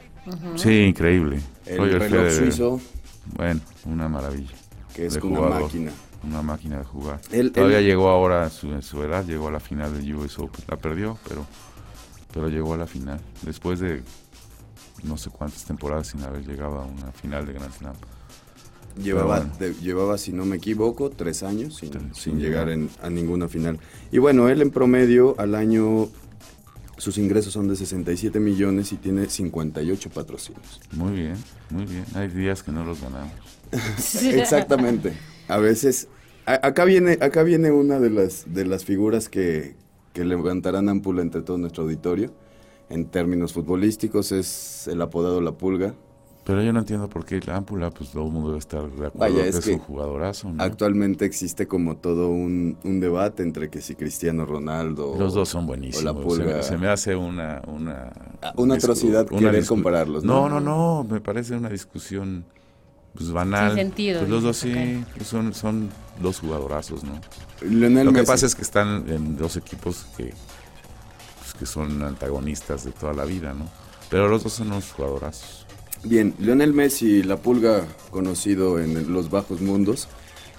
Sí, 0.56 0.80
increíble. 0.80 1.38
El 1.64 1.78
Roger 1.78 2.00
reloj 2.00 2.10
Federer, 2.10 2.32
suizo, 2.32 2.80
Bueno, 3.36 3.60
una 3.84 4.08
maravilla. 4.08 4.54
que 4.94 5.06
es 5.06 5.16
una 5.16 5.40
máquina. 5.60 5.92
Una 6.26 6.42
máquina 6.42 6.78
de 6.78 6.84
jugar. 6.84 7.20
Él- 7.32 7.52
Todavía 7.52 7.78
él- 7.78 7.84
llegó 7.86 8.08
ahora, 8.08 8.44
a 8.44 8.50
su, 8.50 8.68
en 8.72 8.82
su 8.82 9.02
edad, 9.02 9.24
llegó 9.26 9.48
a 9.48 9.50
la 9.52 9.60
final 9.60 9.92
del 9.94 10.14
US 10.14 10.38
Open. 10.38 10.64
La 10.68 10.76
perdió, 10.76 11.18
pero, 11.28 11.46
pero 12.32 12.48
llegó 12.48 12.74
a 12.74 12.76
la 12.78 12.86
final. 12.86 13.20
Después 13.42 13.80
de 13.80 14.02
no 15.02 15.16
sé 15.18 15.28
cuántas 15.30 15.64
temporadas 15.64 16.06
sin 16.08 16.22
haber 16.22 16.46
llegado 16.46 16.78
a 16.80 16.84
una 16.86 17.12
final 17.12 17.44
de 17.46 17.52
Grand 17.52 17.72
Slam. 17.72 17.94
Llevaba, 19.02 19.38
bueno. 19.40 19.52
de- 19.58 19.74
llevaba, 19.74 20.16
si 20.18 20.32
no 20.32 20.44
me 20.46 20.56
equivoco, 20.56 21.10
tres 21.10 21.42
años 21.42 21.76
sin, 21.76 21.92
Sin 21.92 22.14
sin 22.14 22.38
llegar 22.38 22.68
llegar. 22.68 22.70
en- 22.70 22.90
a 23.02 23.10
ninguna 23.10 23.48
final. 23.48 23.78
Y 24.12 24.18
bueno, 24.18 24.48
él 24.48 24.62
en 24.62 24.70
promedio 24.70 25.34
al 25.38 25.56
año, 25.56 26.08
sus 26.96 27.18
ingresos 27.18 27.52
son 27.52 27.66
de 27.68 27.74
67 27.74 28.38
millones 28.38 28.92
y 28.92 28.96
tiene 28.96 29.28
58 29.28 30.10
patrocinios. 30.10 30.80
Muy 30.92 31.12
bien, 31.12 31.34
muy 31.70 31.84
bien. 31.86 32.04
Hay 32.14 32.28
días 32.28 32.62
que 32.62 32.70
no 32.70 32.84
los 32.84 33.00
ganamos. 33.00 33.32
Exactamente. 34.22 35.12
A 35.48 35.58
veces, 35.58 36.06
a- 36.46 36.66
acá 36.66 36.84
viene, 36.84 37.18
acá 37.20 37.42
viene 37.42 37.70
una 37.70 37.98
de 38.00 38.10
las, 38.10 38.52
de 38.52 38.64
las 38.64 38.84
figuras 38.84 39.28
que, 39.28 39.74
que 40.12 40.24
levantarán 40.24 40.88
ámpula 40.88 41.22
entre 41.22 41.42
todo 41.42 41.58
nuestro 41.58 41.84
auditorio. 41.84 42.30
En 42.90 43.06
términos 43.06 43.52
futbolísticos 43.54 44.30
es 44.32 44.86
el 44.88 45.00
apodado 45.00 45.40
La 45.40 45.52
Pulga. 45.52 45.94
Pero 46.44 46.62
yo 46.62 46.74
no 46.74 46.80
entiendo 46.80 47.08
por 47.08 47.24
qué 47.24 47.40
la 47.46 47.56
ámpula, 47.56 47.88
pues 47.90 48.10
todo 48.10 48.26
el 48.26 48.30
mundo 48.30 48.48
debe 48.50 48.58
estar 48.58 48.82
de 48.82 49.06
acuerdo 49.06 49.18
Vaya, 49.18 49.44
que 49.44 49.48
es 49.48 49.56
es, 49.56 49.64
que 49.64 49.72
un 49.72 49.78
jugadorazo. 49.78 50.52
¿no? 50.52 50.62
Actualmente 50.62 51.24
existe 51.24 51.66
como 51.66 51.96
todo 51.96 52.28
un, 52.28 52.76
un 52.84 53.00
debate 53.00 53.42
entre 53.42 53.70
que 53.70 53.80
si 53.80 53.94
Cristiano 53.94 54.44
Ronaldo 54.44 55.14
Los 55.18 55.32
dos 55.32 55.48
son 55.48 55.64
o 55.64 55.68
buenísimos. 55.68 56.04
La 56.04 56.12
Se- 56.12 56.20
Pulga. 56.20 56.62
Se, 56.62 56.76
me 56.76 56.88
hace 56.88 57.16
una... 57.16 57.62
Una, 57.66 58.12
Ah, 58.42 58.52
una 58.58 58.74
atrocidad 58.74 59.26
querer 59.26 59.64
compararlos, 59.64 60.22
No, 60.22 60.50
¿no? 60.50 60.60
no, 60.60 61.02
no. 61.02 61.08
Me 61.10 61.22
parece 61.22 61.56
una 61.56 61.70
discusión 61.70 62.44
pues, 63.14 63.30
banal. 63.30 63.70
Sin 63.74 63.78
sentido, 63.86 64.20
Pues 64.20 64.30
los 64.30 64.42
dos 64.42 64.56
sí. 64.56 65.04
pues, 65.16 65.28
son, 65.28 65.54
son 65.54 65.90
dos 66.20 66.40
jugadorazos, 66.40 67.04
¿no? 67.04 67.20
Lionel 67.62 68.06
Lo 68.06 68.12
que 68.12 68.18
Messi. 68.20 68.32
pasa 68.32 68.46
es 68.46 68.54
que 68.54 68.62
están 68.62 69.04
en 69.08 69.36
dos 69.36 69.56
equipos 69.56 70.06
que, 70.16 70.32
pues, 71.40 71.54
que 71.58 71.66
son 71.66 72.02
antagonistas 72.02 72.84
de 72.84 72.92
toda 72.92 73.12
la 73.12 73.24
vida, 73.24 73.52
¿no? 73.54 73.66
Pero 74.10 74.28
los 74.28 74.42
dos 74.44 74.52
son 74.52 74.68
unos 74.68 74.92
jugadorazos. 74.92 75.66
Bien, 76.02 76.34
Lionel 76.38 76.74
Messi, 76.74 77.22
la 77.22 77.38
pulga 77.38 77.86
conocido 78.10 78.78
en 78.78 79.12
los 79.12 79.30
bajos 79.30 79.60
mundos, 79.62 80.08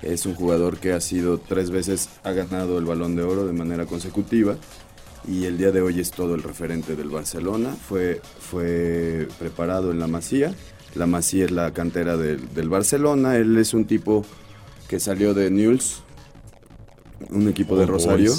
es 0.02 0.26
un 0.26 0.34
jugador 0.36 0.78
que 0.78 0.92
ha 0.94 1.02
sido 1.02 1.38
tres 1.38 1.70
veces, 1.72 2.10
ha 2.24 2.32
ganado 2.32 2.78
el 2.80 2.86
balón 2.86 3.16
de 3.16 3.24
oro 3.24 3.46
de 3.46 3.54
manera 3.54 3.86
consecutiva 3.86 4.56
y 5.28 5.46
el 5.46 5.58
día 5.58 5.72
de 5.72 5.82
hoy 5.82 6.00
es 6.00 6.12
todo 6.12 6.36
el 6.36 6.44
referente 6.44 6.96
del 6.96 7.10
Barcelona. 7.10 7.76
Fue, 7.88 8.22
fue 8.40 9.28
preparado 9.40 9.92
en 9.92 10.00
la 10.00 10.08
Masía. 10.08 10.54
La 10.96 11.06
Masía 11.06 11.46
es 11.46 11.52
la 11.52 11.72
cantera 11.74 12.18
del, 12.18 12.54
del 12.54 12.70
Barcelona. 12.70 13.36
Él 13.38 13.58
es 13.58 13.74
un 13.74 13.86
tipo 13.86 14.26
que 14.88 15.00
salió 15.00 15.34
de 15.34 15.52
Newell's, 15.52 16.02
un 17.30 17.48
equipo 17.50 17.76
de 17.76 17.82
Old 17.84 17.92
Rosario, 17.92 18.34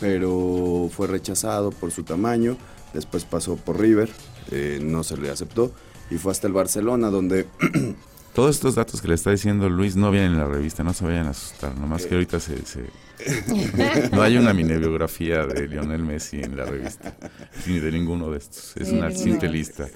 pero 0.00 0.88
fue 0.92 1.06
rechazado 1.06 1.70
por 1.70 1.90
su 1.90 2.02
tamaño. 2.04 2.56
Después 2.94 3.24
pasó 3.24 3.56
por 3.56 3.78
River, 3.80 4.10
eh, 4.50 4.78
no 4.82 5.04
se 5.04 5.16
le 5.16 5.30
aceptó 5.30 5.72
y 6.10 6.16
fue 6.16 6.32
hasta 6.32 6.46
el 6.46 6.54
Barcelona 6.54 7.10
donde 7.10 7.46
Todos 8.34 8.54
estos 8.54 8.74
datos 8.76 9.00
que 9.02 9.08
le 9.08 9.14
está 9.14 9.30
diciendo 9.30 9.68
Luis 9.68 9.96
no 9.96 10.10
vienen 10.10 10.32
en 10.32 10.38
la 10.38 10.46
revista, 10.46 10.82
no 10.84 10.94
se 10.94 11.04
vayan 11.04 11.26
a 11.26 11.30
asustar. 11.30 11.76
Nomás 11.76 12.06
que 12.06 12.14
ahorita 12.14 12.40
se... 12.40 12.64
se- 12.64 13.07
no 14.12 14.22
hay 14.22 14.36
una 14.36 14.52
minibiografía 14.54 15.46
de 15.46 15.66
Lionel 15.68 16.02
Messi 16.02 16.40
en 16.40 16.56
la 16.56 16.64
revista, 16.64 17.14
ni 17.66 17.78
de 17.78 17.90
ninguno 17.92 18.30
de 18.30 18.38
estos. 18.38 18.76
Es 18.76 18.88
Sí, 18.88 18.94
una 18.94 19.10
simple 19.10 19.48
lista. 19.48 19.86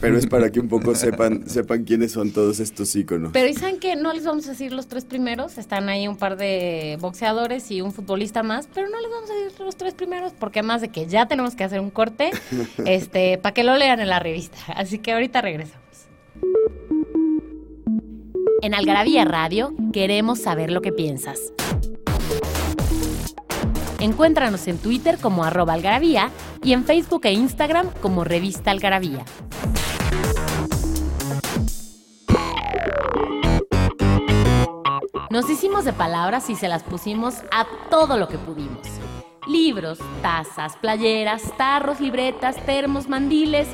pero 0.00 0.16
es 0.18 0.26
para 0.26 0.50
que 0.50 0.60
un 0.60 0.68
poco 0.68 0.94
sepan 0.94 1.48
sepan 1.48 1.84
quiénes 1.84 2.12
son 2.12 2.30
todos 2.32 2.60
estos 2.60 2.94
íconos. 2.96 3.30
Pero 3.32 3.48
¿y 3.48 3.54
saben 3.54 3.78
que 3.78 3.96
no 3.96 4.12
les 4.12 4.24
vamos 4.24 4.46
a 4.46 4.50
decir 4.50 4.72
los 4.72 4.86
tres 4.86 5.04
primeros? 5.04 5.58
Están 5.58 5.88
ahí 5.88 6.06
un 6.08 6.16
par 6.16 6.36
de 6.36 6.96
boxeadores 7.00 7.70
y 7.70 7.80
un 7.80 7.92
futbolista 7.92 8.42
más, 8.42 8.68
pero 8.72 8.88
no 8.88 9.00
les 9.00 9.10
vamos 9.10 9.30
a 9.30 9.34
decir 9.34 9.60
los 9.60 9.76
tres 9.76 9.94
primeros 9.94 10.32
porque 10.38 10.62
más 10.62 10.80
de 10.80 10.88
que 10.88 11.06
ya 11.06 11.26
tenemos 11.26 11.54
que 11.54 11.64
hacer 11.64 11.80
un 11.80 11.90
corte, 11.90 12.30
este, 12.86 13.38
para 13.38 13.52
que 13.54 13.64
lo 13.64 13.76
lean 13.76 14.00
en 14.00 14.08
la 14.08 14.18
revista. 14.20 14.58
Así 14.74 14.98
que 14.98 15.12
ahorita 15.12 15.40
regresamos. 15.40 15.78
En 18.60 18.74
Algarabía 18.74 19.24
Radio 19.24 19.72
queremos 19.92 20.40
saber 20.40 20.70
lo 20.70 20.80
que 20.82 20.92
piensas. 20.92 21.38
Encuéntranos 24.00 24.68
en 24.68 24.78
Twitter 24.78 25.18
como 25.18 25.44
arroba 25.44 25.72
algarabía 25.72 26.30
y 26.62 26.72
en 26.72 26.84
Facebook 26.84 27.22
e 27.24 27.32
Instagram 27.32 27.90
como 28.00 28.22
revista 28.22 28.70
algarabía. 28.70 29.24
Nos 35.30 35.50
hicimos 35.50 35.84
de 35.84 35.92
palabras 35.92 36.48
y 36.48 36.54
se 36.54 36.68
las 36.68 36.82
pusimos 36.82 37.42
a 37.50 37.66
todo 37.90 38.16
lo 38.16 38.28
que 38.28 38.38
pudimos. 38.38 38.86
Libros, 39.46 39.98
tazas, 40.22 40.76
playeras, 40.76 41.42
tarros, 41.56 42.00
libretas, 42.00 42.56
termos, 42.64 43.08
mandiles, 43.08 43.68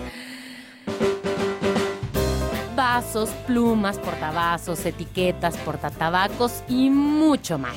vasos, 2.74 3.30
plumas, 3.46 3.98
portavasos, 3.98 4.84
etiquetas, 4.86 5.56
portatabacos 5.58 6.62
y 6.68 6.90
mucho 6.90 7.58
más. 7.58 7.76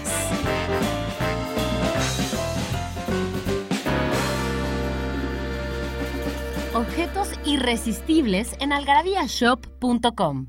Objetos 6.78 7.30
irresistibles 7.43 8.55
en 8.59 8.71
algarabíashop.com. 8.71 10.45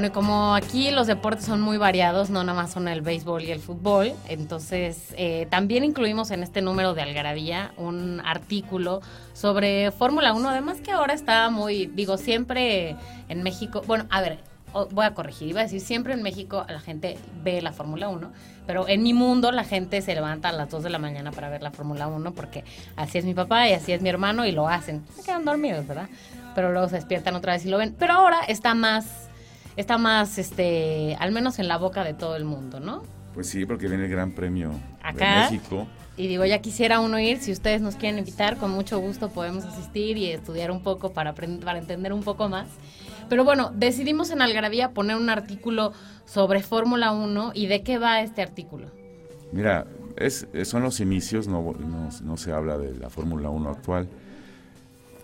Bueno, 0.00 0.14
y 0.14 0.14
como 0.14 0.54
aquí 0.54 0.90
los 0.92 1.06
deportes 1.06 1.44
son 1.44 1.60
muy 1.60 1.76
variados, 1.76 2.30
no 2.30 2.42
nada 2.42 2.58
más 2.58 2.70
son 2.70 2.88
el 2.88 3.02
béisbol 3.02 3.42
y 3.42 3.50
el 3.50 3.60
fútbol, 3.60 4.14
entonces 4.30 5.12
eh, 5.18 5.46
también 5.50 5.84
incluimos 5.84 6.30
en 6.30 6.42
este 6.42 6.62
número 6.62 6.94
de 6.94 7.02
Algarabía 7.02 7.74
un 7.76 8.22
artículo 8.24 9.02
sobre 9.34 9.90
Fórmula 9.90 10.32
1, 10.32 10.48
además 10.48 10.80
que 10.80 10.90
ahora 10.90 11.12
está 11.12 11.50
muy, 11.50 11.84
digo, 11.84 12.16
siempre 12.16 12.96
en 13.28 13.42
México, 13.42 13.82
bueno, 13.86 14.06
a 14.08 14.22
ver, 14.22 14.38
voy 14.90 15.04
a 15.04 15.12
corregir, 15.12 15.48
iba 15.48 15.60
a 15.60 15.64
decir, 15.64 15.82
siempre 15.82 16.14
en 16.14 16.22
México 16.22 16.64
la 16.66 16.80
gente 16.80 17.18
ve 17.44 17.60
la 17.60 17.74
Fórmula 17.74 18.08
1, 18.08 18.32
pero 18.66 18.88
en 18.88 19.02
mi 19.02 19.12
mundo 19.12 19.52
la 19.52 19.64
gente 19.64 20.00
se 20.00 20.14
levanta 20.14 20.48
a 20.48 20.52
las 20.52 20.70
2 20.70 20.82
de 20.82 20.88
la 20.88 20.98
mañana 20.98 21.30
para 21.30 21.50
ver 21.50 21.62
la 21.62 21.72
Fórmula 21.72 22.06
1 22.06 22.32
porque 22.32 22.64
así 22.96 23.18
es 23.18 23.26
mi 23.26 23.34
papá 23.34 23.68
y 23.68 23.74
así 23.74 23.92
es 23.92 24.00
mi 24.00 24.08
hermano 24.08 24.46
y 24.46 24.52
lo 24.52 24.66
hacen. 24.66 25.04
Se 25.14 25.22
quedan 25.22 25.44
dormidos, 25.44 25.86
¿verdad? 25.86 26.08
Pero 26.54 26.72
luego 26.72 26.88
se 26.88 26.96
despiertan 26.96 27.34
otra 27.34 27.52
vez 27.52 27.66
y 27.66 27.68
lo 27.68 27.76
ven. 27.76 27.94
Pero 27.98 28.14
ahora 28.14 28.40
está 28.48 28.74
más, 28.74 29.29
está 29.80 29.98
más, 29.98 30.38
este, 30.38 31.16
al 31.18 31.32
menos 31.32 31.58
en 31.58 31.68
la 31.68 31.76
boca 31.78 32.04
de 32.04 32.14
todo 32.14 32.36
el 32.36 32.44
mundo, 32.44 32.78
¿no? 32.80 33.02
Pues 33.34 33.48
sí, 33.48 33.64
porque 33.66 33.88
viene 33.88 34.04
el 34.04 34.10
Gran 34.10 34.32
Premio 34.32 34.72
Acá. 35.02 35.44
de 35.46 35.50
México. 35.56 35.86
Y 36.16 36.26
digo, 36.26 36.44
ya 36.44 36.60
quisiera 36.60 37.00
uno 37.00 37.18
ir, 37.18 37.38
si 37.38 37.52
ustedes 37.52 37.80
nos 37.80 37.96
quieren 37.96 38.18
invitar, 38.18 38.56
con 38.56 38.70
mucho 38.72 38.98
gusto 38.98 39.30
podemos 39.30 39.64
asistir 39.64 40.18
y 40.18 40.26
estudiar 40.30 40.70
un 40.70 40.82
poco 40.82 41.12
para, 41.12 41.34
para 41.34 41.78
entender 41.78 42.12
un 42.12 42.22
poco 42.22 42.48
más. 42.48 42.68
Pero 43.28 43.44
bueno, 43.44 43.70
decidimos 43.74 44.30
en 44.30 44.42
Algarabía 44.42 44.90
poner 44.90 45.16
un 45.16 45.30
artículo 45.30 45.92
sobre 46.26 46.62
Fórmula 46.62 47.12
1 47.12 47.52
y 47.54 47.66
de 47.68 47.82
qué 47.82 47.98
va 47.98 48.20
este 48.20 48.42
artículo. 48.42 48.88
Mira, 49.52 49.86
es, 50.16 50.46
es- 50.52 50.68
son 50.68 50.82
los 50.82 51.00
inicios, 51.00 51.46
no, 51.46 51.72
no, 51.78 52.08
no 52.22 52.36
se 52.36 52.52
habla 52.52 52.76
de 52.76 52.94
la 52.96 53.08
Fórmula 53.08 53.48
1 53.48 53.70
actual. 53.70 54.08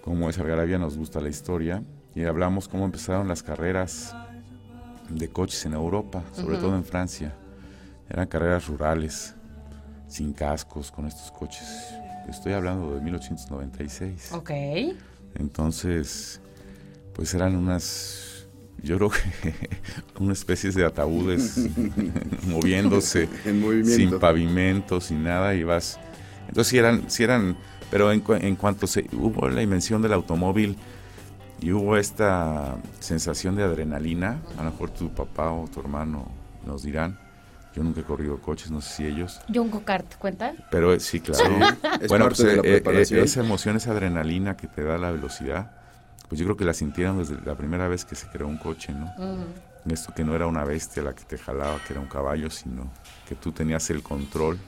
Como 0.03 0.31
es 0.31 0.39
Algarabía, 0.39 0.79
nos 0.79 0.97
gusta 0.97 1.21
la 1.21 1.29
historia. 1.29 1.83
Y 2.15 2.25
hablamos 2.25 2.69
cómo 2.69 2.85
empezaron 2.87 3.29
las 3.29 3.43
carreras 3.43 4.15
de 5.11 5.29
coches 5.29 5.65
en 5.67 5.75
Europa, 5.75 6.23
sobre 6.33 6.59
todo 6.59 6.75
en 6.77 6.85
Francia. 6.85 7.35
Eran 8.09 8.27
carreras 8.27 8.67
rurales, 8.67 9.35
sin 10.09 10.33
cascos, 10.33 10.91
con 10.91 11.07
estos 11.07 11.31
coches. 11.31 11.65
Estoy 12.29 12.53
hablando 12.53 12.95
de 12.95 13.01
1896. 13.01 14.33
Ok. 14.33 14.51
Entonces, 15.35 16.41
pues 17.15 17.35
eran 17.35 17.57
unas, 17.57 18.47
yo 18.83 18.97
creo 18.97 19.11
que 19.11 19.21
unas 20.21 20.39
especies 20.39 20.75
de 20.75 20.85
ataúdes 20.85 21.69
moviéndose, 22.47 23.29
En 23.45 23.85
sin 23.85 24.19
pavimento, 24.19 25.01
sin 25.01 25.25
nada, 25.25 25.55
y 25.55 25.63
vas. 25.63 25.99
Entonces 26.49 26.69
sí 26.71 26.79
eran, 26.79 27.11
sí 27.11 27.25
eran, 27.25 27.57
pero 27.91 28.13
en, 28.13 28.23
en 28.41 28.57
cuanto 28.57 28.87
se 28.87 29.07
hubo 29.13 29.49
la 29.49 29.63
invención 29.63 30.03
del 30.03 30.13
automóvil 30.13 30.77
y 31.61 31.73
hubo 31.73 31.97
esta 31.97 32.77
sensación 33.01 33.57
de 33.57 33.65
adrenalina, 33.65 34.39
a 34.59 34.63
lo 34.63 34.71
mejor 34.71 34.91
tu 34.91 35.11
papá 35.11 35.51
o 35.51 35.69
tu 35.69 35.81
hermano 35.81 36.29
nos 36.67 36.83
dirán. 36.83 37.19
Yo 37.75 37.83
nunca 37.83 38.01
he 38.01 38.05
corrido 38.05 38.41
coches, 38.41 38.71
no 38.71 38.81
sé 38.81 38.95
si 38.95 39.07
ellos. 39.07 39.39
John 39.55 39.69
Cocart, 39.69 40.17
¿cuenta? 40.17 40.55
Pero 40.71 40.95
eh, 40.95 41.01
sí, 41.01 41.21
claro. 41.21 41.59
es 42.01 42.09
bueno, 42.09 42.25
parte 42.25 42.43
pues, 42.43 42.49
de 42.49 42.57
la 42.57 42.63
eh, 42.63 42.77
eh, 42.77 42.81
preparación. 42.81 43.21
esa 43.21 43.41
emoción, 43.41 43.77
esa 43.77 43.91
adrenalina 43.91 44.57
que 44.57 44.67
te 44.67 44.83
da 44.83 44.97
la 44.97 45.11
velocidad, 45.11 45.73
pues 46.29 46.39
yo 46.39 46.47
creo 46.47 46.57
que 46.57 46.65
la 46.65 46.73
sintieron 46.73 47.19
desde 47.19 47.39
la 47.45 47.55
primera 47.55 47.87
vez 47.87 48.07
que 48.07 48.15
se 48.15 48.29
creó 48.29 48.49
un 48.49 48.57
coche, 48.57 48.93
¿no? 48.95 49.13
Esto 49.93 50.13
que 50.15 50.25
no 50.25 50.35
era 50.35 50.47
una 50.47 50.65
bestia 50.65 51.03
la 51.03 51.15
que 51.15 51.25
te 51.25 51.39
jalaba, 51.39 51.79
que 51.87 51.93
era 51.93 52.01
un 52.01 52.09
caballo, 52.09 52.51
sino 52.51 52.91
que 53.29 53.35
tú 53.35 53.53
tenías 53.53 53.89
el 53.91 54.03
control, 54.03 54.59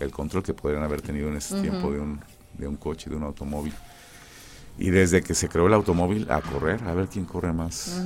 el 0.00 0.10
control 0.10 0.42
que 0.42 0.54
podrían 0.54 0.82
haber 0.84 1.02
tenido 1.02 1.28
en 1.28 1.36
ese 1.36 1.60
tiempo 1.60 1.92
de 1.92 2.00
un, 2.00 2.20
de 2.56 2.68
un 2.68 2.76
coche, 2.76 3.10
de 3.10 3.16
un 3.16 3.24
automóvil. 3.24 3.74
Y 4.78 4.90
desde 4.90 5.22
que 5.22 5.34
se 5.34 5.48
creó 5.48 5.66
el 5.68 5.74
automóvil, 5.74 6.30
a 6.30 6.40
correr, 6.40 6.82
a 6.84 6.94
ver 6.94 7.06
quién 7.08 7.24
corre 7.24 7.52
más, 7.52 8.02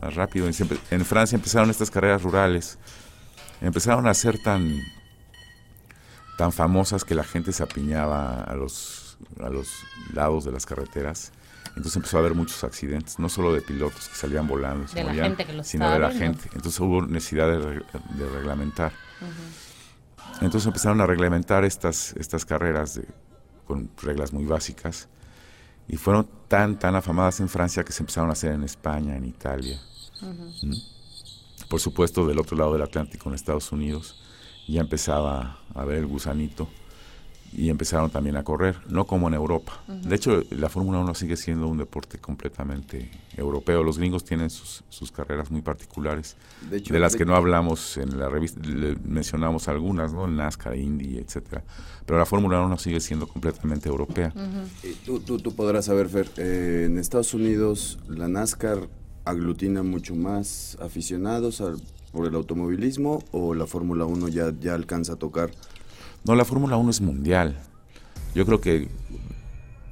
más 0.00 0.14
rápido. 0.14 0.48
Y 0.48 0.52
siempre- 0.52 0.78
en 0.90 1.04
Francia 1.04 1.36
empezaron 1.36 1.68
estas 1.70 1.90
carreras 1.90 2.22
rurales, 2.22 2.78
empezaron 3.60 4.06
a 4.06 4.14
ser 4.14 4.42
tan 4.42 4.80
tan 6.38 6.52
famosas 6.52 7.04
que 7.04 7.14
la 7.14 7.22
gente 7.24 7.52
se 7.52 7.62
apiñaba 7.62 8.42
a 8.44 8.54
los, 8.54 9.18
a 9.42 9.50
los 9.50 9.68
lados 10.14 10.46
de 10.46 10.52
las 10.52 10.64
carreteras. 10.64 11.32
Entonces 11.68 11.96
empezó 11.96 12.16
a 12.16 12.20
haber 12.20 12.34
muchos 12.34 12.64
accidentes, 12.64 13.18
no 13.18 13.28
solo 13.28 13.52
de 13.52 13.60
pilotos 13.60 14.08
que 14.08 14.14
salían 14.14 14.48
volando, 14.48 14.88
se 14.88 14.94
morían, 15.08 15.26
gente 15.26 15.44
que 15.44 15.52
los 15.52 15.66
sino 15.66 15.84
de 15.92 15.98
la 15.98 16.10
gente. 16.18 16.48
Entonces 16.54 16.80
hubo 16.80 17.02
necesidad 17.02 17.46
de, 17.46 17.58
re- 17.58 17.84
de 18.16 18.28
reglamentar. 18.30 18.92
Entonces 20.40 20.66
empezaron 20.66 21.00
a 21.02 21.06
reglamentar 21.06 21.64
estas, 21.66 22.14
estas 22.16 22.46
carreras 22.46 22.94
de- 22.94 23.06
con 23.66 23.90
reglas 24.02 24.32
muy 24.32 24.46
básicas 24.46 25.08
y 25.90 25.96
fueron 25.96 26.28
tan, 26.46 26.78
tan 26.78 26.94
afamadas 26.94 27.40
en 27.40 27.48
Francia 27.48 27.82
que 27.82 27.92
se 27.92 28.02
empezaron 28.04 28.30
a 28.30 28.34
hacer 28.34 28.52
en 28.52 28.62
España, 28.62 29.16
en 29.16 29.24
Italia. 29.24 29.80
¿Mm? 30.62 30.74
Por 31.68 31.80
supuesto, 31.80 32.26
del 32.26 32.38
otro 32.38 32.56
lado 32.56 32.72
del 32.74 32.82
Atlántico, 32.82 33.28
en 33.28 33.34
Estados 33.34 33.72
Unidos, 33.72 34.22
ya 34.68 34.80
empezaba 34.80 35.58
a 35.74 35.84
ver 35.84 35.98
el 35.98 36.06
gusanito 36.06 36.68
y 37.52 37.68
empezaron 37.68 38.10
también 38.10 38.36
a 38.36 38.44
correr, 38.44 38.76
no 38.88 39.06
como 39.06 39.26
en 39.28 39.34
Europa. 39.34 39.82
De 39.88 40.14
hecho, 40.14 40.42
la 40.50 40.68
Fórmula 40.68 40.98
1 41.00 41.14
sigue 41.14 41.36
siendo 41.36 41.66
un 41.66 41.78
deporte 41.78 42.18
completamente 42.18 43.10
europeo. 43.36 43.82
Los 43.82 43.98
gringos 43.98 44.24
tienen 44.24 44.50
sus, 44.50 44.84
sus 44.88 45.10
carreras 45.10 45.50
muy 45.50 45.60
particulares, 45.60 46.36
De 46.70 46.76
hecho, 46.78 46.94
de 46.94 47.00
las 47.00 47.12
de- 47.12 47.18
que 47.18 47.24
no 47.24 47.34
hablamos 47.34 47.96
en 47.96 48.18
la 48.18 48.28
revista, 48.28 48.60
le- 48.66 48.96
mencionamos 49.04 49.66
algunas, 49.68 50.12
¿no? 50.12 50.26
El 50.26 50.36
NASCAR, 50.36 50.76
Indy, 50.76 51.18
etcétera. 51.18 51.64
Pero 52.06 52.18
la 52.18 52.26
Fórmula 52.26 52.60
1 52.60 52.78
sigue 52.78 53.00
siendo 53.00 53.26
completamente 53.26 53.88
europea. 53.88 54.32
Eh, 54.84 54.94
Tú, 55.04 55.18
tú, 55.20 55.38
tú 55.38 55.52
podrás 55.54 55.86
saber, 55.86 56.08
Fer, 56.08 56.30
eh, 56.36 56.84
en 56.86 56.98
Estados 56.98 57.34
Unidos 57.34 57.98
la 58.08 58.28
NASCAR 58.28 58.88
aglutina 59.24 59.82
mucho 59.82 60.14
más 60.14 60.78
aficionados 60.80 61.60
al- 61.60 61.80
por 62.12 62.26
el 62.26 62.34
automovilismo 62.34 63.22
o 63.32 63.54
la 63.54 63.66
Fórmula 63.66 64.04
1 64.04 64.28
ya, 64.28 64.52
ya 64.60 64.74
alcanza 64.74 65.14
a 65.14 65.16
tocar. 65.16 65.50
No, 66.24 66.34
la 66.34 66.44
Fórmula 66.44 66.76
1 66.76 66.90
es 66.90 67.00
mundial. 67.00 67.56
Yo 68.34 68.44
creo 68.46 68.60
que 68.60 68.88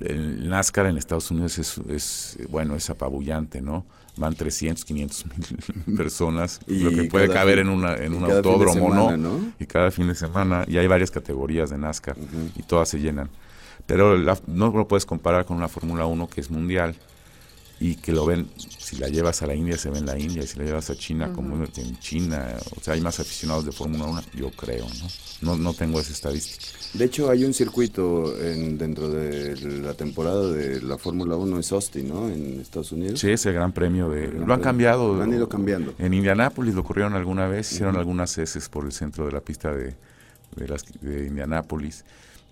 el 0.01 0.49
NASCAR 0.49 0.87
en 0.87 0.97
Estados 0.97 1.31
Unidos 1.31 1.59
es, 1.59 1.79
es, 1.89 2.39
bueno, 2.51 2.77
es 2.77 2.89
apabullante, 2.91 3.61
¿no? 3.61 3.85
Van 4.17 4.35
300, 4.35 4.85
500 4.85 5.25
mil 5.87 5.97
personas, 5.97 6.61
Y 6.67 6.81
lo 6.81 6.91
que 6.91 7.05
puede 7.05 7.29
caber 7.29 7.59
fin- 7.59 7.67
en, 7.69 7.73
una, 7.73 7.95
en 7.97 8.15
un 8.15 8.25
autódromo, 8.25 8.73
semana, 8.95 9.17
¿no? 9.17 9.39
¿no? 9.39 9.53
Y 9.59 9.67
cada 9.67 9.91
fin 9.91 10.09
de 10.09 10.15
semana, 10.15 10.65
y 10.69 10.77
hay 10.79 10.87
varias 10.87 11.11
categorías 11.11 11.71
de 11.71 11.79
NASCAR, 11.79 12.17
y 12.57 12.63
todas 12.63 12.89
se 12.89 12.99
llenan. 13.01 13.29
Pero 13.87 14.17
la- 14.17 14.39
no 14.47 14.71
lo 14.71 14.87
puedes 14.87 15.07
comparar 15.07 15.45
con 15.47 15.57
una 15.57 15.69
Fórmula 15.69 16.07
1 16.07 16.29
que 16.29 16.41
es 16.41 16.51
mundial 16.51 16.95
y 17.81 17.95
que 17.97 18.13
lo 18.13 18.27
ven, 18.27 18.49
si 18.57 18.97
la 18.97 19.09
llevas 19.09 19.43
a 19.43 19.47
la 19.47 19.55
India 19.55 19.77
se 19.77 19.91
ve 19.91 19.99
en 19.99 20.07
la 20.07 20.19
India, 20.19 20.43
y 20.43 20.47
si 20.47 20.59
la 20.59 20.65
llevas 20.65 20.91
a 20.91 20.97
China 20.97 21.33
como 21.33 21.63
en 21.65 21.99
China, 22.01 22.57
o 22.77 22.81
sea, 22.81 22.95
hay 22.95 23.01
más 23.01 23.21
aficionados 23.21 23.65
de 23.65 23.73
Fórmula 23.73 24.05
1, 24.05 24.23
yo 24.35 24.51
creo, 24.51 24.87
¿no? 24.87 25.09
¿no? 25.41 25.57
No 25.57 25.75
tengo 25.75 26.01
esa 26.01 26.13
estadística. 26.13 26.67
De 26.95 27.05
hecho, 27.05 27.31
hay 27.31 27.45
un 27.45 27.55
circuito 27.55 28.37
en, 28.41 28.79
dentro 28.79 29.09
de 29.11 29.57
la 29.81 29.95
temporada 29.95 30.51
de 30.51 30.81
la 30.83 30.99
Fórmula 30.99 31.37
1, 31.37 31.59
es 31.59 31.71
Austin, 31.71 32.09
¿no? 32.09 32.29
En 32.29 32.61
Estados 32.61 32.93
Unidos. 32.93 33.21
Sí, 33.21 33.31
ese 33.31 33.53
gran 33.53 33.73
premio 33.73 34.09
de... 34.09 34.25
El 34.25 34.31
gran 34.33 34.49
lo 34.49 34.55
han 34.55 34.61
cambiado. 34.61 35.15
Lo 35.15 35.23
han 35.23 35.33
ido 35.33 35.49
cambiando. 35.49 35.95
En 35.99 36.15
Indianápolis 36.15 36.75
lo 36.75 36.83
corrieron 36.83 37.15
alguna 37.15 37.47
vez, 37.47 37.71
hicieron 37.73 37.97
algunas 37.97 38.37
heces 38.39 38.69
por 38.69 38.85
el 38.87 38.93
centro 38.93 39.27
de 39.27 39.33
la 39.33 39.41
pista 39.41 39.73
de, 39.73 39.95
de, 40.57 40.69
las, 40.69 40.85
de 41.01 41.27
Indianápolis 41.27 42.05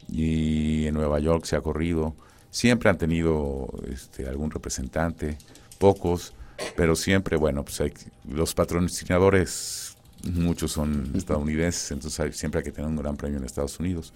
y 0.09 0.87
en 0.87 0.95
Nueva 0.95 1.19
York 1.19 1.45
se 1.45 1.57
ha 1.57 1.61
corrido. 1.61 2.15
Siempre 2.51 2.89
han 2.91 2.99
tenido 2.99 3.69
este, 3.93 4.27
algún 4.29 4.51
representante, 4.51 5.37
pocos, 5.79 6.33
pero 6.75 6.97
siempre, 6.97 7.37
bueno, 7.37 7.65
pues 7.65 7.81
hay, 7.81 7.93
los 8.29 8.55
patrocinadores, 8.55 9.97
muchos 10.25 10.73
son 10.73 11.13
estadounidenses, 11.15 11.91
entonces 11.91 12.19
hay- 12.21 12.33
siempre 12.33 12.61
hay 12.61 12.65
que 12.65 12.73
tener 12.73 12.89
un 12.89 12.97
gran 12.97 13.17
premio 13.17 13.39
en 13.39 13.45
Estados 13.45 13.79
Unidos. 13.79 14.15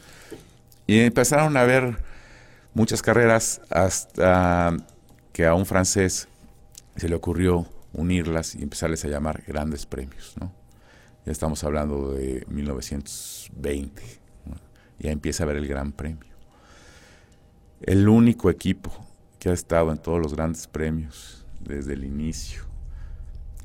Y 0.86 1.00
empezaron 1.00 1.56
a 1.56 1.62
haber 1.62 1.98
muchas 2.74 3.02
carreras 3.02 3.60
hasta 3.70 4.76
que 5.32 5.46
a 5.46 5.54
un 5.54 5.66
francés 5.66 6.28
se 6.96 7.08
le 7.08 7.14
ocurrió 7.14 7.66
unirlas 7.92 8.54
y 8.54 8.62
empezarles 8.62 9.04
a 9.04 9.08
llamar 9.08 9.42
grandes 9.46 9.84
premios, 9.86 10.34
¿no? 10.40 10.52
Ya 11.26 11.32
estamos 11.32 11.62
hablando 11.64 12.12
de 12.12 12.44
1920, 12.48 14.02
¿no? 14.46 14.56
ya 14.98 15.10
empieza 15.10 15.42
a 15.42 15.44
haber 15.44 15.58
el 15.58 15.66
gran 15.68 15.92
premio. 15.92 16.29
El 17.80 18.08
único 18.08 18.50
equipo 18.50 18.90
que 19.38 19.48
ha 19.48 19.52
estado 19.52 19.90
en 19.90 19.98
todos 19.98 20.20
los 20.20 20.34
grandes 20.34 20.66
premios 20.66 21.46
desde 21.60 21.94
el 21.94 22.04
inicio 22.04 22.62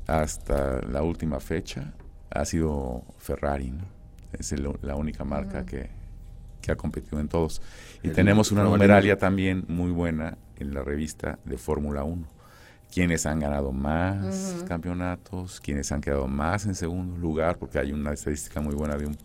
hasta 0.06 0.80
la 0.82 1.02
última 1.02 1.40
fecha 1.40 1.92
ha 2.30 2.44
sido 2.44 3.02
Ferrari, 3.18 3.70
¿no? 3.70 3.84
Es 4.32 4.52
el- 4.52 4.70
la 4.82 4.96
única 4.96 5.24
marca 5.24 5.64
que, 5.64 5.88
que 6.60 6.72
ha 6.72 6.76
competido 6.76 7.20
en 7.20 7.28
todos. 7.28 7.60
Y 8.02 8.08
El 8.08 8.14
tenemos 8.14 8.52
una 8.52 8.62
numeralia 8.64 9.18
también 9.18 9.64
muy 9.68 9.90
buena 9.90 10.36
en 10.58 10.74
la 10.74 10.82
revista 10.82 11.38
de 11.44 11.56
Fórmula 11.58 12.04
1. 12.04 12.26
Quienes 12.92 13.26
han 13.26 13.40
ganado 13.40 13.72
más 13.72 14.64
campeonatos, 14.66 15.60
quienes 15.60 15.90
han 15.92 16.00
quedado 16.00 16.28
más 16.28 16.66
en 16.66 16.74
segundo 16.74 17.16
lugar, 17.18 17.58
porque 17.58 17.78
hay 17.78 17.92
una 17.92 18.12
estadística 18.12 18.60
muy 18.60 18.74
buena 18.74 18.96
de 18.96 19.06
un 19.06 19.16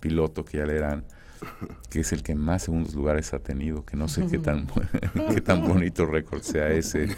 piloto 0.00 0.44
que 0.44 0.58
ya 0.58 0.66
le 0.66 0.78
dan, 0.78 1.04
que 1.90 2.00
es 2.00 2.12
el 2.12 2.22
que 2.22 2.34
más 2.34 2.62
segundos 2.64 2.94
lugares 2.94 3.32
ha 3.34 3.38
tenido, 3.40 3.84
que 3.84 3.96
no 3.96 4.08
sé 4.08 4.26
qué 4.26 4.38
tan, 4.38 4.66
qué 5.34 5.40
tan 5.40 5.66
bonito 5.66 6.06
récord 6.06 6.42
sea 6.42 6.70
ese. 6.70 7.08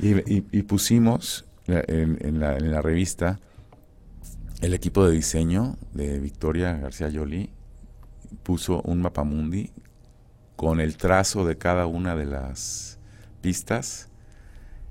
Y, 0.00 0.14
y- 0.32 0.46
y 0.52 0.62
pusimos 0.62 1.44
en 1.66 2.40
la, 2.40 2.56
en 2.56 2.70
la 2.70 2.82
revista 2.82 3.40
el 4.60 4.74
equipo 4.74 5.04
de 5.06 5.12
diseño 5.12 5.76
de 5.92 6.18
Victoria 6.20 6.74
García 6.74 7.08
Yoli 7.08 7.50
puso 8.42 8.80
un 8.82 9.00
mapamundi 9.02 9.70
con 10.56 10.80
el 10.80 10.96
trazo 10.96 11.44
de 11.46 11.56
cada 11.58 11.86
una 11.86 12.14
de 12.16 12.26
las 12.26 12.98
pistas 13.40 14.08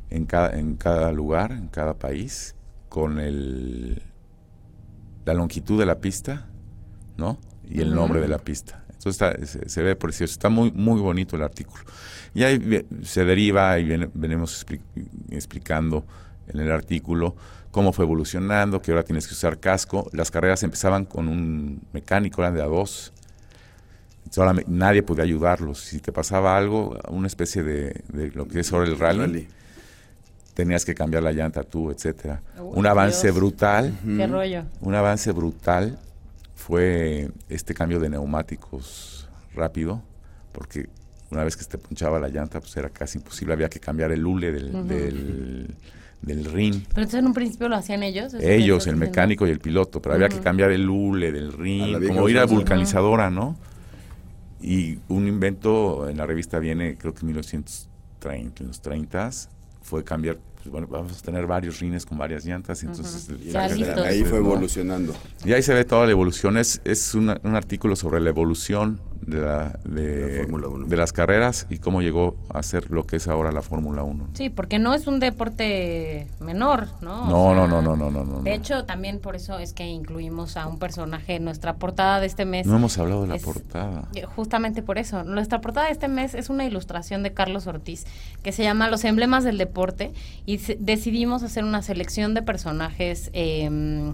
en 0.09 0.25
cada, 0.25 0.57
en 0.59 0.75
cada 0.75 1.11
lugar, 1.11 1.51
en 1.53 1.67
cada 1.69 1.95
país, 1.97 2.55
con 2.89 3.19
el, 3.19 4.03
la 5.25 5.33
longitud 5.33 5.79
de 5.79 5.85
la 5.87 5.99
pista, 5.99 6.47
¿no? 7.17 7.39
Y 7.69 7.81
el 7.81 7.93
nombre 7.93 8.19
de 8.21 8.27
la 8.27 8.37
pista. 8.37 8.83
Entonces 8.89 9.13
está- 9.21 9.45
se, 9.45 9.67
se 9.69 9.83
ve 9.83 9.95
precioso, 9.95 10.31
está 10.31 10.49
muy, 10.49 10.71
muy 10.71 10.99
bonito 11.01 11.35
el 11.35 11.41
artículo. 11.43 11.83
Y 12.35 12.43
ahí 12.43 12.85
se 13.03 13.25
deriva 13.25 13.77
y 13.79 13.83
viene- 13.85 14.09
venimos 14.13 14.65
expli- 14.65 14.79
explicando 15.29 16.05
en 16.47 16.59
el 16.59 16.71
artículo 16.71 17.35
cómo 17.71 17.91
fue 17.93 18.05
evolucionando, 18.05 18.81
que 18.81 18.91
ahora 18.91 19.03
tienes 19.03 19.27
que 19.27 19.33
usar 19.33 19.59
casco. 19.59 20.09
Las 20.13 20.29
carreras 20.31 20.63
empezaban 20.63 21.05
con 21.05 21.27
un 21.27 21.81
mecánico, 21.93 22.41
eran 22.41 22.53
de 22.55 22.61
a 22.61 22.65
dos. 22.65 23.11
Solamente- 24.29 24.69
nadie 24.71 25.03
podía 25.03 25.23
ayudarlos. 25.23 25.79
Si 25.79 25.99
te 25.99 26.11
pasaba 26.11 26.57
algo, 26.57 26.97
una 27.09 27.27
especie 27.27 27.61
de, 27.63 28.01
de 28.11 28.31
lo 28.31 28.47
que 28.47 28.61
es 28.61 28.71
ahora 28.73 28.87
el 28.87 28.97
rally, 28.97 29.19
Rally. 29.19 29.47
tenías 30.53 30.85
que 30.85 30.95
cambiar 30.95 31.23
la 31.23 31.31
llanta 31.33 31.63
tú, 31.63 31.91
etcétera. 31.91 32.41
Uy, 32.59 32.71
un 32.73 32.87
avance 32.87 33.27
Dios. 33.27 33.35
brutal, 33.35 33.93
Qué 34.05 34.27
rollo. 34.27 34.63
un 34.81 34.95
avance 34.95 35.31
brutal 35.31 35.99
fue 36.63 37.29
este 37.49 37.73
cambio 37.73 37.99
de 37.99 38.09
neumáticos 38.09 39.29
rápido, 39.53 40.01
porque 40.53 40.87
una 41.29 41.43
vez 41.43 41.57
que 41.57 41.63
se 41.63 41.69
te 41.69 41.77
punchaba 41.77 42.19
la 42.19 42.29
llanta, 42.29 42.61
pues 42.61 42.77
era 42.77 42.89
casi 42.89 43.17
imposible, 43.17 43.53
había 43.53 43.69
que 43.69 43.81
cambiar 43.81 44.13
el 44.13 44.25
hule 44.25 44.51
del, 44.53 44.87
del, 44.87 45.75
del 46.21 46.45
rin. 46.45 46.85
Pero 46.87 47.01
entonces 47.01 47.19
en 47.19 47.25
un 47.25 47.33
principio 47.33 47.67
lo 47.67 47.75
hacían 47.75 48.01
ellos. 48.03 48.27
¿eso 48.27 48.37
que 48.37 48.55
Ellos, 48.55 48.87
el 48.87 48.95
mecánico 48.95 49.45
y 49.45 49.49
el 49.49 49.59
piloto, 49.59 50.01
pero 50.01 50.15
había 50.15 50.29
que 50.29 50.39
cambiar 50.39 50.71
el 50.71 50.89
hule 50.89 51.33
del 51.33 51.51
rin, 51.51 52.07
como 52.07 52.29
ir 52.29 52.39
a 52.39 52.45
vulcanizadora, 52.45 53.29
¿no? 53.29 53.57
Y 54.61 54.99
un 55.09 55.27
invento 55.27 56.07
en 56.07 56.15
la 56.17 56.25
revista 56.25 56.59
viene, 56.59 56.97
creo 56.97 57.13
que 57.13 57.21
en 57.21 57.27
1930, 57.27 58.63
en 58.63 58.67
los 58.67 58.81
30 58.81 59.31
fue 59.81 60.05
cambiar, 60.05 60.37
pues 60.63 60.71
bueno, 60.71 60.87
vamos 60.89 61.17
a 61.17 61.21
tener 61.21 61.45
varios 61.45 61.79
rines 61.81 62.05
con 62.05 62.17
varias 62.17 62.45
llantas, 62.45 62.81
y 62.83 62.85
entonces 62.85 63.27
listos. 63.29 63.97
ahí 63.97 64.23
fue 64.23 64.39
¿no? 64.39 64.45
evolucionando. 64.45 65.13
Y 65.43 65.51
ahí 65.51 65.61
se 65.61 65.73
ve 65.73 65.83
toda 65.83 66.05
la 66.05 66.11
evolución. 66.13 66.57
Es, 66.57 66.79
es 66.85 67.13
una- 67.15 67.37
un 67.43 67.55
artículo 67.55 67.97
sobre 67.97 68.21
la 68.21 68.29
evolución 68.29 69.01
de, 69.25 69.41
la, 69.41 69.79
de, 69.85 70.31
La 70.37 70.41
Fórmula 70.43 70.67
1. 70.67 70.87
de 70.87 70.97
las 70.97 71.13
carreras 71.13 71.67
y 71.69 71.77
cómo 71.79 72.01
llegó 72.01 72.35
a 72.49 72.61
ser 72.63 72.91
lo 72.91 73.05
que 73.05 73.15
es 73.17 73.27
ahora 73.27 73.51
la 73.51 73.61
Fórmula 73.61 74.03
1. 74.03 74.27
Sí, 74.33 74.49
porque 74.49 74.79
no 74.79 74.93
es 74.93 75.07
un 75.07 75.19
deporte 75.19 76.27
menor, 76.39 76.87
¿no? 77.01 77.23
O 77.23 77.29
No, 77.29 77.67
sea, 77.67 77.67
no, 77.67 77.81
no, 77.81 77.81
no, 77.81 77.95
no, 77.95 78.11
no, 78.11 78.23
no. 78.25 78.41
De 78.41 78.49
no. 78.49 78.55
hecho, 78.55 78.85
también 78.85 79.19
por 79.19 79.35
eso 79.35 79.59
es 79.59 79.73
que 79.73 79.85
incluimos 79.87 80.57
a 80.57 80.67
un 80.67 80.79
personaje 80.79 81.35
en 81.35 81.43
nuestra 81.45 81.75
portada 81.75 82.19
de 82.19 82.27
este 82.27 82.45
mes. 82.45 82.65
No 82.67 82.75
hemos 82.75 82.97
hablado 82.97 83.23
de 83.23 83.27
la 83.29 83.35
es- 83.35 83.43
portada. 83.43 84.07
Justamente 84.35 84.81
por 84.81 84.97
eso. 84.97 85.23
Nuestra 85.23 85.61
portada 85.61 85.87
de 85.87 85.93
este 85.93 86.07
mes 86.07 86.33
es 86.35 86.49
una 86.49 86.65
ilustración 86.65 87.23
de 87.23 87.33
Carlos 87.33 87.67
Ortiz 87.67 88.05
que 88.43 88.51
se 88.51 88.63
llama 88.63 88.89
Los 88.89 89.03
emblemas 89.05 89.43
del 89.43 89.57
deporte 89.57 90.11
y 90.45 90.57
se- 90.59 90.77
decidimos 90.79 91.43
hacer 91.43 91.63
una 91.63 91.81
selección 91.81 92.33
de 92.33 92.41
personajes 92.41 93.29
eh, 93.33 94.13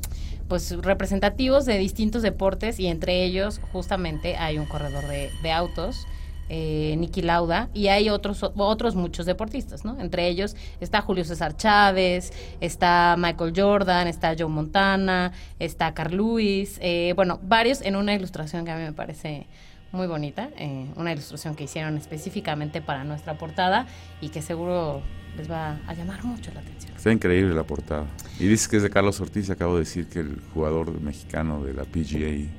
pues 0.50 0.76
representativos 0.82 1.66
de 1.66 1.78
distintos 1.78 2.24
deportes 2.24 2.80
y 2.80 2.88
entre 2.88 3.24
ellos 3.24 3.62
justamente 3.72 4.36
hay 4.36 4.58
un 4.58 4.66
corredor 4.66 5.08
de, 5.08 5.30
de 5.42 5.52
autos. 5.52 6.06
Eh, 6.52 6.96
Niki 6.98 7.22
Lauda 7.22 7.70
y 7.76 7.90
hay 7.90 8.10
otros 8.10 8.42
otros 8.42 8.96
muchos 8.96 9.28
deportistas, 9.28 9.86
¿no? 9.86 10.02
Entre 10.02 10.28
ellos 10.28 10.56
está 10.80 11.00
Julio 11.02 11.24
César 11.24 11.56
Chávez, 11.56 12.34
está 12.60 13.14
Michael 13.20 13.54
Jordan, 13.56 14.08
está 14.08 14.34
Joe 14.36 14.48
Montana, 14.48 15.32
está 15.60 15.94
Carl 15.94 16.18
Lewis, 16.18 16.80
eh, 16.82 17.14
bueno, 17.16 17.40
varios 17.44 17.84
en 17.84 17.96
una 17.96 18.16
ilustración 18.16 18.66
que 18.66 18.72
a 18.72 18.78
mí 18.78 18.82
me 18.82 18.94
parece 18.94 19.46
muy 19.92 20.08
bonita, 20.08 20.50
eh, 20.58 20.88
una 20.96 21.12
ilustración 21.12 21.54
que 21.56 21.66
hicieron 21.66 21.98
específicamente 21.98 22.82
para 22.82 23.04
nuestra 23.04 23.38
portada 23.38 23.86
y 24.20 24.30
que 24.30 24.42
seguro 24.42 25.04
les 25.38 25.50
va 25.50 25.78
a 25.88 25.94
llamar 25.94 26.24
mucho 26.24 26.52
la 26.54 26.60
atención. 26.62 26.94
Está 26.96 27.12
increíble 27.12 27.54
la 27.56 27.64
portada. 27.64 28.06
Y 28.40 28.48
dices 28.48 28.68
que 28.68 28.78
es 28.78 28.84
de 28.84 28.90
Carlos 28.90 29.20
Ortiz. 29.22 29.48
y 29.50 29.52
Acabo 29.52 29.74
de 29.76 29.80
decir 29.82 30.08
que 30.08 30.20
el 30.20 30.42
jugador 30.54 31.00
mexicano 31.02 31.64
de 31.64 31.74
la 31.74 31.84
PGA 31.86 32.50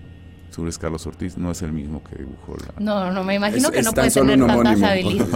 Tour 0.54 0.68
es 0.68 0.78
Carlos 0.78 1.06
Ortiz. 1.06 1.36
No 1.36 1.50
es 1.50 1.60
el 1.62 1.72
mismo 1.72 2.02
que 2.02 2.16
dibujó 2.16 2.56
la. 2.56 2.72
No, 2.82 3.12
no, 3.12 3.22
me 3.22 3.34
imagino 3.34 3.68
Es- 3.68 3.74
que 3.74 3.82
no 3.82 3.92
puede 3.92 4.10
tener 4.10 4.42
un 4.42 4.48
tantas 4.48 4.82
habilidades. 4.82 5.28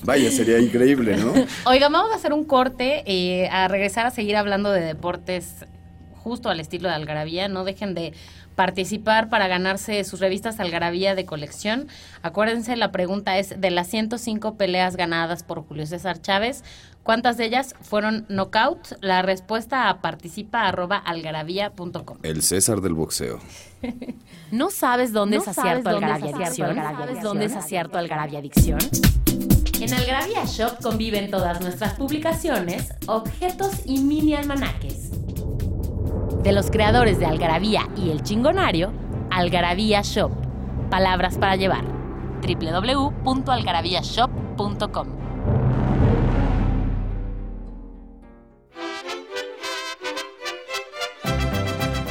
Vaya, 0.04 0.30
sería 0.30 0.58
increíble, 0.58 1.16
¿no? 1.16 1.32
Oigan, 1.66 1.92
vamos 1.92 2.10
a 2.12 2.16
hacer 2.16 2.32
un 2.32 2.44
corte 2.44 3.02
eh, 3.06 3.48
a 3.50 3.68
regresar 3.68 4.06
a 4.06 4.10
seguir 4.10 4.36
hablando 4.36 4.70
de 4.72 4.80
deportes 4.80 5.64
justo 6.14 6.48
al 6.48 6.58
estilo 6.60 6.88
de 6.88 6.94
Algarabía. 6.94 7.48
No 7.48 7.64
dejen 7.64 7.94
de 7.94 8.12
participar 8.60 9.30
para 9.30 9.48
ganarse 9.48 10.04
sus 10.04 10.20
revistas 10.20 10.60
Algarabía 10.60 11.14
de 11.14 11.24
colección. 11.24 11.88
Acuérdense, 12.20 12.76
la 12.76 12.92
pregunta 12.92 13.38
es, 13.38 13.58
de 13.58 13.70
las 13.70 13.86
105 13.86 14.56
peleas 14.56 14.96
ganadas 14.96 15.42
por 15.42 15.66
Julio 15.66 15.86
César 15.86 16.20
Chávez, 16.20 16.62
¿cuántas 17.02 17.38
de 17.38 17.46
ellas 17.46 17.74
fueron 17.80 18.26
knockout? 18.28 18.98
La 19.00 19.22
respuesta 19.22 19.88
a 19.88 20.02
participa.algarabía.com. 20.02 22.18
El 22.22 22.42
César 22.42 22.82
del 22.82 22.92
boxeo. 22.92 23.38
¿No 24.50 24.68
sabes 24.68 25.14
dónde 25.14 25.36
¿No 25.36 25.42
es 25.42 25.48
acierto 25.48 25.88
Algarabia 25.88 26.36
Adicción? 26.36 26.76
¿Sabes 26.76 27.22
dónde 27.22 27.46
es 27.46 27.56
acierto 27.56 27.96
Algarabia 27.96 28.40
Adicción? 28.40 28.80
En 29.80 29.94
Algarabia 29.94 30.44
Shop 30.44 30.82
conviven 30.82 31.30
todas 31.30 31.62
nuestras 31.62 31.94
publicaciones, 31.94 32.92
objetos 33.06 33.70
y 33.86 34.02
mini 34.02 34.34
almanaques. 34.34 35.19
De 36.38 36.52
los 36.52 36.70
creadores 36.70 37.18
de 37.18 37.26
Algarabía 37.26 37.88
y 37.96 38.10
El 38.10 38.22
Chingonario, 38.22 38.92
Algarabía 39.30 40.02
Shop. 40.02 40.30
Palabras 40.88 41.36
para 41.36 41.56
llevar. 41.56 41.84
www.algarabíashop.com 42.40 45.08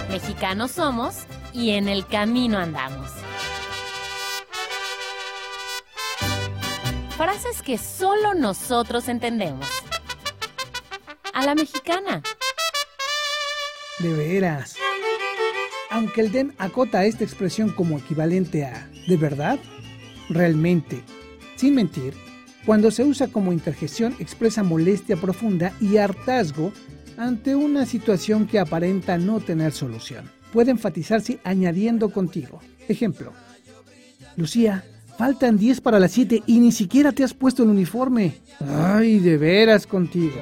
Mexicanos 0.09 0.72
somos 0.72 1.26
y 1.53 1.72
en 1.72 1.89
el 1.89 2.05
camino 2.05 2.59
andamos. 2.59 3.09
Frases 7.17 7.61
que 7.61 7.78
solo 7.78 8.34
nosotros 8.34 9.07
entendemos. 9.07 9.67
A 11.34 11.43
la 11.43 11.55
mexicana. 11.55 12.22
De 13.99 14.13
veras. 14.13 14.75
Aunque 15.89 16.21
el 16.21 16.31
DEM 16.31 16.53
acota 16.57 17.05
esta 17.05 17.23
expresión 17.23 17.69
como 17.71 17.97
equivalente 17.97 18.63
a 18.63 18.89
¿de 19.07 19.17
verdad? 19.17 19.59
Realmente. 20.29 21.01
Sin 21.55 21.75
mentir, 21.75 22.13
cuando 22.65 22.91
se 22.91 23.03
usa 23.03 23.27
como 23.27 23.51
interjección 23.51 24.15
expresa 24.19 24.63
molestia 24.63 25.17
profunda 25.17 25.73
y 25.81 25.97
hartazgo 25.97 26.71
ante 27.17 27.55
una 27.55 27.85
situación 27.85 28.47
que 28.47 28.59
aparenta 28.59 29.17
no 29.17 29.41
tener 29.41 29.73
solución. 29.73 30.31
Puede 30.53 30.71
enfatizarse 30.71 31.39
añadiendo 31.43 32.11
contigo. 32.11 32.61
Ejemplo. 32.87 33.33
Lucía, 34.37 34.85
faltan 35.17 35.57
10 35.57 35.81
para 35.81 35.99
las 35.99 36.11
7 36.13 36.43
y 36.45 36.59
ni 36.59 36.71
siquiera 36.71 37.11
te 37.11 37.23
has 37.23 37.33
puesto 37.33 37.63
el 37.63 37.69
uniforme. 37.69 38.37
Ay, 38.61 39.19
de 39.19 39.37
veras 39.37 39.85
contigo. 39.85 40.41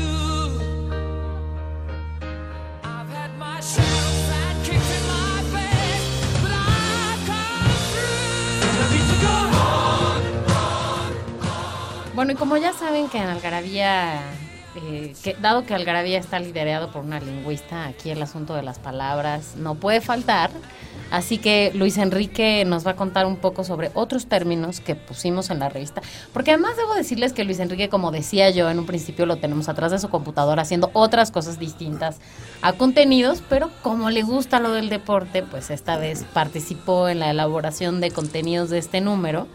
Bueno, 12.21 12.33
y 12.33 12.35
como 12.35 12.55
ya 12.55 12.71
saben 12.71 13.09
que 13.09 13.17
en 13.17 13.23
Algarabía, 13.23 14.21
eh, 14.75 15.15
que, 15.23 15.33
dado 15.41 15.65
que 15.65 15.73
Algarabía 15.73 16.19
está 16.19 16.37
liderado 16.39 16.91
por 16.91 17.03
una 17.03 17.19
lingüista, 17.19 17.87
aquí 17.87 18.11
el 18.11 18.21
asunto 18.21 18.53
de 18.53 18.61
las 18.61 18.77
palabras 18.77 19.55
no 19.57 19.73
puede 19.73 20.01
faltar. 20.01 20.51
Así 21.09 21.39
que 21.39 21.71
Luis 21.73 21.97
Enrique 21.97 22.63
nos 22.63 22.85
va 22.85 22.91
a 22.91 22.95
contar 22.95 23.25
un 23.25 23.37
poco 23.37 23.63
sobre 23.63 23.89
otros 23.95 24.27
términos 24.27 24.81
que 24.81 24.93
pusimos 24.93 25.49
en 25.49 25.57
la 25.57 25.69
revista. 25.69 26.03
Porque 26.31 26.51
además 26.51 26.77
debo 26.77 26.93
decirles 26.93 27.33
que 27.33 27.43
Luis 27.43 27.57
Enrique, 27.57 27.89
como 27.89 28.11
decía 28.11 28.51
yo 28.51 28.69
en 28.69 28.77
un 28.77 28.85
principio, 28.85 29.25
lo 29.25 29.37
tenemos 29.37 29.67
atrás 29.67 29.91
de 29.91 29.97
su 29.97 30.07
computadora 30.09 30.61
haciendo 30.61 30.91
otras 30.93 31.31
cosas 31.31 31.57
distintas 31.57 32.19
a 32.61 32.73
contenidos, 32.73 33.41
pero 33.49 33.71
como 33.81 34.11
le 34.11 34.21
gusta 34.21 34.59
lo 34.59 34.73
del 34.73 34.89
deporte, 34.89 35.41
pues 35.41 35.71
esta 35.71 35.97
vez 35.97 36.23
participó 36.35 37.09
en 37.09 37.17
la 37.17 37.31
elaboración 37.31 37.99
de 37.99 38.11
contenidos 38.11 38.69
de 38.69 38.77
este 38.77 39.01
número. 39.01 39.47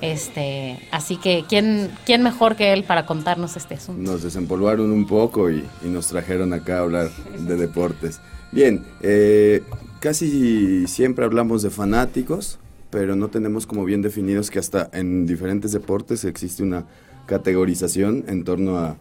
Este, 0.00 0.78
así 0.92 1.16
que 1.16 1.44
¿quién, 1.48 1.90
quién 2.04 2.22
mejor 2.22 2.54
que 2.56 2.72
él 2.72 2.84
para 2.84 3.06
contarnos 3.06 3.56
este 3.56 3.74
asunto. 3.74 4.02
Nos 4.02 4.22
desempolvaron 4.22 4.90
un 4.90 5.06
poco 5.06 5.50
y, 5.50 5.64
y 5.84 5.88
nos 5.88 6.08
trajeron 6.08 6.52
acá 6.52 6.78
a 6.78 6.80
hablar 6.82 7.10
de 7.38 7.56
deportes. 7.56 8.20
Bien, 8.52 8.84
eh, 9.02 9.62
casi 10.00 10.86
siempre 10.86 11.24
hablamos 11.24 11.62
de 11.62 11.70
fanáticos, 11.70 12.58
pero 12.90 13.16
no 13.16 13.28
tenemos 13.28 13.66
como 13.66 13.84
bien 13.84 14.02
definidos 14.02 14.50
que 14.50 14.58
hasta 14.58 14.88
en 14.92 15.26
diferentes 15.26 15.72
deportes 15.72 16.24
existe 16.24 16.62
una 16.62 16.84
categorización 17.26 18.24
en 18.28 18.44
torno 18.44 18.78
a- 18.78 18.96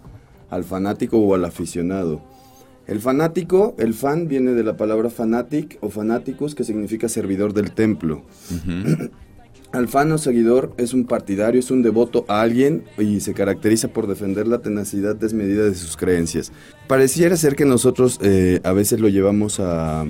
al 0.49 0.63
fanático 0.63 1.17
o 1.19 1.35
al 1.35 1.43
aficionado. 1.45 2.21
El 2.87 2.99
fanático, 2.99 3.75
el 3.79 3.93
fan 3.95 4.27
viene 4.27 4.51
de 4.51 4.63
la 4.63 4.77
palabra 4.77 5.09
fanatic 5.09 5.77
o 5.81 5.89
fanaticus, 5.89 6.53
que 6.53 6.63
significa 6.63 7.09
servidor 7.09 7.53
del 7.53 7.71
templo. 7.71 8.21
Fan 8.47 9.11
o 9.75 10.17
seguidor 10.17 10.73
es 10.77 10.93
un 10.93 11.05
partidario, 11.05 11.59
es 11.59 11.71
un 11.71 11.83
devoto 11.83 12.25
a 12.27 12.41
alguien 12.41 12.83
y 12.97 13.19
se 13.19 13.33
caracteriza 13.33 13.89
por 13.89 14.07
defender 14.07 14.47
la 14.47 14.59
tenacidad 14.59 15.15
desmedida 15.15 15.63
de 15.63 15.75
sus 15.75 15.97
creencias. 15.97 16.51
Pareciera 16.87 17.35
ser 17.35 17.55
que 17.55 17.65
nosotros 17.65 18.19
eh, 18.21 18.61
a 18.63 18.71
veces 18.71 18.99
lo 18.99 19.09
llevamos 19.09 19.59
a, 19.59 20.05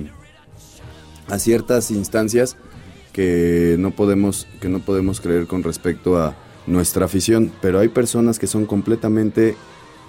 a 1.28 1.38
ciertas 1.38 1.90
instancias 1.90 2.56
que 3.12 3.76
no 3.78 3.92
podemos 3.92 4.46
que 4.60 4.68
no 4.68 4.80
podemos 4.80 5.20
creer 5.20 5.46
con 5.46 5.62
respecto 5.62 6.18
a 6.18 6.36
nuestra 6.66 7.06
afición, 7.06 7.52
pero 7.60 7.78
hay 7.78 7.88
personas 7.88 8.38
que 8.38 8.46
son 8.46 8.66
completamente 8.66 9.56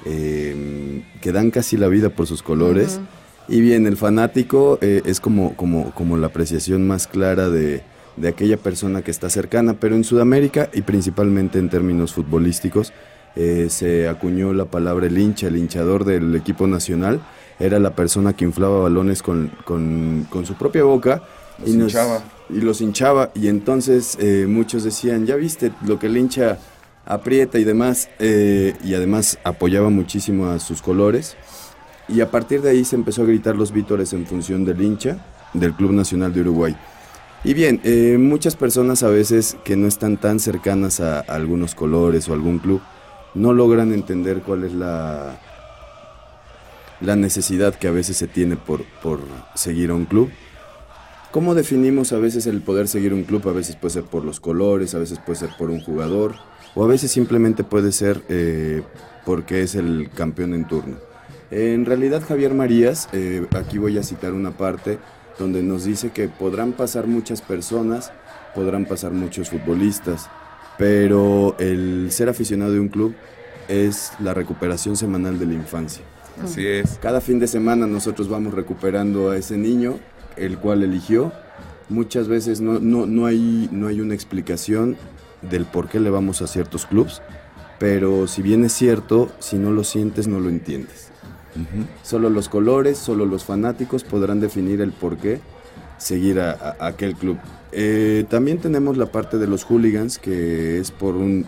eh, 0.05 1.03
que 1.21 1.31
dan 1.31 1.51
casi 1.51 1.77
la 1.77 1.87
vida 1.87 2.09
por 2.09 2.27
sus 2.27 2.43
colores. 2.43 2.99
Y 3.47 3.61
bien, 3.61 3.87
el 3.87 3.95
fanático 3.95 4.77
eh, 4.81 5.01
es 5.05 5.19
como, 5.19 5.55
como, 5.55 5.91
como 5.91 6.17
la 6.17 6.27
apreciación 6.27 6.85
más 6.85 7.07
clara 7.07 7.49
de, 7.49 7.81
de 8.17 8.27
aquella 8.29 8.57
persona 8.57 9.01
que 9.01 9.11
está 9.11 9.29
cercana, 9.29 9.75
pero 9.79 9.95
en 9.95 10.03
Sudamérica 10.03 10.69
y 10.73 10.81
principalmente 10.81 11.59
en 11.59 11.69
términos 11.69 12.13
futbolísticos 12.13 12.91
eh, 13.35 13.67
se 13.69 14.07
acuñó 14.09 14.53
la 14.53 14.65
palabra 14.65 15.05
el 15.07 15.17
hincha, 15.17 15.47
el 15.47 15.57
hinchador 15.57 16.03
del 16.03 16.35
equipo 16.35 16.65
nacional, 16.67 17.21
era 17.59 17.79
la 17.79 17.95
persona 17.95 18.33
que 18.33 18.45
inflaba 18.45 18.79
balones 18.79 19.21
con, 19.23 19.51
con- 19.65 20.25
con 20.29 20.45
su 20.45 20.55
propia 20.55 20.83
boca 20.83 21.21
Los 21.59 21.69
hinchaba. 21.69 22.23
y 22.49 22.61
los 22.61 22.81
hinchaba 22.81 23.31
y 23.35 23.47
entonces 23.47 24.17
eh, 24.19 24.45
muchos 24.47 24.83
decían, 24.83 25.25
ya 25.25 25.35
viste 25.35 25.71
lo 25.85 25.97
que 25.99 26.07
el 26.07 26.17
hincha 26.17 26.57
aprieta 27.05 27.57
y 27.57 27.63
demás, 27.63 28.09
eh, 28.19 28.75
y 28.83 28.93
además 28.95 29.37
apoyaba 29.43 29.89
muchísimo 29.89 30.47
a 30.47 30.59
sus 30.59 30.81
colores. 30.81 31.37
Y 32.09 32.19
a 32.21 32.31
partir 32.31 32.61
de 32.61 32.71
ahí 32.71 32.83
se 32.85 32.95
empezó 32.95 33.21
a 33.21 33.25
gritar 33.25 33.55
los 33.55 33.71
vítores 33.71 34.11
en 34.13 34.25
función 34.25 34.65
del 34.65 34.81
hincha 34.81 35.17
del 35.53 35.73
Club 35.73 35.91
Nacional 35.93 36.33
de 36.33 36.41
Uruguay. 36.41 36.75
Y 37.43 37.53
bien, 37.53 37.79
eh, 37.83 38.17
muchas 38.19 38.55
personas 38.55 39.03
a 39.03 39.09
veces 39.09 39.57
que 39.63 39.75
no 39.75 39.87
están 39.87 40.17
tan 40.17 40.39
cercanas 40.39 40.99
a, 40.99 41.19
algunos 41.19 41.75
colores 41.75 42.27
o 42.27 42.33
algún 42.33 42.59
club, 42.59 42.81
no 43.35 43.53
logran 43.53 43.93
entender 43.93 44.41
cuál 44.41 44.63
es 44.63 44.73
la, 44.73 45.39
la 46.99 47.15
necesidad 47.15 47.75
que 47.75 47.87
a 47.87 47.91
veces 47.91 48.17
se 48.17 48.27
tiene 48.27 48.57
por, 48.57 48.83
por 49.03 49.19
seguir 49.53 49.91
a 49.91 49.93
un 49.93 50.05
club. 50.05 50.29
¿Cómo 51.31 51.53
definimos 51.53 52.13
a 52.13 52.17
veces 52.17 52.47
el 52.47 52.61
poder 52.61 52.87
seguir 52.87 53.13
un 53.13 53.23
club? 53.23 53.47
A 53.47 53.51
veces 53.51 53.75
puede 53.75 53.93
ser 53.93 54.03
por 54.03 54.25
los 54.25 54.39
colores, 54.39 54.95
a 54.95 54.99
veces 54.99 55.19
puede 55.19 55.37
ser 55.37 55.49
por 55.57 55.69
un 55.69 55.81
jugador, 55.81 56.35
o 56.73 56.83
a 56.83 56.87
veces 56.87 57.11
simplemente 57.11 57.63
puede 57.63 57.91
ser 57.91 58.23
eh, 58.29 58.81
porque 59.25 59.61
es 59.61 59.75
el 59.75 60.09
campeón 60.15 60.53
en 60.53 60.65
turno. 60.65 60.95
En 61.51 61.85
realidad 61.85 62.23
Javier 62.27 62.53
Marías, 62.53 63.07
eh, 63.13 63.45
aquí 63.51 63.77
voy 63.77 63.97
a 63.97 64.03
citar 64.03 64.33
una 64.33 64.51
parte 64.57 64.99
donde 65.37 65.63
nos 65.63 65.85
dice 65.85 66.11
que 66.11 66.27
podrán 66.29 66.73
pasar 66.73 67.07
muchas 67.07 67.41
personas, 67.41 68.11
podrán 68.55 68.85
pasar 68.85 69.11
muchos 69.11 69.49
futbolistas, 69.49 70.29
pero 70.77 71.55
el 71.59 72.09
ser 72.11 72.29
aficionado 72.29 72.71
de 72.71 72.79
un 72.79 72.89
club 72.89 73.15
es 73.67 74.11
la 74.19 74.33
recuperación 74.33 74.95
semanal 74.95 75.39
de 75.39 75.45
la 75.45 75.53
infancia. 75.53 76.03
Así 76.43 76.65
es. 76.65 76.99
Cada 77.01 77.21
fin 77.21 77.39
de 77.39 77.47
semana 77.47 77.87
nosotros 77.87 78.29
vamos 78.29 78.53
recuperando 78.53 79.31
a 79.31 79.37
ese 79.37 79.57
niño, 79.57 79.99
el 80.35 80.57
cual 80.57 80.83
eligió. 80.83 81.31
Muchas 81.89 82.27
veces 82.27 82.61
no, 82.61 82.79
no, 82.79 83.05
no, 83.05 83.25
hay, 83.25 83.69
no 83.71 83.87
hay 83.87 84.01
una 84.01 84.13
explicación 84.13 84.97
del 85.41 85.65
por 85.65 85.87
qué 85.87 85.99
le 85.99 86.09
vamos 86.09 86.41
a 86.41 86.47
ciertos 86.47 86.85
clubs, 86.85 87.21
pero 87.79 88.27
si 88.27 88.41
bien 88.41 88.63
es 88.65 88.73
cierto, 88.73 89.31
si 89.39 89.57
no 89.57 89.71
lo 89.71 89.83
sientes 89.83 90.27
no 90.27 90.39
lo 90.39 90.49
entiendes. 90.49 91.09
Solo 92.03 92.29
los 92.29 92.49
colores, 92.49 92.97
solo 92.97 93.25
los 93.25 93.43
fanáticos 93.43 94.03
podrán 94.03 94.39
definir 94.39 94.81
el 94.81 94.91
por 94.91 95.17
qué 95.17 95.39
seguir 95.97 96.39
a, 96.39 96.75
aquel 96.79 97.15
club. 97.15 97.37
Eh, 97.71 98.25
también 98.29 98.59
tenemos 98.59 98.97
la 98.97 99.07
parte 99.07 99.37
de 99.37 99.47
los 99.47 99.63
hooligans, 99.63 100.17
que 100.17 100.79
es 100.79 100.91
por 100.91 101.15
un, 101.15 101.45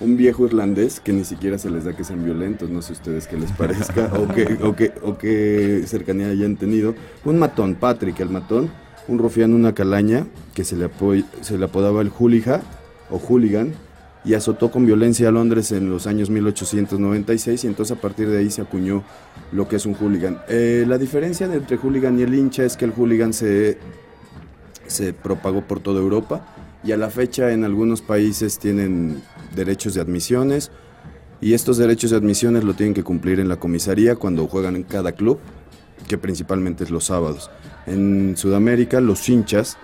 un 0.00 0.16
viejo 0.16 0.46
irlandés 0.46 1.00
que 1.00 1.12
ni 1.12 1.24
siquiera 1.24 1.58
se 1.58 1.70
les 1.70 1.84
da 1.84 1.96
que 1.96 2.04
sean 2.04 2.24
violentos, 2.24 2.70
no 2.70 2.82
sé 2.82 2.92
ustedes 2.92 3.26
qué 3.26 3.36
les 3.36 3.50
parezca 3.52 4.10
o 4.18 4.28
qué, 4.28 4.58
o 4.62 4.76
qué, 4.76 4.92
o 5.02 5.18
qué 5.18 5.82
cercanía 5.86 6.28
hayan 6.28 6.56
tenido. 6.56 6.94
Un 7.24 7.38
matón, 7.38 7.74
Patrick, 7.74 8.20
el 8.20 8.30
matón, 8.30 8.70
un 9.08 9.18
rufián, 9.18 9.54
una 9.54 9.74
calaña, 9.74 10.26
que 10.54 10.64
se 10.64 10.76
le, 10.76 10.90
se 11.40 11.58
le 11.58 11.64
apodaba 11.64 12.02
el 12.02 12.10
hooligan 12.10 12.60
o 13.10 13.18
hooligan, 13.18 13.72
y 14.28 14.34
azotó 14.34 14.70
con 14.70 14.84
violencia 14.84 15.28
a 15.28 15.32
Londres 15.32 15.72
en 15.72 15.88
los 15.88 16.06
años 16.06 16.28
1896 16.28 17.64
y 17.64 17.66
entonces 17.66 17.96
a 17.96 18.00
partir 18.00 18.28
de 18.28 18.36
ahí 18.36 18.50
se 18.50 18.60
acuñó 18.60 19.02
lo 19.52 19.66
que 19.68 19.76
es 19.76 19.86
un 19.86 19.94
hooligan. 19.94 20.42
Eh, 20.50 20.84
la 20.86 20.98
diferencia 20.98 21.46
entre 21.46 21.78
hooligan 21.78 22.18
y 22.18 22.24
el 22.24 22.34
hincha 22.34 22.62
es 22.62 22.76
que 22.76 22.84
el 22.84 22.92
hooligan 22.92 23.32
se, 23.32 23.78
se 24.86 25.14
propagó 25.14 25.62
por 25.62 25.80
toda 25.80 26.02
Europa 26.02 26.46
y 26.84 26.92
a 26.92 26.98
la 26.98 27.08
fecha 27.08 27.52
en 27.52 27.64
algunos 27.64 28.02
países 28.02 28.58
tienen 28.58 29.22
derechos 29.56 29.94
de 29.94 30.02
admisiones 30.02 30.72
y 31.40 31.54
estos 31.54 31.78
derechos 31.78 32.10
de 32.10 32.18
admisiones 32.18 32.64
lo 32.64 32.74
tienen 32.74 32.92
que 32.92 33.02
cumplir 33.02 33.40
en 33.40 33.48
la 33.48 33.56
comisaría 33.56 34.14
cuando 34.16 34.46
juegan 34.46 34.76
en 34.76 34.82
cada 34.82 35.12
club, 35.12 35.38
que 36.06 36.18
principalmente 36.18 36.84
es 36.84 36.90
los 36.90 37.04
sábados. 37.04 37.50
En 37.86 38.36
Sudamérica 38.36 39.00
los 39.00 39.26
hinchas 39.26 39.78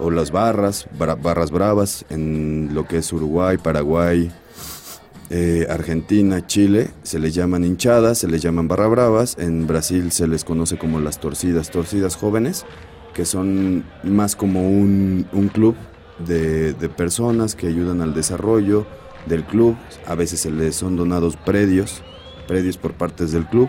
o 0.00 0.10
las 0.10 0.30
barras, 0.30 0.86
bra- 0.98 1.20
barras 1.20 1.50
bravas, 1.50 2.04
en 2.10 2.70
lo 2.72 2.86
que 2.86 2.98
es 2.98 3.12
Uruguay, 3.12 3.58
Paraguay, 3.58 4.30
eh, 5.30 5.66
Argentina, 5.70 6.44
Chile, 6.46 6.90
se 7.02 7.18
les 7.18 7.34
llaman 7.34 7.64
hinchadas, 7.64 8.18
se 8.18 8.26
les 8.28 8.42
llaman 8.42 8.66
barra 8.66 8.88
bravas. 8.88 9.36
En 9.38 9.66
Brasil 9.66 10.10
se 10.10 10.26
les 10.26 10.44
conoce 10.44 10.76
como 10.78 10.98
las 11.00 11.20
torcidas, 11.20 11.70
torcidas 11.70 12.16
jóvenes, 12.16 12.64
que 13.14 13.24
son 13.24 13.84
más 14.02 14.34
como 14.34 14.68
un, 14.68 15.26
club 15.52 15.76
de, 16.26 16.72
de 16.74 16.88
personas 16.88 17.54
que 17.54 17.68
ayudan 17.68 18.00
al 18.00 18.12
desarrollo 18.14 18.86
del 19.26 19.44
club. 19.44 19.76
A 20.06 20.14
veces 20.16 20.40
se 20.40 20.50
les 20.50 20.74
son 20.74 20.96
donados 20.96 21.36
predios, 21.36 22.02
predios 22.48 22.76
por 22.76 22.94
partes 22.94 23.30
del 23.30 23.46
club. 23.46 23.68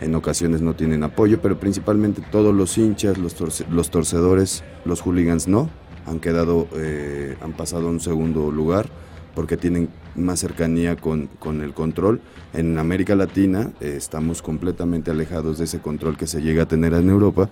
En 0.00 0.14
ocasiones 0.14 0.62
no 0.62 0.74
tienen 0.74 1.02
apoyo, 1.02 1.40
pero 1.42 1.60
principalmente 1.60 2.22
todos 2.32 2.54
los 2.54 2.78
hinchas, 2.78 3.18
los, 3.18 3.38
torce- 3.38 3.68
los 3.68 3.90
torcedores, 3.90 4.64
los 4.84 5.02
hooligans 5.02 5.46
no, 5.46 5.68
han 6.06 6.20
quedado, 6.20 6.68
eh, 6.74 7.36
han 7.42 7.52
pasado 7.52 7.88
a 7.88 7.90
un 7.90 8.00
segundo 8.00 8.50
lugar 8.50 8.88
porque 9.34 9.56
tienen 9.56 9.90
más 10.16 10.40
cercanía 10.40 10.96
con, 10.96 11.28
con 11.38 11.60
el 11.60 11.72
control. 11.74 12.20
En 12.52 12.78
América 12.78 13.14
Latina 13.14 13.72
eh, 13.80 13.94
estamos 13.96 14.42
completamente 14.42 15.10
alejados 15.10 15.58
de 15.58 15.64
ese 15.64 15.80
control 15.80 16.16
que 16.16 16.26
se 16.26 16.40
llega 16.40 16.64
a 16.64 16.66
tener 16.66 16.94
en 16.94 17.10
Europa. 17.10 17.50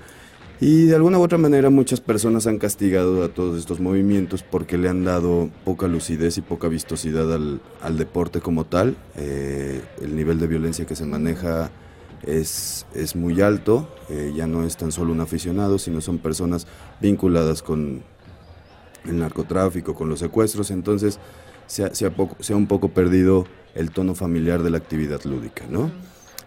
Y 0.60 0.86
de 0.86 0.96
alguna 0.96 1.18
u 1.20 1.22
otra 1.22 1.38
manera 1.38 1.70
muchas 1.70 2.00
personas 2.00 2.48
han 2.48 2.58
castigado 2.58 3.22
a 3.22 3.28
todos 3.28 3.56
estos 3.56 3.78
movimientos 3.78 4.42
porque 4.42 4.76
le 4.76 4.88
han 4.88 5.04
dado 5.04 5.50
poca 5.64 5.86
lucidez 5.86 6.36
y 6.36 6.40
poca 6.40 6.66
vistosidad 6.66 7.32
al, 7.32 7.60
al 7.80 7.96
deporte 7.96 8.40
como 8.40 8.64
tal. 8.64 8.96
Eh, 9.16 9.80
el 10.02 10.16
nivel 10.16 10.40
de 10.40 10.48
violencia 10.48 10.84
que 10.84 10.96
se 10.96 11.06
maneja 11.06 11.70
es, 12.22 12.86
es 12.94 13.16
muy 13.16 13.40
alto, 13.40 13.88
eh, 14.08 14.32
ya 14.34 14.46
no 14.46 14.64
es 14.64 14.76
tan 14.76 14.92
solo 14.92 15.12
un 15.12 15.20
aficionado, 15.20 15.78
sino 15.78 16.00
son 16.00 16.18
personas 16.18 16.66
vinculadas 17.00 17.62
con 17.62 18.02
el 19.04 19.18
narcotráfico, 19.18 19.94
con 19.94 20.08
los 20.08 20.18
secuestros, 20.18 20.70
entonces 20.70 21.18
se 21.66 21.84
ha, 21.84 21.94
se 21.94 22.06
ha 22.06 22.56
un 22.56 22.66
poco 22.66 22.88
perdido 22.90 23.46
el 23.74 23.90
tono 23.90 24.14
familiar 24.14 24.62
de 24.62 24.70
la 24.70 24.78
actividad 24.78 25.22
lúdica, 25.24 25.64
¿no? 25.68 25.90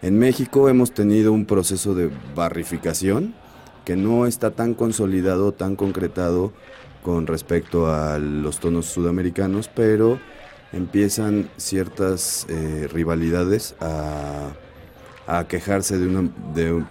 En 0.02 0.18
México 0.18 0.68
hemos 0.68 0.94
tenido 0.94 1.32
un 1.32 1.46
proceso 1.46 1.94
de 1.94 2.10
barrificación 2.36 3.36
que 3.86 3.96
no 3.96 4.26
está 4.26 4.52
tan 4.52 4.74
consolidado, 4.74 5.52
tan 5.52 5.76
concretado 5.76 6.52
con 7.04 7.28
respecto 7.28 7.88
a 7.88 8.18
los 8.18 8.60
tonos 8.60 8.88
sudamericanos, 8.88 9.68
pero 9.68 10.20
empiezan 10.74 11.50
ciertas 11.58 12.46
eh, 12.50 12.88
rivalidades 12.92 13.76
a, 13.80 14.52
a 15.40 15.48
quejarse 15.48 15.98
de 15.98 16.08
una, 16.08 16.30
de, 16.54 16.84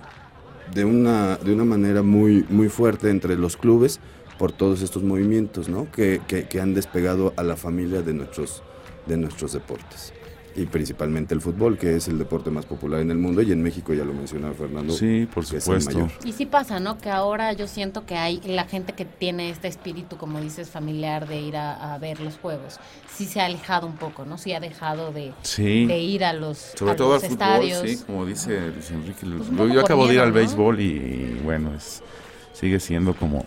de 0.75 0.85
una, 0.85 1.37
de 1.37 1.53
una 1.53 1.65
manera 1.65 2.03
muy, 2.03 2.47
muy 2.49 2.69
fuerte 2.69 3.11
entre 3.11 3.37
los 3.37 3.57
clubes 3.57 4.01
por 4.39 4.51
todos 4.53 4.81
estos 4.81 5.03
movimientos 5.03 5.69
¿no? 5.69 5.91
que, 5.93 6.23
que- 6.27 6.61
han 6.61 6.73
despegado 6.73 7.35
a 7.37 7.43
la 7.43 7.57
familia 7.57 8.01
de 8.01 8.15
nuestros, 8.15 8.63
de 9.07 9.19
nuestros 9.19 9.53
deportes. 9.53 10.15
Y 10.61 10.67
principalmente 10.67 11.33
el 11.35 11.41
fútbol, 11.41 11.79
que 11.79 11.97
es 11.97 12.09
el 12.09 12.19
deporte 12.19 12.51
más 12.51 12.67
popular 12.67 13.01
en 13.01 13.11
el 13.11 13.17
mundo, 13.17 13.41
y 13.41 13.51
en 13.51 13.63
México 13.63 13.95
ya 13.95 14.05
lo 14.05 14.13
mencionaba 14.13 14.53
Fernando. 14.53 14.93
Sí, 14.93 15.27
por 15.33 15.45
que 15.47 15.57
es 15.57 15.67
el 15.69 15.81
supuesto. 15.81 15.93
mayor. 16.01 16.11
Y 16.25 16.33
sí 16.33 16.45
pasa, 16.45 16.81
¿no? 16.81 16.99
Que 16.99 17.09
ahora 17.09 17.53
yo 17.55 17.67
siento 17.67 18.05
que 18.05 18.17
hay 18.17 18.41
la 18.45 18.65
gente 18.65 18.93
que 18.93 19.05
tiene 19.07 19.49
este 19.49 19.69
espíritu, 19.69 20.19
como 20.19 20.39
dices, 20.41 20.69
familiar 20.69 21.27
de 21.27 21.41
ir 21.41 21.57
a, 21.57 21.95
a 21.95 21.99
ver 21.99 22.21
los 22.21 22.37
juegos. 22.39 22.79
Sí 23.11 23.25
se 23.25 23.41
ha 23.41 23.47
alejado 23.47 23.87
un 23.87 23.97
poco, 23.97 24.27
¿no? 24.27 24.37
Sí 24.37 24.53
ha 24.53 24.61
dejado 24.61 25.13
de, 25.13 25.33
Sí. 25.43 25.87
de 25.87 25.99
ir 25.99 26.25
a 26.25 26.33
los, 26.35 26.59
Sobre 26.59 26.93
a 26.93 26.97
todo 26.97 27.15
al 27.15 27.21
fútbol, 27.21 27.33
estadios. 27.33 27.89
sí, 27.89 27.97
como 28.05 28.27
dice 28.27 28.71
Luis 28.71 28.91
Enrique. 28.91 29.27
Pues 29.57 29.73
yo- 29.73 29.81
acabo 29.81 30.07
de 30.07 30.15
ir 30.15 30.21
al 30.21 30.29
¿no? 30.29 30.35
béisbol 30.35 30.79
y, 30.81 30.85
y, 30.85 31.41
bueno, 31.43 31.73
es, 31.75 32.03
sigue 32.53 32.79
siendo 32.81 33.15
como 33.15 33.47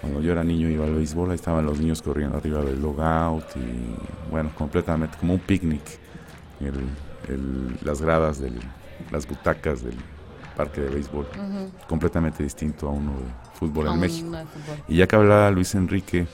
cuando 0.00 0.20
yo 0.20 0.30
era 0.30 0.44
niño 0.44 0.68
iba 0.68 0.84
al 0.84 0.94
béisbol, 0.94 1.30
ahí 1.30 1.34
estaban 1.34 1.66
los 1.66 1.80
niños 1.80 2.02
corriendo 2.02 2.36
arriba 2.36 2.62
del 2.62 2.80
logout 2.80 3.44
y 3.56 4.30
bueno, 4.30 4.52
completamente 4.56 5.16
como 5.18 5.34
un 5.34 5.40
picnic. 5.40 5.82
El- 6.60 6.88
el- 7.32 7.78
las 7.82 8.00
gradas, 8.00 8.40
del, 8.40 8.58
las 9.10 9.26
butacas 9.26 9.82
del 9.82 9.94
parque 10.56 10.80
de 10.80 10.88
béisbol, 10.88 11.26
completamente 11.88 12.42
distinto 12.42 12.88
a 12.88 12.92
uno 12.92 13.12
de 13.12 13.56
fútbol 13.58 13.88
A 13.88 13.94
en 13.94 14.00
México. 14.00 14.30
no 14.30 14.38
de 14.38 14.46
fútbol. 14.46 14.76
Y 14.88 14.96
ya 14.96 15.06
que 15.06 15.16
hablaba 15.16 15.50
Luis 15.50 15.74
Enrique 15.74 16.26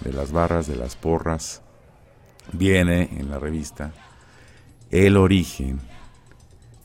de 0.00 0.12
las 0.12 0.32
barras, 0.32 0.66
de 0.66 0.76
las 0.76 0.96
porras, 0.96 1.62
viene 2.52 3.08
en 3.18 3.30
la 3.30 3.38
revista 3.38 3.92
el 4.90 5.16
origen 5.16 5.80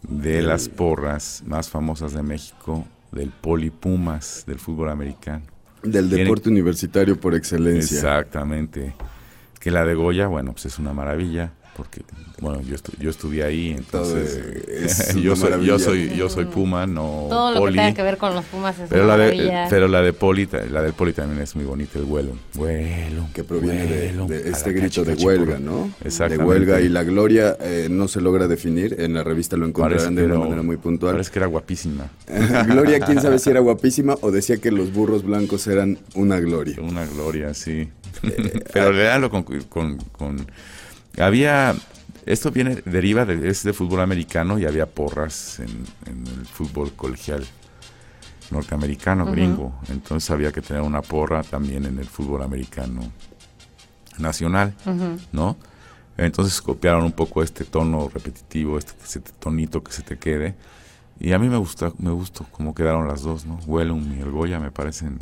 de 0.03 0.41
las 0.41 0.69
porras 0.69 1.43
más 1.45 1.69
famosas 1.69 2.13
de 2.13 2.23
México, 2.23 2.86
del 3.11 3.30
Polipumas, 3.32 4.45
del 4.47 4.59
fútbol 4.59 4.89
americano. 4.89 5.43
Del 5.84 6.07
Viene- 6.07 6.23
deporte 6.23 6.49
universitario 6.49 7.19
por 7.19 7.36
excelencia. 7.36 7.95
Exactamente. 7.97 8.95
Que 9.59 9.71
la 9.71 9.84
de 9.84 9.95
Goya, 9.95 10.27
bueno, 10.27 10.53
pues 10.53 10.65
es 10.67 10.80
una 10.80 10.93
maravilla, 10.93 11.51
porque, 11.80 12.01
bueno, 12.41 12.61
yo, 12.61 12.75
estu- 12.75 12.97
yo 12.99 13.09
estudié 13.09 13.43
ahí, 13.43 13.71
entonces 13.71 14.36
es 14.67 15.15
yo, 15.21 15.36
soy, 15.36 15.65
yo, 15.65 15.80
soy, 15.80 16.15
yo 16.15 16.30
soy 16.30 16.45
Puma, 16.45 16.86
no 16.86 17.27
Todo 17.30 17.49
lo 17.51 17.55
que 17.55 17.59
Poli. 17.61 17.75
tenga 17.77 17.93
que 17.93 18.03
ver 18.03 18.17
con 18.17 18.34
los 18.36 18.43
Pumas 18.45 18.77
es 18.80 18.89
Pero 18.89 19.05
una 19.05 19.15
la, 19.17 19.23
de, 19.25 19.67
pero 19.69 19.88
la 19.88 20.01
de 20.01 20.11
Poli, 20.13 20.45
ta- 20.45 20.65
la 20.65 20.82
del 20.82 20.93
Poli 20.93 21.13
también 21.13 21.41
es 21.41 21.55
muy 21.55 21.63
bonita, 21.65 21.97
el 21.97 22.05
vuelo. 22.05 22.34
Vuelo. 22.53 23.27
que 23.34 23.43
proviene 23.43 23.86
de- 23.86 24.11
vuelo, 24.13 24.34
este 24.36 24.73
grito 24.73 25.03
de 25.05 25.13
huelga. 25.15 25.57
¿no? 25.59 25.89
De 26.03 26.38
huelga 26.38 26.82
y 26.82 26.89
la 26.89 27.03
gloria 27.03 27.55
eh, 27.61 27.88
no 27.89 28.07
se 28.07 28.21
logra 28.21 28.47
definir. 28.47 28.97
En 28.99 29.13
la 29.13 29.23
revista 29.23 29.55
lo 29.57 29.65
encontrarán 29.65 30.15
que 30.15 30.21
de 30.21 30.25
una 30.27 30.36
era- 30.36 30.43
manera 30.43 30.61
muy 30.61 30.77
puntual. 30.77 31.13
Parece 31.13 31.32
que 31.32 31.39
era 31.39 31.47
guapísima. 31.47 32.09
gloria, 32.67 32.99
quién 33.05 33.21
sabe 33.21 33.39
si 33.39 33.49
era 33.49 33.61
guapísima 33.61 34.15
o 34.21 34.32
decía 34.32 34.57
que 34.57 34.71
los 34.71 34.91
burros 34.93 35.23
blancos 35.23 35.65
eran 35.67 35.97
una 36.15 36.39
gloria. 36.39 36.75
Una 36.82 37.05
gloria, 37.05 37.53
sí. 37.53 37.89
Eh, 38.23 38.63
Pero 38.73 38.91
léalo 38.91 39.30
con, 39.30 39.43
con, 39.43 39.97
con- 40.11 40.45
Había... 41.20 41.76
Esto 42.26 42.51
viene, 42.51 42.82
deriva 42.86 43.26
de, 43.26 43.49
es 43.49 43.63
de 43.63 43.74
fútbol 43.74 44.01
americano 44.01 44.59
y 44.59 44.65
había 44.65 44.86
porras 44.86 45.59
en, 45.59 45.70
en 46.05 46.28
el 46.28 46.45
fútbol 46.45 46.93
colegial 46.93 47.43
norteamericano, 48.51 49.26
gringo. 49.26 49.74
Entonces 49.89 50.30
había 50.32 50.51
que 50.51 50.61
tener 50.61 50.82
una 50.82 51.01
porra 51.01 51.43
también 51.43 51.86
en 51.86 51.97
el 51.97 52.05
fútbol 52.05 52.43
americano 52.43 53.01
nacional. 54.17 54.74
¿no? 55.32 55.57
Entonces 56.17 56.61
copiaron 56.61 57.03
un 57.03 57.11
poco 57.11 57.41
este 57.43 57.63
tono 57.63 58.09
repetitivo, 58.13 58.78
este, 58.78 58.93
este 59.03 59.32
tonito 59.39 59.84
que 59.84 59.91
se 59.91 60.03
te 60.03 60.17
quede. 60.17 60.55
Y 61.20 61.34
a 61.34 61.39
mí 61.39 61.49
me 61.49 61.57
gusta, 61.57 61.91
me 61.97 62.11
gustó 62.11 62.45
cómo 62.51 62.74
quedaron 62.74 63.07
las 63.07 63.24
dos, 63.24 63.45
¿no? 63.45 63.59
Wellum 63.67 64.17
y 64.17 64.22
el 64.22 64.32
Goya 64.32 64.59
me 64.59 64.72
parecen... 64.72 65.20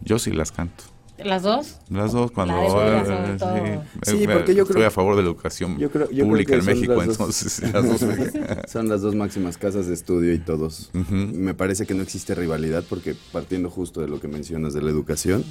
Yo 0.00 0.18
sí 0.18 0.30
las 0.30 0.52
canto. 0.52 0.84
¿Las 1.24 1.42
dos? 1.42 1.76
Las 1.88 2.12
dos 2.12 2.30
cuando... 2.30 2.54
La 2.54 3.02
eh, 3.02 3.36
todo. 3.38 3.82
Sí, 4.02 4.26
me- 4.26 4.34
porque 4.34 4.54
yo 4.54 4.62
estoy 4.64 4.76
creo- 4.76 4.88
a 4.88 4.90
favor 4.90 5.16
de 5.16 5.22
la 5.22 5.28
educación 5.28 5.78
Yo 5.78 5.90
creo, 5.90 6.10
yo 6.10 6.24
pública 6.26 6.54
en 6.56 6.64
México, 6.64 6.94
las 6.94 7.06
dos- 7.06 7.18
entonces 7.18 7.72
las 7.72 7.84
dos 7.88 8.02
me- 8.02 8.68
son 8.68 8.88
las 8.88 9.00
dos 9.00 9.14
máximas 9.14 9.56
casas 9.56 9.86
de 9.86 9.94
estudio 9.94 10.32
y 10.34 10.38
todos. 10.38 10.90
Me 11.10 11.54
parece 11.54 11.86
que 11.86 11.94
no 11.94 12.02
existe 12.02 12.34
rivalidad 12.34 12.84
porque 12.88 13.14
partiendo 13.32 13.70
justo 13.70 14.00
de 14.00 14.08
lo 14.08 14.20
que 14.20 14.28
mencionas 14.28 14.74
de 14.74 14.82
la 14.82 14.90
educación, 14.90 15.44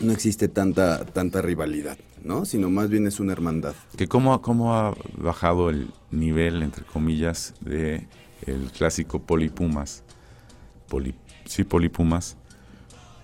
no 0.00 0.12
existe 0.12 0.48
tanta, 0.48 1.04
tanta 1.06 1.40
rivalidad, 1.40 1.96
¿no? 2.22 2.44
Sino 2.44 2.68
más 2.70 2.90
bien 2.90 3.06
es 3.06 3.20
una 3.20 3.32
hermandad. 3.32 3.74
que 3.96 4.06
cómo, 4.08 4.40
cómo 4.42 4.74
ha 4.74 4.94
bajado 5.16 5.70
el 5.70 5.88
nivel, 6.10 6.62
entre 6.62 6.84
comillas, 6.84 7.54
de 7.60 8.06
el 8.46 8.70
clásico 8.72 9.20
Polipumas, 9.20 10.02
Poli, 10.88 11.14
sí, 11.44 11.64
Polipumas, 11.64 12.36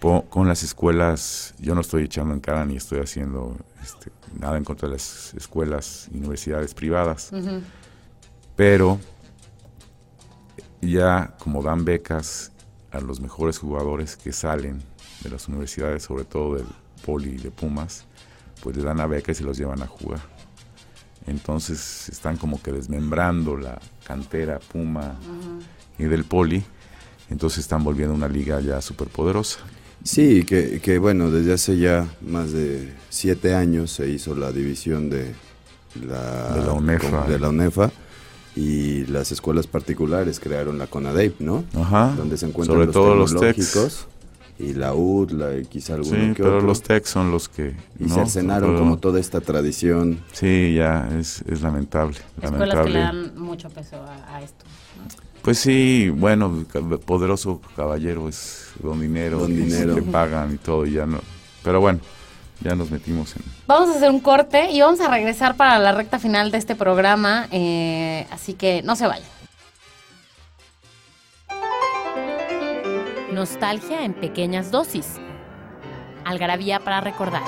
po- 0.01 0.24
con 0.28 0.48
las 0.48 0.62
escuelas, 0.62 1.55
yo 1.59 1.74
no 1.74 1.80
estoy 1.82 2.05
echando 2.05 2.34
en 2.34 2.40
cara 2.40 2.64
ni 2.64 2.76
estoy 2.76 3.01
haciendo 3.01 3.57
este, 3.82 4.11
nada 4.38 4.57
en 4.57 4.64
contra 4.64 4.88
de 4.88 4.94
las 4.94 5.32
escuelas 5.34 6.09
y 6.12 6.16
universidades 6.18 6.74
privadas, 6.74 7.30
pero 8.57 8.98
ya 10.80 11.34
como 11.38 11.62
dan 11.62 11.84
becas 11.84 12.53
a 12.90 13.01
los 13.01 13.20
mejores 13.20 13.59
jugadores 13.59 14.16
que 14.16 14.32
salen 14.32 14.82
de 15.22 15.30
las 15.30 15.46
universidades, 15.48 16.03
sobre 16.03 16.24
todo 16.24 16.57
del 16.57 16.66
Poli 17.05 17.30
y 17.30 17.36
de 17.38 17.51
Pumas, 17.51 18.05
pues 18.62 18.76
le 18.76 18.82
dan 18.82 18.96
la 18.98 19.07
beca 19.07 19.32
y 19.32 19.34
se 19.34 19.44
los 19.44 19.57
llevan 19.59 19.82
a 19.82 19.86
jugar. 19.86 20.20
Entonces 21.26 22.09
están 22.09 22.36
como 22.36 22.61
que 22.61 22.72
desmembrando 22.72 23.57
la 23.57 23.78
cantera 24.07 24.59
Puma 24.59 25.14
y 25.98 26.05
del 26.05 26.24
Poli, 26.24 26.64
entonces 27.28 27.61
están 27.61 27.84
volviendo 27.84 28.14
una 28.14 28.28
liga 28.28 28.61
ya 28.61 28.80
súper 28.80 29.09
poderosa. 29.09 29.61
Sí, 30.03 30.44
que, 30.44 30.80
que 30.80 30.98
bueno, 30.98 31.30
desde 31.30 31.53
hace 31.53 31.76
ya 31.78 32.07
más 32.26 32.53
de 32.53 32.92
siete 33.11 33.55
años 33.55 33.90
se 33.90 34.09
hizo 34.09 34.34
la 34.34 34.51
división 34.53 35.11
de 35.11 35.34
la, 36.07 36.55
De 36.55 36.64
la 36.64 36.72
UNEFA. 36.72 37.26
de 37.26 37.38
la 37.38 37.48
UNEFA 37.51 37.90
y 38.57 39.05
las 39.07 39.30
escuelas 39.32 39.66
particulares 39.66 40.40
crearon 40.40 40.78
la 40.78 40.86
CONADEIP, 40.86 41.40
¿no? 41.40 41.64
Ajá. 41.78 42.14
Donde 42.16 42.36
se 42.38 42.46
encuentran 42.46 42.76
Sobre 42.76 42.86
los 42.86 42.94
todo 42.94 43.14
los 43.14 44.07
y 44.59 44.74
la 44.74 44.92
UD, 44.94 45.30
la, 45.32 45.57
y 45.57 45.64
quizá 45.64 45.94
alguno 45.94 46.16
Sí, 46.16 46.28
que 46.34 46.42
pero 46.42 46.57
otro. 46.57 46.66
los 46.66 46.82
techs 46.82 47.09
son 47.09 47.30
los 47.30 47.48
que... 47.48 47.74
y 47.98 48.05
¿no? 48.05 48.14
cercenaron 48.14 48.70
Pero- 48.72 48.78
como 48.80 48.98
toda 48.98 49.18
esta 49.18 49.40
tradición. 49.40 50.20
Sí, 50.32 50.74
ya 50.76 51.09
es, 51.18 51.42
es 51.48 51.62
lamentable. 51.62 52.18
Escuelas 52.42 52.84
que 52.84 52.90
le 52.92 52.98
dan 52.98 53.38
mucho 53.38 53.70
peso 53.70 53.96
a, 53.96 54.36
a 54.36 54.42
esto. 54.42 54.64
Pues 55.43 55.59
sí, 55.59 56.11
bueno, 56.11 56.64
poderoso 57.07 57.61
caballero 57.74 58.28
es 58.28 58.68
don 58.82 59.01
dinero, 59.01 59.38
Don 59.38 59.51
y 59.53 59.55
dinero. 59.57 59.95
le 59.95 60.03
pagan 60.03 60.55
y 60.55 60.59
todo, 60.59 60.84
y 60.84 60.93
ya 60.93 61.07
no. 61.07 61.20
Pero 61.62 61.80
bueno, 61.80 62.01
ya 62.61 62.74
nos 62.74 62.91
metimos 62.91 63.34
en... 63.36 63.43
Vamos 63.66 63.88
a 63.88 63.97
hacer 63.97 64.11
un 64.11 64.20
corte 64.20 64.70
y 64.70 64.80
vamos 64.82 65.01
a 65.01 65.09
regresar 65.09 65.57
para 65.57 65.78
la 65.78 65.93
recta 65.93 66.18
final 66.18 66.51
de 66.51 66.59
este 66.59 66.74
programa, 66.76 67.49
eh, 67.53 68.26
así 68.30 68.53
que 68.55 68.82
no 68.82 68.97
se 68.97 69.07
vayan. 69.07 69.28
Nostalgia 73.32 74.05
en 74.05 74.12
pequeñas 74.12 74.70
dosis. 74.70 75.07
Algarabía 76.24 76.80
para 76.80 77.01
recordar. 77.01 77.43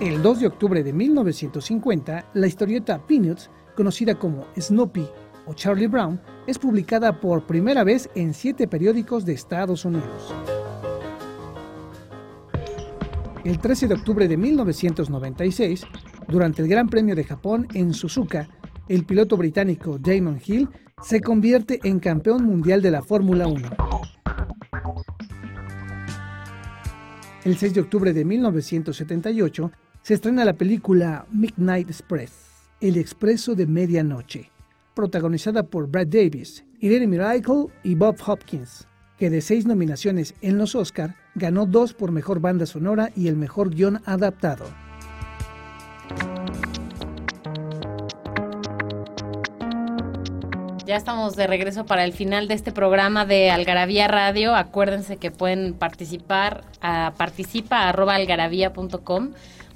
El 0.00 0.22
2 0.22 0.40
de 0.40 0.46
octubre 0.46 0.82
de 0.82 0.94
1950, 0.94 2.30
la 2.32 2.46
historieta 2.46 3.06
Peanuts, 3.06 3.50
conocida 3.76 4.18
como 4.18 4.46
Snoopy 4.58 5.06
o 5.44 5.52
Charlie 5.52 5.88
Brown, 5.88 6.18
es 6.46 6.58
publicada 6.58 7.20
por 7.20 7.46
primera 7.46 7.84
vez 7.84 8.08
en 8.14 8.32
siete 8.32 8.66
periódicos 8.66 9.26
de 9.26 9.34
Estados 9.34 9.84
Unidos. 9.84 10.34
El 13.44 13.58
13 13.58 13.88
de 13.88 13.94
octubre 13.94 14.26
de 14.26 14.38
1996, 14.38 15.84
durante 16.28 16.62
el 16.62 16.68
Gran 16.68 16.88
Premio 16.88 17.14
de 17.14 17.24
Japón 17.24 17.68
en 17.74 17.92
Suzuka, 17.92 18.48
el 18.88 19.04
piloto 19.04 19.36
británico 19.36 19.98
Damon 19.98 20.40
Hill 20.42 20.70
se 21.02 21.20
convierte 21.20 21.78
en 21.84 22.00
campeón 22.00 22.46
mundial 22.46 22.80
de 22.80 22.90
la 22.90 23.02
Fórmula 23.02 23.46
1. 23.46 23.68
El 27.44 27.58
6 27.58 27.74
de 27.74 27.80
octubre 27.82 28.14
de 28.14 28.24
1978 28.24 29.70
se 30.02 30.14
estrena 30.14 30.44
la 30.44 30.54
película 30.54 31.26
Midnight 31.30 31.88
Express, 31.88 32.32
El 32.80 32.96
Expreso 32.96 33.54
de 33.54 33.66
Medianoche, 33.66 34.50
protagonizada 34.94 35.62
por 35.62 35.88
Brad 35.88 36.06
Davis, 36.06 36.64
Irene 36.80 37.06
Miracle 37.06 37.66
y 37.82 37.94
Bob 37.94 38.16
Hopkins, 38.26 38.88
que 39.18 39.28
de 39.28 39.42
seis 39.42 39.66
nominaciones 39.66 40.34
en 40.40 40.56
los 40.56 40.74
Oscar 40.74 41.16
ganó 41.34 41.66
dos 41.66 41.92
por 41.92 42.12
Mejor 42.12 42.40
Banda 42.40 42.64
Sonora 42.64 43.10
y 43.14 43.28
el 43.28 43.36
Mejor 43.36 43.74
Guión 43.74 44.00
Adaptado. 44.06 44.64
Ya 50.86 50.96
estamos 50.96 51.36
de 51.36 51.46
regreso 51.46 51.84
para 51.86 52.04
el 52.04 52.14
final 52.14 52.48
de 52.48 52.54
este 52.54 52.72
programa 52.72 53.24
de 53.24 53.50
Algarabía 53.50 54.08
Radio. 54.08 54.56
Acuérdense 54.56 55.18
que 55.18 55.30
pueden 55.30 55.74
participar 55.74 56.64
a 56.80 57.12
participa@algarabía.com 57.16 59.30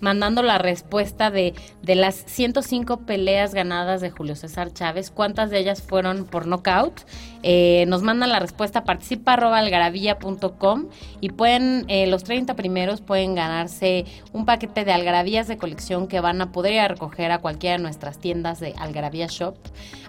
mandando 0.04 0.42
la 0.42 0.58
respuesta 0.58 1.30
de, 1.30 1.54
de 1.82 1.94
las 1.94 2.14
105 2.14 2.98
peleas 2.98 3.54
ganadas 3.54 4.02
de 4.02 4.10
Julio 4.10 4.36
César 4.36 4.72
Chávez. 4.72 5.10
¿Cuántas 5.10 5.50
de 5.50 5.58
ellas 5.58 5.82
fueron 5.82 6.26
por 6.26 6.46
knockout? 6.46 7.00
Eh, 7.42 7.84
nos 7.88 8.02
mandan 8.02 8.30
la 8.30 8.38
respuesta 8.38 8.84
participa@algarabía.com 8.84 10.86
y 11.20 11.30
pueden 11.30 11.84
eh, 11.88 12.06
los 12.06 12.24
30 12.24 12.54
primeros 12.54 13.02
pueden 13.02 13.34
ganarse 13.34 14.06
un 14.32 14.46
paquete 14.46 14.86
de 14.86 14.92
algarabías 14.92 15.46
de 15.46 15.58
colección 15.58 16.08
que 16.08 16.20
van 16.20 16.40
a 16.40 16.52
poder 16.52 16.72
ir 16.72 16.80
a 16.80 16.88
recoger 16.88 17.30
a 17.32 17.38
cualquiera 17.38 17.76
de 17.76 17.82
nuestras 17.82 18.18
tiendas 18.18 18.60
de 18.60 18.74
Algarabía 18.78 19.26
Shop. 19.26 19.56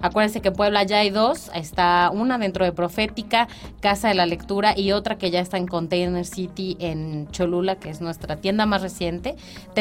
Acuérdense 0.02 0.42
que 0.42 0.50
en 0.50 0.54
Puebla 0.54 0.84
ya 0.84 1.00
hay 1.00 1.10
dos, 1.10 1.50
está 1.54 2.10
una 2.14 2.38
dentro 2.38 2.64
de 2.64 2.72
Profética, 2.72 3.48
Casa 3.82 4.10
de 4.10 4.14
la 4.14 4.26
Lectura 4.26 4.78
y 4.78 4.92
otra 4.92 5.18
que 5.18 5.32
ya 5.32 5.40
está 5.40 5.58
en 5.58 5.68
Container 5.68 6.26
City 6.26 6.78
en 6.80 7.28
Cholula, 7.32 7.76
que 7.76 7.90
es 7.90 8.02
nuestra 8.02 8.38
tienda 8.38 8.66
más 8.66 8.82
reciente. 8.82 9.36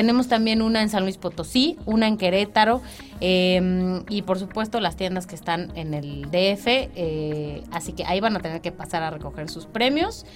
Tenemos 0.04 0.28
también 0.28 0.60
una 0.60 0.82
en 0.82 0.90
San 0.90 1.04
Luis 1.04 1.16
Potosí, 1.16 1.78
una 1.86 2.06
en 2.06 2.18
Querétaro 2.18 2.82
eh, 3.22 4.02
y 4.10 4.20
por 4.20 4.38
supuesto 4.38 4.78
las 4.78 4.96
tiendas 4.96 5.26
que 5.26 5.34
están 5.34 5.72
en 5.76 5.94
el 5.94 6.24
DF. 6.24 6.66
eh, 6.66 7.64
así 7.72 7.94
que 7.94 8.04
ahí 8.04 8.20
van 8.20 8.36
a 8.36 8.40
tener 8.40 8.60
que 8.60 8.70
pasar 8.70 9.02
a 9.02 9.08
recoger 9.08 9.48
sus 9.48 9.64
premios. 9.64 10.26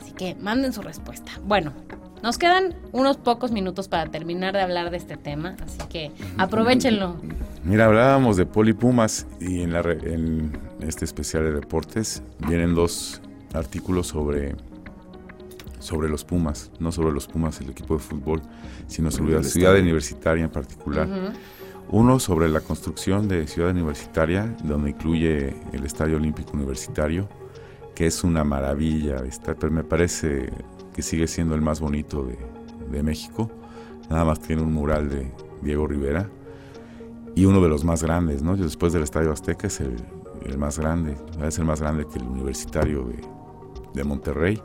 Así 0.00 0.10
que 0.10 0.34
manden 0.34 0.72
su 0.72 0.82
respuesta. 0.82 1.30
Bueno, 1.44 1.72
nos 2.20 2.36
quedan 2.36 2.74
unos 2.90 3.16
pocos 3.16 3.52
minutos 3.52 3.86
para 3.86 4.10
terminar 4.10 4.54
de 4.54 4.62
hablar 4.62 4.90
de 4.90 4.96
este 4.96 5.16
tema, 5.16 5.54
así 5.64 5.78
que 5.88 6.10
aprovechenlo. 6.36 7.14
Mira, 7.62 7.84
hablábamos 7.84 8.36
de 8.36 8.44
Poli 8.44 8.72
Pumas 8.72 9.28
y 9.40 9.62
en, 9.62 9.72
la 9.72 9.82
en 9.82 10.50
este 10.80 11.04
especial 11.04 11.44
de 11.44 11.52
deportes 11.52 12.24
vienen 12.48 12.74
dos 12.74 13.20
artículos 13.54 14.08
sobre, 14.08 14.56
sobre 15.82 16.08
los 16.08 16.24
Pumas, 16.24 16.70
no 16.78 16.92
sobre 16.92 17.12
los 17.12 17.26
Pumas, 17.26 17.60
el 17.60 17.70
equipo 17.70 17.94
de 17.94 18.00
fútbol, 18.00 18.40
sino 18.86 19.10
sobre 19.10 19.34
la 19.34 19.42
ciudad 19.42 19.76
universitaria 19.78 20.44
en 20.44 20.50
particular. 20.50 21.08
Uno 21.90 22.18
sobre 22.20 22.48
la 22.48 22.60
construcción 22.60 23.28
de 23.28 23.46
Ciudad 23.46 23.70
Universitaria, 23.70 24.56
donde 24.64 24.90
incluye 24.90 25.54
el 25.72 25.84
Estadio 25.84 26.16
Olímpico 26.16 26.52
Universitario, 26.54 27.28
que 27.94 28.06
es 28.06 28.24
una 28.24 28.44
maravilla. 28.44 29.16
Está, 29.26 29.54
pero 29.54 29.72
me 29.72 29.84
parece 29.84 30.50
que 30.94 31.02
sigue 31.02 31.26
siendo 31.26 31.54
el 31.54 31.60
más 31.60 31.80
bonito 31.80 32.24
de, 32.24 32.38
de 32.90 33.02
México. 33.02 33.50
Nada 34.08 34.24
más 34.24 34.40
tiene 34.40 34.62
un 34.62 34.72
mural 34.72 35.10
de 35.10 35.32
Diego 35.62 35.86
Rivera 35.86 36.30
y 37.34 37.44
uno 37.44 37.60
de 37.60 37.68
los 37.68 37.84
más 37.84 38.02
grandes, 38.02 38.42
¿no? 38.42 38.56
Después 38.56 38.92
del 38.92 39.02
Estadio 39.02 39.32
Azteca 39.32 39.66
es 39.66 39.80
el, 39.80 39.96
el 40.46 40.58
más 40.58 40.78
grande, 40.78 41.16
es 41.42 41.58
el 41.58 41.64
más 41.64 41.80
grande 41.80 42.06
que 42.06 42.18
el 42.18 42.24
Universitario 42.24 43.04
de, 43.04 43.20
de 43.94 44.04
Monterrey. 44.04 44.62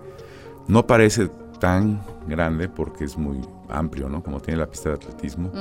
No 0.67 0.85
parece 0.85 1.29
tan 1.59 2.01
grande 2.27 2.69
porque 2.69 3.05
es 3.05 3.17
muy 3.17 3.39
amplio, 3.69 4.09
¿no? 4.09 4.21
Como 4.21 4.39
tiene 4.39 4.59
la 4.59 4.67
pista 4.67 4.89
de 4.89 4.95
atletismo, 4.95 5.51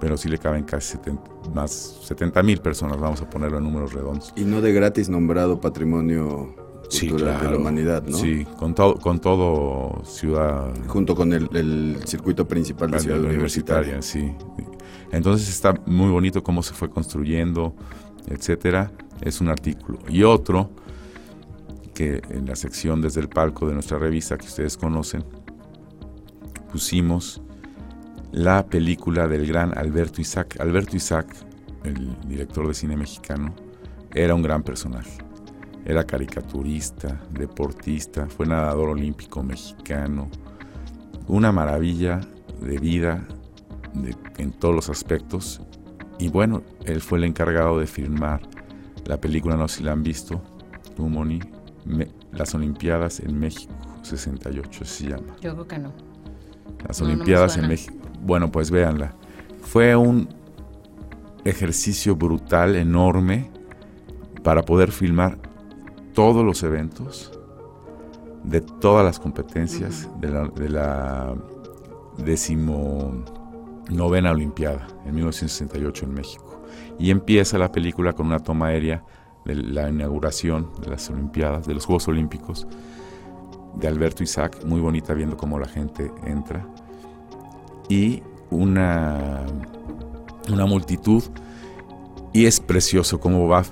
pero 0.00 0.16
sí 0.16 0.28
le 0.28 0.38
caben 0.38 0.64
casi 0.64 0.92
70 0.92 1.22
más 1.54 1.70
70 2.04 2.42
mil 2.42 2.58
personas, 2.58 2.98
vamos 2.98 3.20
a 3.22 3.30
ponerlo 3.30 3.58
en 3.58 3.64
números 3.64 3.92
redondos. 3.92 4.32
Y 4.36 4.44
no 4.44 4.60
de 4.60 4.72
gratis 4.72 5.08
nombrado 5.08 5.60
Patrimonio 5.60 6.54
Cultural 6.90 7.40
de 7.40 7.50
la 7.50 7.56
Humanidad, 7.56 8.04
¿no? 8.04 8.16
Sí, 8.16 8.46
con, 8.58 8.74
todo 8.74 8.96
con 8.96 9.20
todo 9.20 10.02
ciudad 10.04 10.72
Junto 10.86 11.16
con 11.16 11.32
el, 11.32 11.48
el 11.56 11.98
circuito 12.04 12.46
principal 12.46 12.90
de 12.90 12.96
la 12.96 13.02
Ciudad 13.02 13.20
Universitaria. 13.20 14.02
sí. 14.02 14.32
Entonces 15.12 15.48
está 15.48 15.74
muy 15.86 16.10
bonito 16.10 16.42
cómo 16.42 16.62
se 16.62 16.74
fue 16.74 16.90
construyendo, 16.90 17.74
etcétera. 18.28 18.90
Es 19.20 19.40
un 19.40 19.48
artículo. 19.48 19.98
Y 20.08 20.24
otro 20.24 20.70
que 21.96 22.20
en 22.28 22.44
la 22.44 22.54
sección 22.56 23.00
desde 23.00 23.22
el 23.22 23.28
palco 23.30 23.66
de 23.66 23.72
nuestra 23.72 23.98
revista 23.98 24.36
que 24.36 24.46
ustedes 24.46 24.76
conocen 24.76 25.24
pusimos 26.70 27.40
la 28.32 28.66
película 28.66 29.26
del 29.26 29.46
gran 29.46 29.76
Alberto 29.78 30.20
Isaac. 30.20 30.60
Alberto 30.60 30.94
Isaac, 30.94 31.34
el 31.84 32.14
director 32.28 32.68
de 32.68 32.74
cine 32.74 32.96
mexicano, 32.98 33.54
era 34.14 34.34
un 34.34 34.42
gran 34.42 34.62
personaje. 34.62 35.16
Era 35.86 36.04
caricaturista, 36.04 37.18
deportista, 37.30 38.26
fue 38.26 38.44
nadador 38.46 38.90
olímpico 38.90 39.42
mexicano, 39.42 40.28
una 41.28 41.50
maravilla 41.50 42.20
de 42.60 42.78
vida 42.78 43.26
de- 43.94 44.14
en 44.36 44.52
todos 44.52 44.74
los 44.74 44.90
aspectos. 44.90 45.62
Y 46.18 46.28
bueno, 46.28 46.62
él 46.84 47.00
fue 47.00 47.18
el 47.18 47.24
encargado 47.24 47.78
de 47.78 47.86
filmar 47.86 48.42
la 49.06 49.18
película, 49.18 49.56
no 49.56 49.66
sé 49.66 49.78
si 49.78 49.84
la 49.84 49.92
han 49.92 50.02
visto, 50.02 50.42
tú, 50.94 51.08
Moni, 51.08 51.40
Me- 51.86 52.08
las 52.32 52.54
Olimpiadas 52.54 53.20
en 53.20 53.38
México 53.38 53.72
68 54.02 54.84
se 54.84 55.08
llama. 55.08 55.36
Yo 55.40 55.52
creo 55.54 55.66
que 55.68 55.78
no. 55.78 55.92
Las 56.86 57.00
No, 57.00 57.06
no 57.06 57.08
me 57.08 57.14
Olimpiadas 57.14 57.56
en. 57.56 57.68
México. 57.68 57.94
Bueno, 58.22 58.50
pues 58.50 58.70
véanla. 58.70 59.14
Fue 59.62 59.94
un 59.96 60.28
ejercicio 61.44 62.16
brutal, 62.16 62.76
enorme, 62.76 63.50
para 64.42 64.62
poder 64.62 64.92
filmar 64.92 65.38
todos 66.12 66.44
los 66.44 66.62
eventos 66.62 67.32
de 68.44 68.60
todas 68.60 69.04
las 69.04 69.18
competencias 69.18 70.08
de 70.20 70.28
la, 70.28 70.48
de 70.48 70.68
la 70.68 71.34
decimonovena 72.18 74.30
Olimpiada 74.30 74.86
en 75.04 75.14
1968 75.14 76.04
en 76.06 76.14
México. 76.14 76.62
Y 76.98 77.10
empieza 77.10 77.58
la 77.58 77.72
película 77.72 78.12
con 78.12 78.26
una 78.26 78.38
toma 78.38 78.68
aérea 78.68 79.04
de 79.46 79.54
la 79.54 79.88
inauguración 79.88 80.70
de 80.82 80.90
las 80.90 81.08
Olimpiadas, 81.08 81.66
de 81.66 81.74
los 81.74 81.86
Juegos 81.86 82.08
Olímpicos, 82.08 82.66
de 83.76 83.88
Alberto 83.88 84.22
Isaac, 84.22 84.58
muy 84.64 84.80
bonita 84.80 85.14
viendo 85.14 85.36
cómo 85.36 85.58
la 85.58 85.68
gente 85.68 86.10
entra, 86.24 86.66
y 87.88 88.22
una, 88.50 89.44
una 90.52 90.66
multitud, 90.66 91.22
y 92.32 92.46
es 92.46 92.60
precioso 92.60 93.20
cómo 93.20 93.48
va 93.48 93.64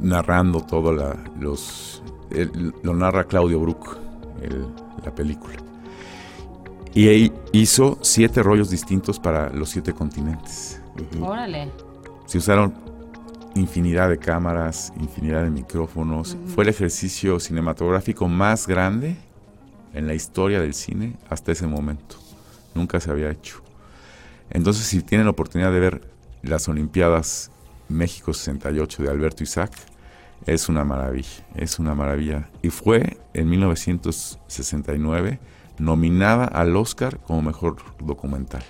narrando 0.00 0.60
todo 0.60 0.92
la, 0.92 1.16
los... 1.38 2.02
el- 2.30 2.74
lo 2.82 2.94
narra 2.94 3.24
Claudio 3.24 3.60
Brook, 3.60 3.96
el- 4.40 4.66
la 5.04 5.14
película. 5.14 5.56
Y 6.94 7.08
ahí 7.08 7.32
hizo 7.52 7.98
siete 8.02 8.42
rollos 8.42 8.70
distintos 8.70 9.18
para 9.18 9.50
los 9.50 9.68
siete 9.68 9.92
continentes. 9.92 10.80
Órale. 11.20 11.70
Se 12.24 12.38
usaron 12.38 12.72
infinidad 13.54 14.08
de 14.08 14.18
cámaras, 14.18 14.92
infinidad 15.00 15.42
de 15.44 15.50
micrófonos. 15.50 16.36
Fue 16.54 16.64
el 16.64 16.70
ejercicio 16.70 17.38
cinematográfico 17.40 18.28
más 18.28 18.66
grande 18.66 19.16
en 19.92 20.06
la 20.06 20.14
historia 20.14 20.60
del 20.60 20.74
cine 20.74 21.16
hasta 21.30 21.52
ese 21.52 21.66
momento. 21.66 22.16
Nunca 22.74 22.98
se 23.00 23.10
había 23.10 23.30
hecho. 23.30 23.62
Entonces, 24.50 24.84
si 24.86 25.00
tienen 25.02 25.26
la 25.26 25.30
oportunidad 25.30 25.72
de 25.72 25.80
ver 25.80 26.00
las 26.42 26.68
Olimpiadas 26.68 27.50
México 27.88 28.32
68 28.34 29.02
de 29.02 29.10
Alberto 29.10 29.42
Isaac, 29.42 29.72
Es 30.46 30.68
una 30.68 30.84
maravilla, 30.84 31.46
es 31.54 31.78
una 31.78 31.94
maravilla. 31.94 32.50
Y 32.60 32.68
fue 32.68 33.16
en 33.32 33.48
1969 33.48 35.38
nominada 35.78 36.44
al 36.44 36.76
Oscar 36.76 37.18
como 37.20 37.40
mejor 37.40 37.76
documental. 37.98 38.62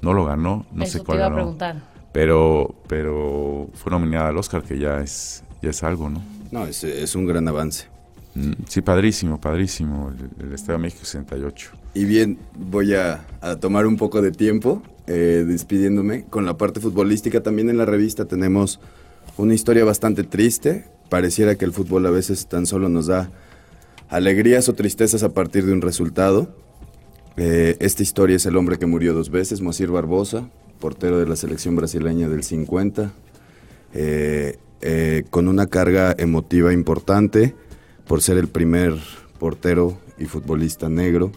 No 0.00 0.12
lo 0.12 0.24
ganó, 0.24 0.66
no 0.72 0.82
Eso 0.84 0.92
sé 0.94 0.98
te 1.00 1.04
cuál 1.04 1.18
iba 1.18 1.26
a 1.26 1.28
ganó. 1.28 1.36
preguntar. 1.36 1.82
Pero, 2.12 2.74
pero 2.88 3.68
fue 3.74 3.90
nominada 3.92 4.28
al 4.28 4.36
Oscar, 4.38 4.62
que 4.62 4.78
ya 4.78 5.00
es, 5.00 5.42
ya 5.62 5.70
es 5.70 5.82
algo, 5.82 6.08
¿no? 6.10 6.22
No, 6.50 6.66
es, 6.66 6.82
es 6.84 7.14
un 7.14 7.26
gran 7.26 7.46
avance. 7.48 7.86
Mm, 8.34 8.52
Sí, 8.66 8.80
padrísimo, 8.80 9.40
padrísimo. 9.40 10.12
El, 10.38 10.46
el 10.46 10.52
Estado 10.54 10.78
de 10.78 10.82
México 10.82 11.04
68. 11.04 11.70
Y 11.94 12.04
bien, 12.04 12.38
voy 12.56 12.94
a, 12.94 13.24
a 13.40 13.56
tomar 13.56 13.86
un 13.86 13.96
poco 13.96 14.22
de 14.22 14.30
tiempo 14.30 14.82
eh, 15.06 15.44
despidiéndome. 15.46 16.24
Con 16.24 16.44
la 16.44 16.56
parte 16.56 16.80
futbolística 16.80 17.42
también 17.42 17.70
en 17.70 17.76
la 17.78 17.84
revista 17.84 18.26
tenemos 18.26 18.80
una 19.36 19.54
historia 19.54 19.84
bastante 19.84 20.24
triste. 20.24 20.84
Pareciera 21.08 21.54
que 21.56 21.64
el 21.64 21.72
fútbol 21.72 22.06
a 22.06 22.10
veces 22.10 22.46
tan 22.46 22.66
solo 22.66 22.88
nos 22.88 23.06
da 23.06 23.30
alegrías 24.08 24.68
o 24.68 24.74
tristezas 24.74 25.22
a 25.22 25.30
partir 25.30 25.64
de 25.66 25.72
un 25.72 25.80
resultado. 25.80 26.54
Eh, 27.36 27.76
esta 27.80 28.02
historia 28.02 28.36
es 28.36 28.46
el 28.46 28.56
hombre 28.56 28.78
que 28.78 28.86
murió 28.86 29.14
dos 29.14 29.30
veces, 29.30 29.60
Moacir 29.60 29.90
Barbosa, 29.90 30.48
portero 30.78 31.18
de 31.18 31.26
la 31.26 31.36
selección 31.36 31.76
brasileña 31.76 32.28
del 32.28 32.42
50, 32.42 33.12
eh, 33.94 34.58
eh, 34.80 35.24
con 35.30 35.48
una 35.48 35.66
carga 35.66 36.14
emotiva 36.18 36.72
importante 36.72 37.54
por 38.06 38.22
ser 38.22 38.38
el 38.38 38.48
primer 38.48 38.94
portero 39.38 39.98
y 40.18 40.26
futbolista 40.26 40.88
negro 40.88 41.32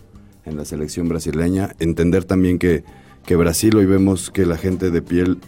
en 0.45 0.57
la 0.57 0.65
selección 0.65 1.09
brasileña. 1.09 1.75
Entender 1.79 2.23
también 2.23 2.59
que, 2.59 2.83
que 3.25 3.35
Brasil 3.35 3.75
hoy 3.75 3.85
vemos 3.85 4.31
que 4.31 4.45
la 4.45 4.57
gente 4.57 4.91
de 4.91 5.01
piel, 5.01 5.39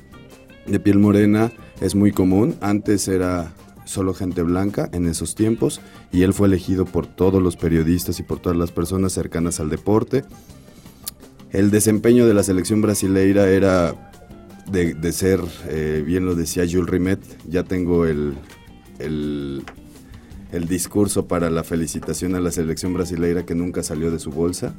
de 0.66 0.80
piel 0.80 1.00
morena 1.00 1.52
es 1.82 1.96
muy 1.96 2.12
común. 2.12 2.56
Antes 2.62 3.08
era 3.08 3.54
solo 3.86 4.14
gente 4.14 4.42
blanca 4.42 4.90
en 4.94 5.08
esos 5.08 5.36
tiempos 5.36 5.82
y 6.12 6.24
él 6.24 6.34
fue 6.34 6.48
elegido 6.48 6.86
por 6.86 7.08
todos 7.08 7.42
los 7.42 7.58
periodistas 7.58 8.20
y 8.20 8.24
por 8.24 8.40
todas 8.40 8.58
las 8.58 8.72
personas 8.72 9.14
cercanas 9.14 9.60
al 9.60 9.70
deporte. 9.70 10.24
El 11.54 11.70
desempeño 11.70 12.26
de 12.26 12.34
la 12.34 12.42
selección 12.42 12.82
brasileira 12.82 13.48
era 13.48 14.12
de, 14.72 14.96
de 14.96 15.12
ser, 15.12 15.40
eh, 15.68 16.04
bien 16.06 16.26
lo 16.26 16.34
decía 16.34 16.66
Jules 16.70 16.90
Rimet, 16.90 17.20
ya 17.48 17.64
tengo 17.64 18.06
el, 18.06 18.34
el, 18.98 19.64
el 20.52 20.68
discurso 20.68 21.28
para 21.28 21.52
la 21.52 21.64
felicitación 21.64 22.34
a 22.34 22.40
la 22.40 22.52
selección 22.52 22.94
brasileira 22.94 23.46
que 23.46 23.54
nunca 23.54 23.84
salió 23.84 24.10
de 24.10 24.18
su 24.18 24.32
bolsa. 24.32 24.74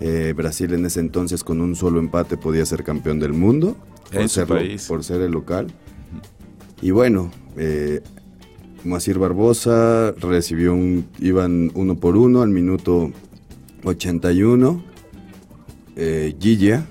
Eh, 0.00 0.32
Brasil 0.36 0.74
en 0.74 0.86
ese 0.86 1.00
entonces 1.00 1.42
con 1.42 1.60
un 1.60 1.74
solo 1.74 1.98
empate 1.98 2.36
podía 2.36 2.64
ser 2.66 2.84
campeón 2.84 3.18
del 3.18 3.32
mundo 3.32 3.76
por, 4.12 4.28
ser, 4.28 4.46
país. 4.46 4.86
por 4.86 5.04
ser 5.04 5.20
el 5.20 5.32
local. 5.32 5.68
Y 6.80 6.90
bueno, 6.90 7.30
eh, 7.56 8.00
Moacir 8.84 9.18
Barbosa 9.18 10.12
recibió 10.12 10.72
un, 10.72 11.06
iban 11.20 11.70
uno 11.74 11.96
por 11.96 12.16
uno 12.16 12.42
al 12.42 12.50
minuto 12.50 13.12
81. 13.84 14.84
Eh, 16.00 16.36
Gilla, 16.38 16.86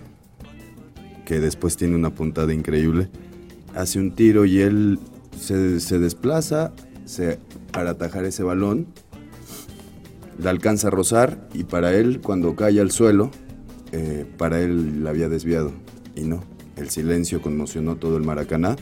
que 1.26 1.40
después 1.40 1.78
tiene 1.78 1.96
una 1.96 2.14
puntada 2.14 2.54
increíble, 2.54 3.08
hace 3.74 4.00
un 4.00 4.12
tiro 4.12 4.44
y 4.44 4.60
él 4.60 5.00
se, 5.40 5.98
desplaza 5.98 6.74
para 7.72 7.92
atajar 7.92 8.26
ese 8.26 8.44
balón, 8.44 8.86
la 10.38 10.50
alcanza 10.50 10.90
a 10.90 10.92
rozar 10.92 11.48
y 11.54 11.64
para 11.64 11.94
él, 11.96 12.20
cuando 12.20 12.54
cae 12.58 12.82
al 12.82 12.92
suelo, 12.92 13.32
eh, 13.94 14.26
para 14.38 14.60
él 14.60 15.06
la 15.06 15.12
había 15.12 15.30
desviado. 15.30 15.72
Y 16.14 16.24
no, 16.24 16.44
el 16.76 16.90
silencio 16.90 17.42
conmocionó 17.42 17.96
todo 17.96 18.18
el 18.18 18.24
Maracaná. 18.24 18.76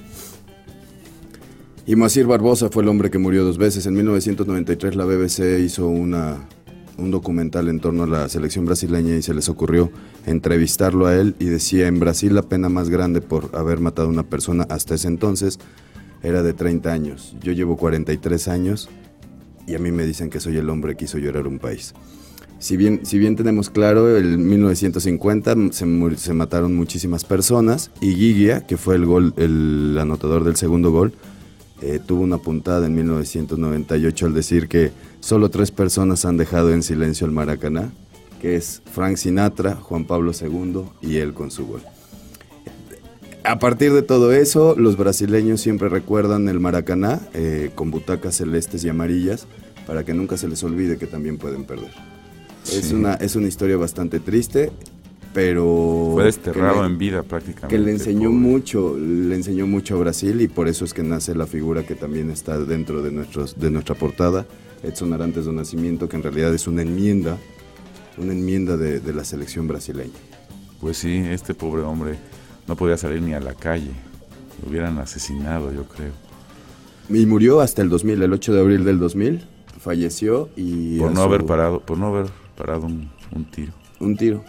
Y 1.85 1.95
Moacir 1.95 2.25
Barbosa 2.25 2.69
fue 2.69 2.81
el 2.81 2.89
hombre 2.89 3.11
que 3.11 3.19
murió 3.19 3.43
dos 3.43 3.59
veces. 3.59 3.85
En 3.85 3.93
1993 3.93 4.95
la 4.95 5.05
BBC 5.05 5.59
hizo 5.59 5.87
una, 5.87 6.47
un 6.97 7.11
documental 7.11 7.67
en 7.69 7.79
torno 7.79 8.03
a 8.03 8.07
la 8.07 8.29
selección 8.29 8.65
brasileña 8.65 9.15
y 9.15 9.21
se 9.21 9.33
les 9.33 9.49
ocurrió 9.49 9.91
entrevistarlo 10.25 11.07
a 11.07 11.15
él 11.15 11.35
y 11.39 11.45
decía, 11.45 11.87
en 11.87 11.99
Brasil 11.99 12.33
la 12.33 12.41
pena 12.41 12.69
más 12.69 12.89
grande 12.89 13.21
por 13.21 13.49
haber 13.53 13.79
matado 13.79 14.07
a 14.07 14.11
una 14.11 14.23
persona 14.23 14.65
hasta 14.69 14.95
ese 14.95 15.07
entonces 15.07 15.59
era 16.23 16.43
de 16.43 16.53
30 16.53 16.91
años. 16.91 17.35
Yo 17.41 17.51
llevo 17.51 17.77
43 17.77 18.47
años 18.47 18.89
y 19.67 19.75
a 19.75 19.79
mí 19.79 19.91
me 19.91 20.05
dicen 20.05 20.29
que 20.29 20.39
soy 20.39 20.57
el 20.57 20.69
hombre 20.69 20.95
que 20.95 21.05
hizo 21.05 21.17
llorar 21.17 21.47
un 21.47 21.59
país. 21.59 21.93
Si 22.59 22.77
bien, 22.77 23.01
si 23.03 23.19
bien 23.19 23.35
tenemos 23.35 23.69
claro, 23.69 24.17
en 24.17 24.47
1950 24.47 25.55
se, 25.71 25.85
se 26.17 26.33
mataron 26.33 26.75
muchísimas 26.75 27.25
personas 27.25 27.91
y 27.99 28.15
Gigia, 28.15 28.61
que 28.61 28.77
fue 28.77 28.95
el, 28.95 29.05
gol, 29.05 29.33
el 29.37 29.97
anotador 29.99 30.43
del 30.43 30.55
segundo 30.55 30.91
gol, 30.91 31.13
eh, 31.81 31.99
tuvo 32.03 32.23
una 32.23 32.37
puntada 32.37 32.87
en 32.87 32.95
1998 32.95 34.25
al 34.25 34.33
decir 34.33 34.67
que 34.69 34.91
solo 35.25 35.49
tres 35.49 35.71
personas 35.71 36.23
han 36.23 36.37
dejado 36.37 36.71
en 36.71 36.83
silencio 36.83 37.25
el 37.25 37.33
Maracaná, 37.33 37.91
que 38.39 38.55
es 38.55 38.83
Frank 38.93 39.17
Sinatra, 39.17 39.73
Juan 39.75 40.05
Pablo 40.05 40.31
II 40.39 40.83
y 41.01 41.17
él 41.17 41.33
con 41.33 41.49
su 41.49 41.65
gol. 41.65 41.81
A 43.43 43.57
partir 43.57 43.91
de 43.91 44.03
todo 44.03 44.33
eso, 44.33 44.75
los 44.77 44.97
brasileños 44.97 45.61
siempre 45.61 45.89
recuerdan 45.89 46.47
el 46.47 46.59
Maracaná 46.59 47.21
eh, 47.33 47.71
con 47.73 47.89
butacas 47.89 48.35
celestes 48.35 48.83
y 48.83 48.89
amarillas 48.89 49.47
para 49.87 50.03
que 50.03 50.13
nunca 50.13 50.37
se 50.37 50.47
les 50.47 50.63
olvide 50.63 50.97
que 50.99 51.07
también 51.07 51.37
pueden 51.39 51.63
perder. 51.65 51.91
Es, 52.71 52.91
una, 52.91 53.15
es 53.15 53.35
una 53.35 53.47
historia 53.47 53.77
bastante 53.77 54.19
triste, 54.19 54.71
pero... 55.33 56.11
Fue 56.13 56.25
desterrado 56.25 56.81
le- 56.81 56.87
en 56.87 56.97
vida 56.99 57.23
prácticamente. 57.23 57.75
que 57.75 57.79
le 57.83 57.91
enseñó 57.91 58.29
pobre. 58.29 58.41
mucho, 58.41 58.95
le 58.97 59.33
enseñó 59.35 59.65
mucho 59.65 59.95
a 59.95 59.99
Brasil 59.99 60.39
y 60.41 60.47
por 60.47 60.67
eso 60.67 60.85
es 60.85 60.93
que 60.93 61.01
nace 61.01 61.33
la 61.33 61.47
figura 61.47 61.81
que 61.83 61.95
también 61.95 62.29
está 62.29 62.59
dentro 62.59 63.01
de, 63.01 63.11
nuestros, 63.11 63.59
de 63.59 63.71
nuestra 63.71 63.95
portada, 63.95 64.45
Edson 64.85 65.13
Arantes 65.13 65.45
do 65.45 65.51
Nacimiento, 65.51 66.07
que 66.07 66.15
en 66.15 66.23
realidad 66.23 66.53
es 66.53 66.67
una 66.67 66.81
enmienda, 66.81 67.37
una 68.17 68.33
enmienda 68.33 68.77
de, 68.77 68.99
de 68.99 69.13
la 69.13 69.23
selección 69.23 69.67
brasileña. 69.67 70.13
Pues 70.79 70.97
sí, 70.97 71.17
este 71.17 71.53
pobre 71.53 71.81
hombre 71.83 72.17
no 72.67 72.75
podía 72.75 72.97
salir 72.97 73.21
ni 73.21 73.33
a 73.33 73.39
la 73.39 73.53
calle. 73.53 73.91
Lo 74.63 74.69
hubieran 74.69 74.97
asesinado, 74.99 75.71
yo 75.73 75.85
creo. 75.85 76.11
Y 77.09 77.25
murió 77.25 77.61
hasta 77.61 77.81
el 77.81 77.89
2000, 77.89 78.21
el 78.23 78.33
8 78.33 78.53
de 78.53 78.59
abril 78.61 78.83
del 78.85 78.99
2000, 78.99 79.45
falleció 79.79 80.49
y... 80.55 80.97
Por 80.99 81.11
no 81.11 81.17
su- 81.17 81.23
haber 81.23 81.45
parado, 81.45 81.79
por 81.81 81.97
no 81.97 82.07
haber 82.07 82.31
parado 82.57 82.85
un, 82.87 83.09
un 83.31 83.45
tiro. 83.45 83.73
Un 83.99 84.15
tiro. 84.17 84.43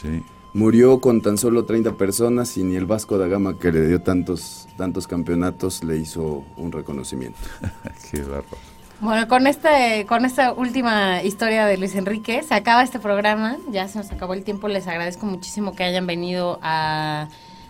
Sí. 0.00 0.08
Murió 0.52 1.00
con 1.00 1.20
tan 1.22 1.38
solo 1.38 1.64
30 1.64 1.96
personas 1.96 2.56
y 2.56 2.64
ni 2.64 2.74
el 2.76 2.84
Vasco 2.86 3.18
da 3.18 3.28
Gama 3.28 3.58
que 3.58 3.70
le 3.70 3.86
dio 3.86 4.00
tantos, 4.02 4.66
tantos 4.76 5.06
campeonatos 5.06 5.84
le 5.84 5.96
hizo 5.96 6.44
un 6.56 6.72
reconocimiento. 6.72 7.38
Qué 8.10 8.20
bárbaro. 8.22 8.58
Bueno, 9.00 9.28
con 9.28 9.46
este, 9.46 10.04
con 10.06 10.26
esta 10.26 10.52
última 10.52 11.22
historia 11.22 11.64
de 11.64 11.78
Luis 11.78 11.94
Enrique 11.94 12.42
se 12.42 12.52
acaba 12.54 12.82
este 12.82 12.98
programa. 12.98 13.56
Ya 13.70 13.88
se 13.88 13.96
nos 13.96 14.10
acabó 14.10 14.34
el 14.34 14.44
tiempo. 14.44 14.68
Les 14.68 14.86
agradezco 14.86 15.24
muchísimo 15.24 15.74
que 15.74 15.84
hayan 15.84 16.06
venido 16.06 16.58
a, 16.60 17.28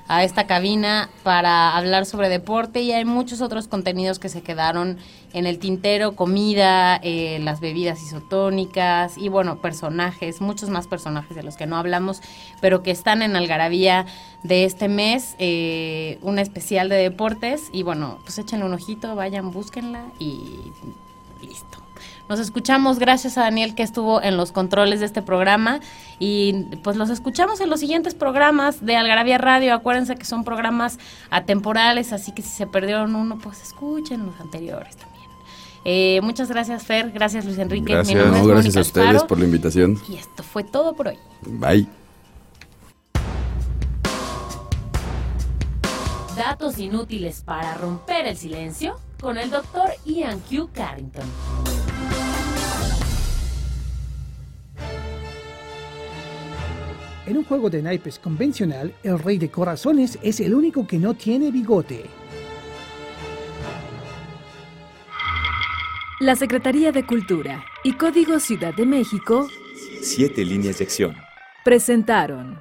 a 0.09 0.25
esta 0.25 0.49
cabina 0.49 1.09
para 1.23 1.77
hablar 1.77 2.05
sobre 2.05 2.29
deporte 2.29 2.81
y 2.81 2.91
hay 2.91 3.05
muchos 3.05 3.43
otros 3.43 3.69
contenidos 3.69 4.19
que 4.19 4.29
se 4.29 4.43
quedaron 4.43 4.99
en 5.33 5.47
el 5.47 5.61
tintero, 5.61 6.17
comida, 6.17 6.97
eh, 6.97 7.39
las 7.39 7.61
bebidas 7.61 8.03
isotónicas 8.03 9.17
y 9.17 9.29
bueno, 9.29 9.61
personajes, 9.61 10.41
muchos 10.41 10.69
más 10.69 10.89
personajes 10.89 11.37
de 11.37 11.45
los 11.45 11.57
que 11.57 11.67
no 11.67 11.77
hablamos, 11.77 12.23
pero 12.61 12.83
que 12.83 12.91
están 12.91 13.23
en 13.23 13.37
Algarabía 13.37 14.05
de 14.43 14.65
este 14.65 14.89
mes, 14.89 15.37
eh, 15.39 16.19
un 16.23 16.41
especial 16.41 16.89
de 16.89 16.97
deportes 16.97 17.69
y 17.73 17.85
bueno, 17.85 18.19
pues 18.25 18.37
échenle 18.39 18.65
un 18.67 18.75
ojito, 18.75 19.15
vayan, 19.15 19.53
búsquenla 19.53 20.07
y 20.19 20.73
listo. 21.43 21.79
Nos 22.31 22.39
escuchamos, 22.39 23.01
gracias 23.01 23.37
a 23.39 23.43
Daniel 23.43 23.75
que 23.75 23.83
estuvo 23.83 24.23
en 24.23 24.37
los 24.37 24.53
controles 24.53 25.01
de 25.01 25.07
este 25.07 25.21
programa 25.21 25.81
y 26.21 26.65
pues 26.85 26.97
los 26.97 27.11
escuchamos 27.11 27.61
en 27.61 27.69
los 27.69 27.81
siguientes 27.81 28.15
programas 28.15 28.87
de 28.87 28.97
Algarabía 28.97 29.37
Radio. 29.37 29.75
Acuérdense 29.75 30.15
que 30.15 30.25
son 30.25 30.45
programas 30.45 31.01
atemporales, 31.31 32.13
así 32.13 32.33
que 32.33 32.43
si 32.43 32.51
se 32.51 32.69
perdieron 32.69 33.17
uno, 33.17 33.37
pues 33.39 33.61
escuchen 33.63 34.27
los 34.27 34.41
anteriores 34.41 34.97
también. 34.97 35.25
Eh, 35.85 36.21
muchas 36.23 36.49
gracias 36.49 36.85
Fer, 36.85 37.11
gracias 37.11 37.45
Luis 37.45 37.59
Enrique. 37.59 37.95
Gracias. 37.95 38.17
nombre 38.17 38.39
No, 38.39 38.47
es 38.47 38.47
gracias 38.47 38.77
a 38.77 38.81
ustedes 38.83 39.09
Alfaro, 39.09 39.27
por 39.27 39.39
la 39.41 39.45
invitación. 39.47 40.01
Y 40.09 40.15
esto 40.15 40.45
fue 40.45 40.63
todo 40.63 40.95
por 40.95 41.09
hoy. 41.09 41.19
Bye. 41.43 41.89
Datos 46.37 46.79
inútiles 46.79 47.43
para 47.45 47.75
romper 47.75 48.29
el 48.29 48.37
silencio 48.37 48.97
con 49.21 49.37
el 49.37 49.51
doctor 49.51 49.91
Ian 50.05 50.41
Q. 50.41 50.71
Carrington. 50.73 51.25
En 57.27 57.37
un 57.37 57.45
juego 57.45 57.71
de 57.71 57.83
naipes 57.83 58.19
convencional, 58.19 58.93
el 59.03 59.19
rey 59.19 59.39
de 59.39 59.51
corazones 59.51 60.19
es 60.23 60.41
el 60.41 60.55
único 60.55 60.87
que 60.87 60.99
no 60.99 61.15
tiene 61.15 61.51
bigote. 61.51 62.07
La 66.19 66.35
Secretaría 66.35 66.91
de 66.93 67.07
Cultura 67.07 67.65
y 67.85 67.93
Código 67.93 68.41
Ciudad 68.41 68.75
de 68.75 68.85
México 68.85 69.49
Siete 70.03 70.45
líneas 70.45 70.79
de 70.79 70.85
acción. 70.85 71.17
presentaron 71.65 72.61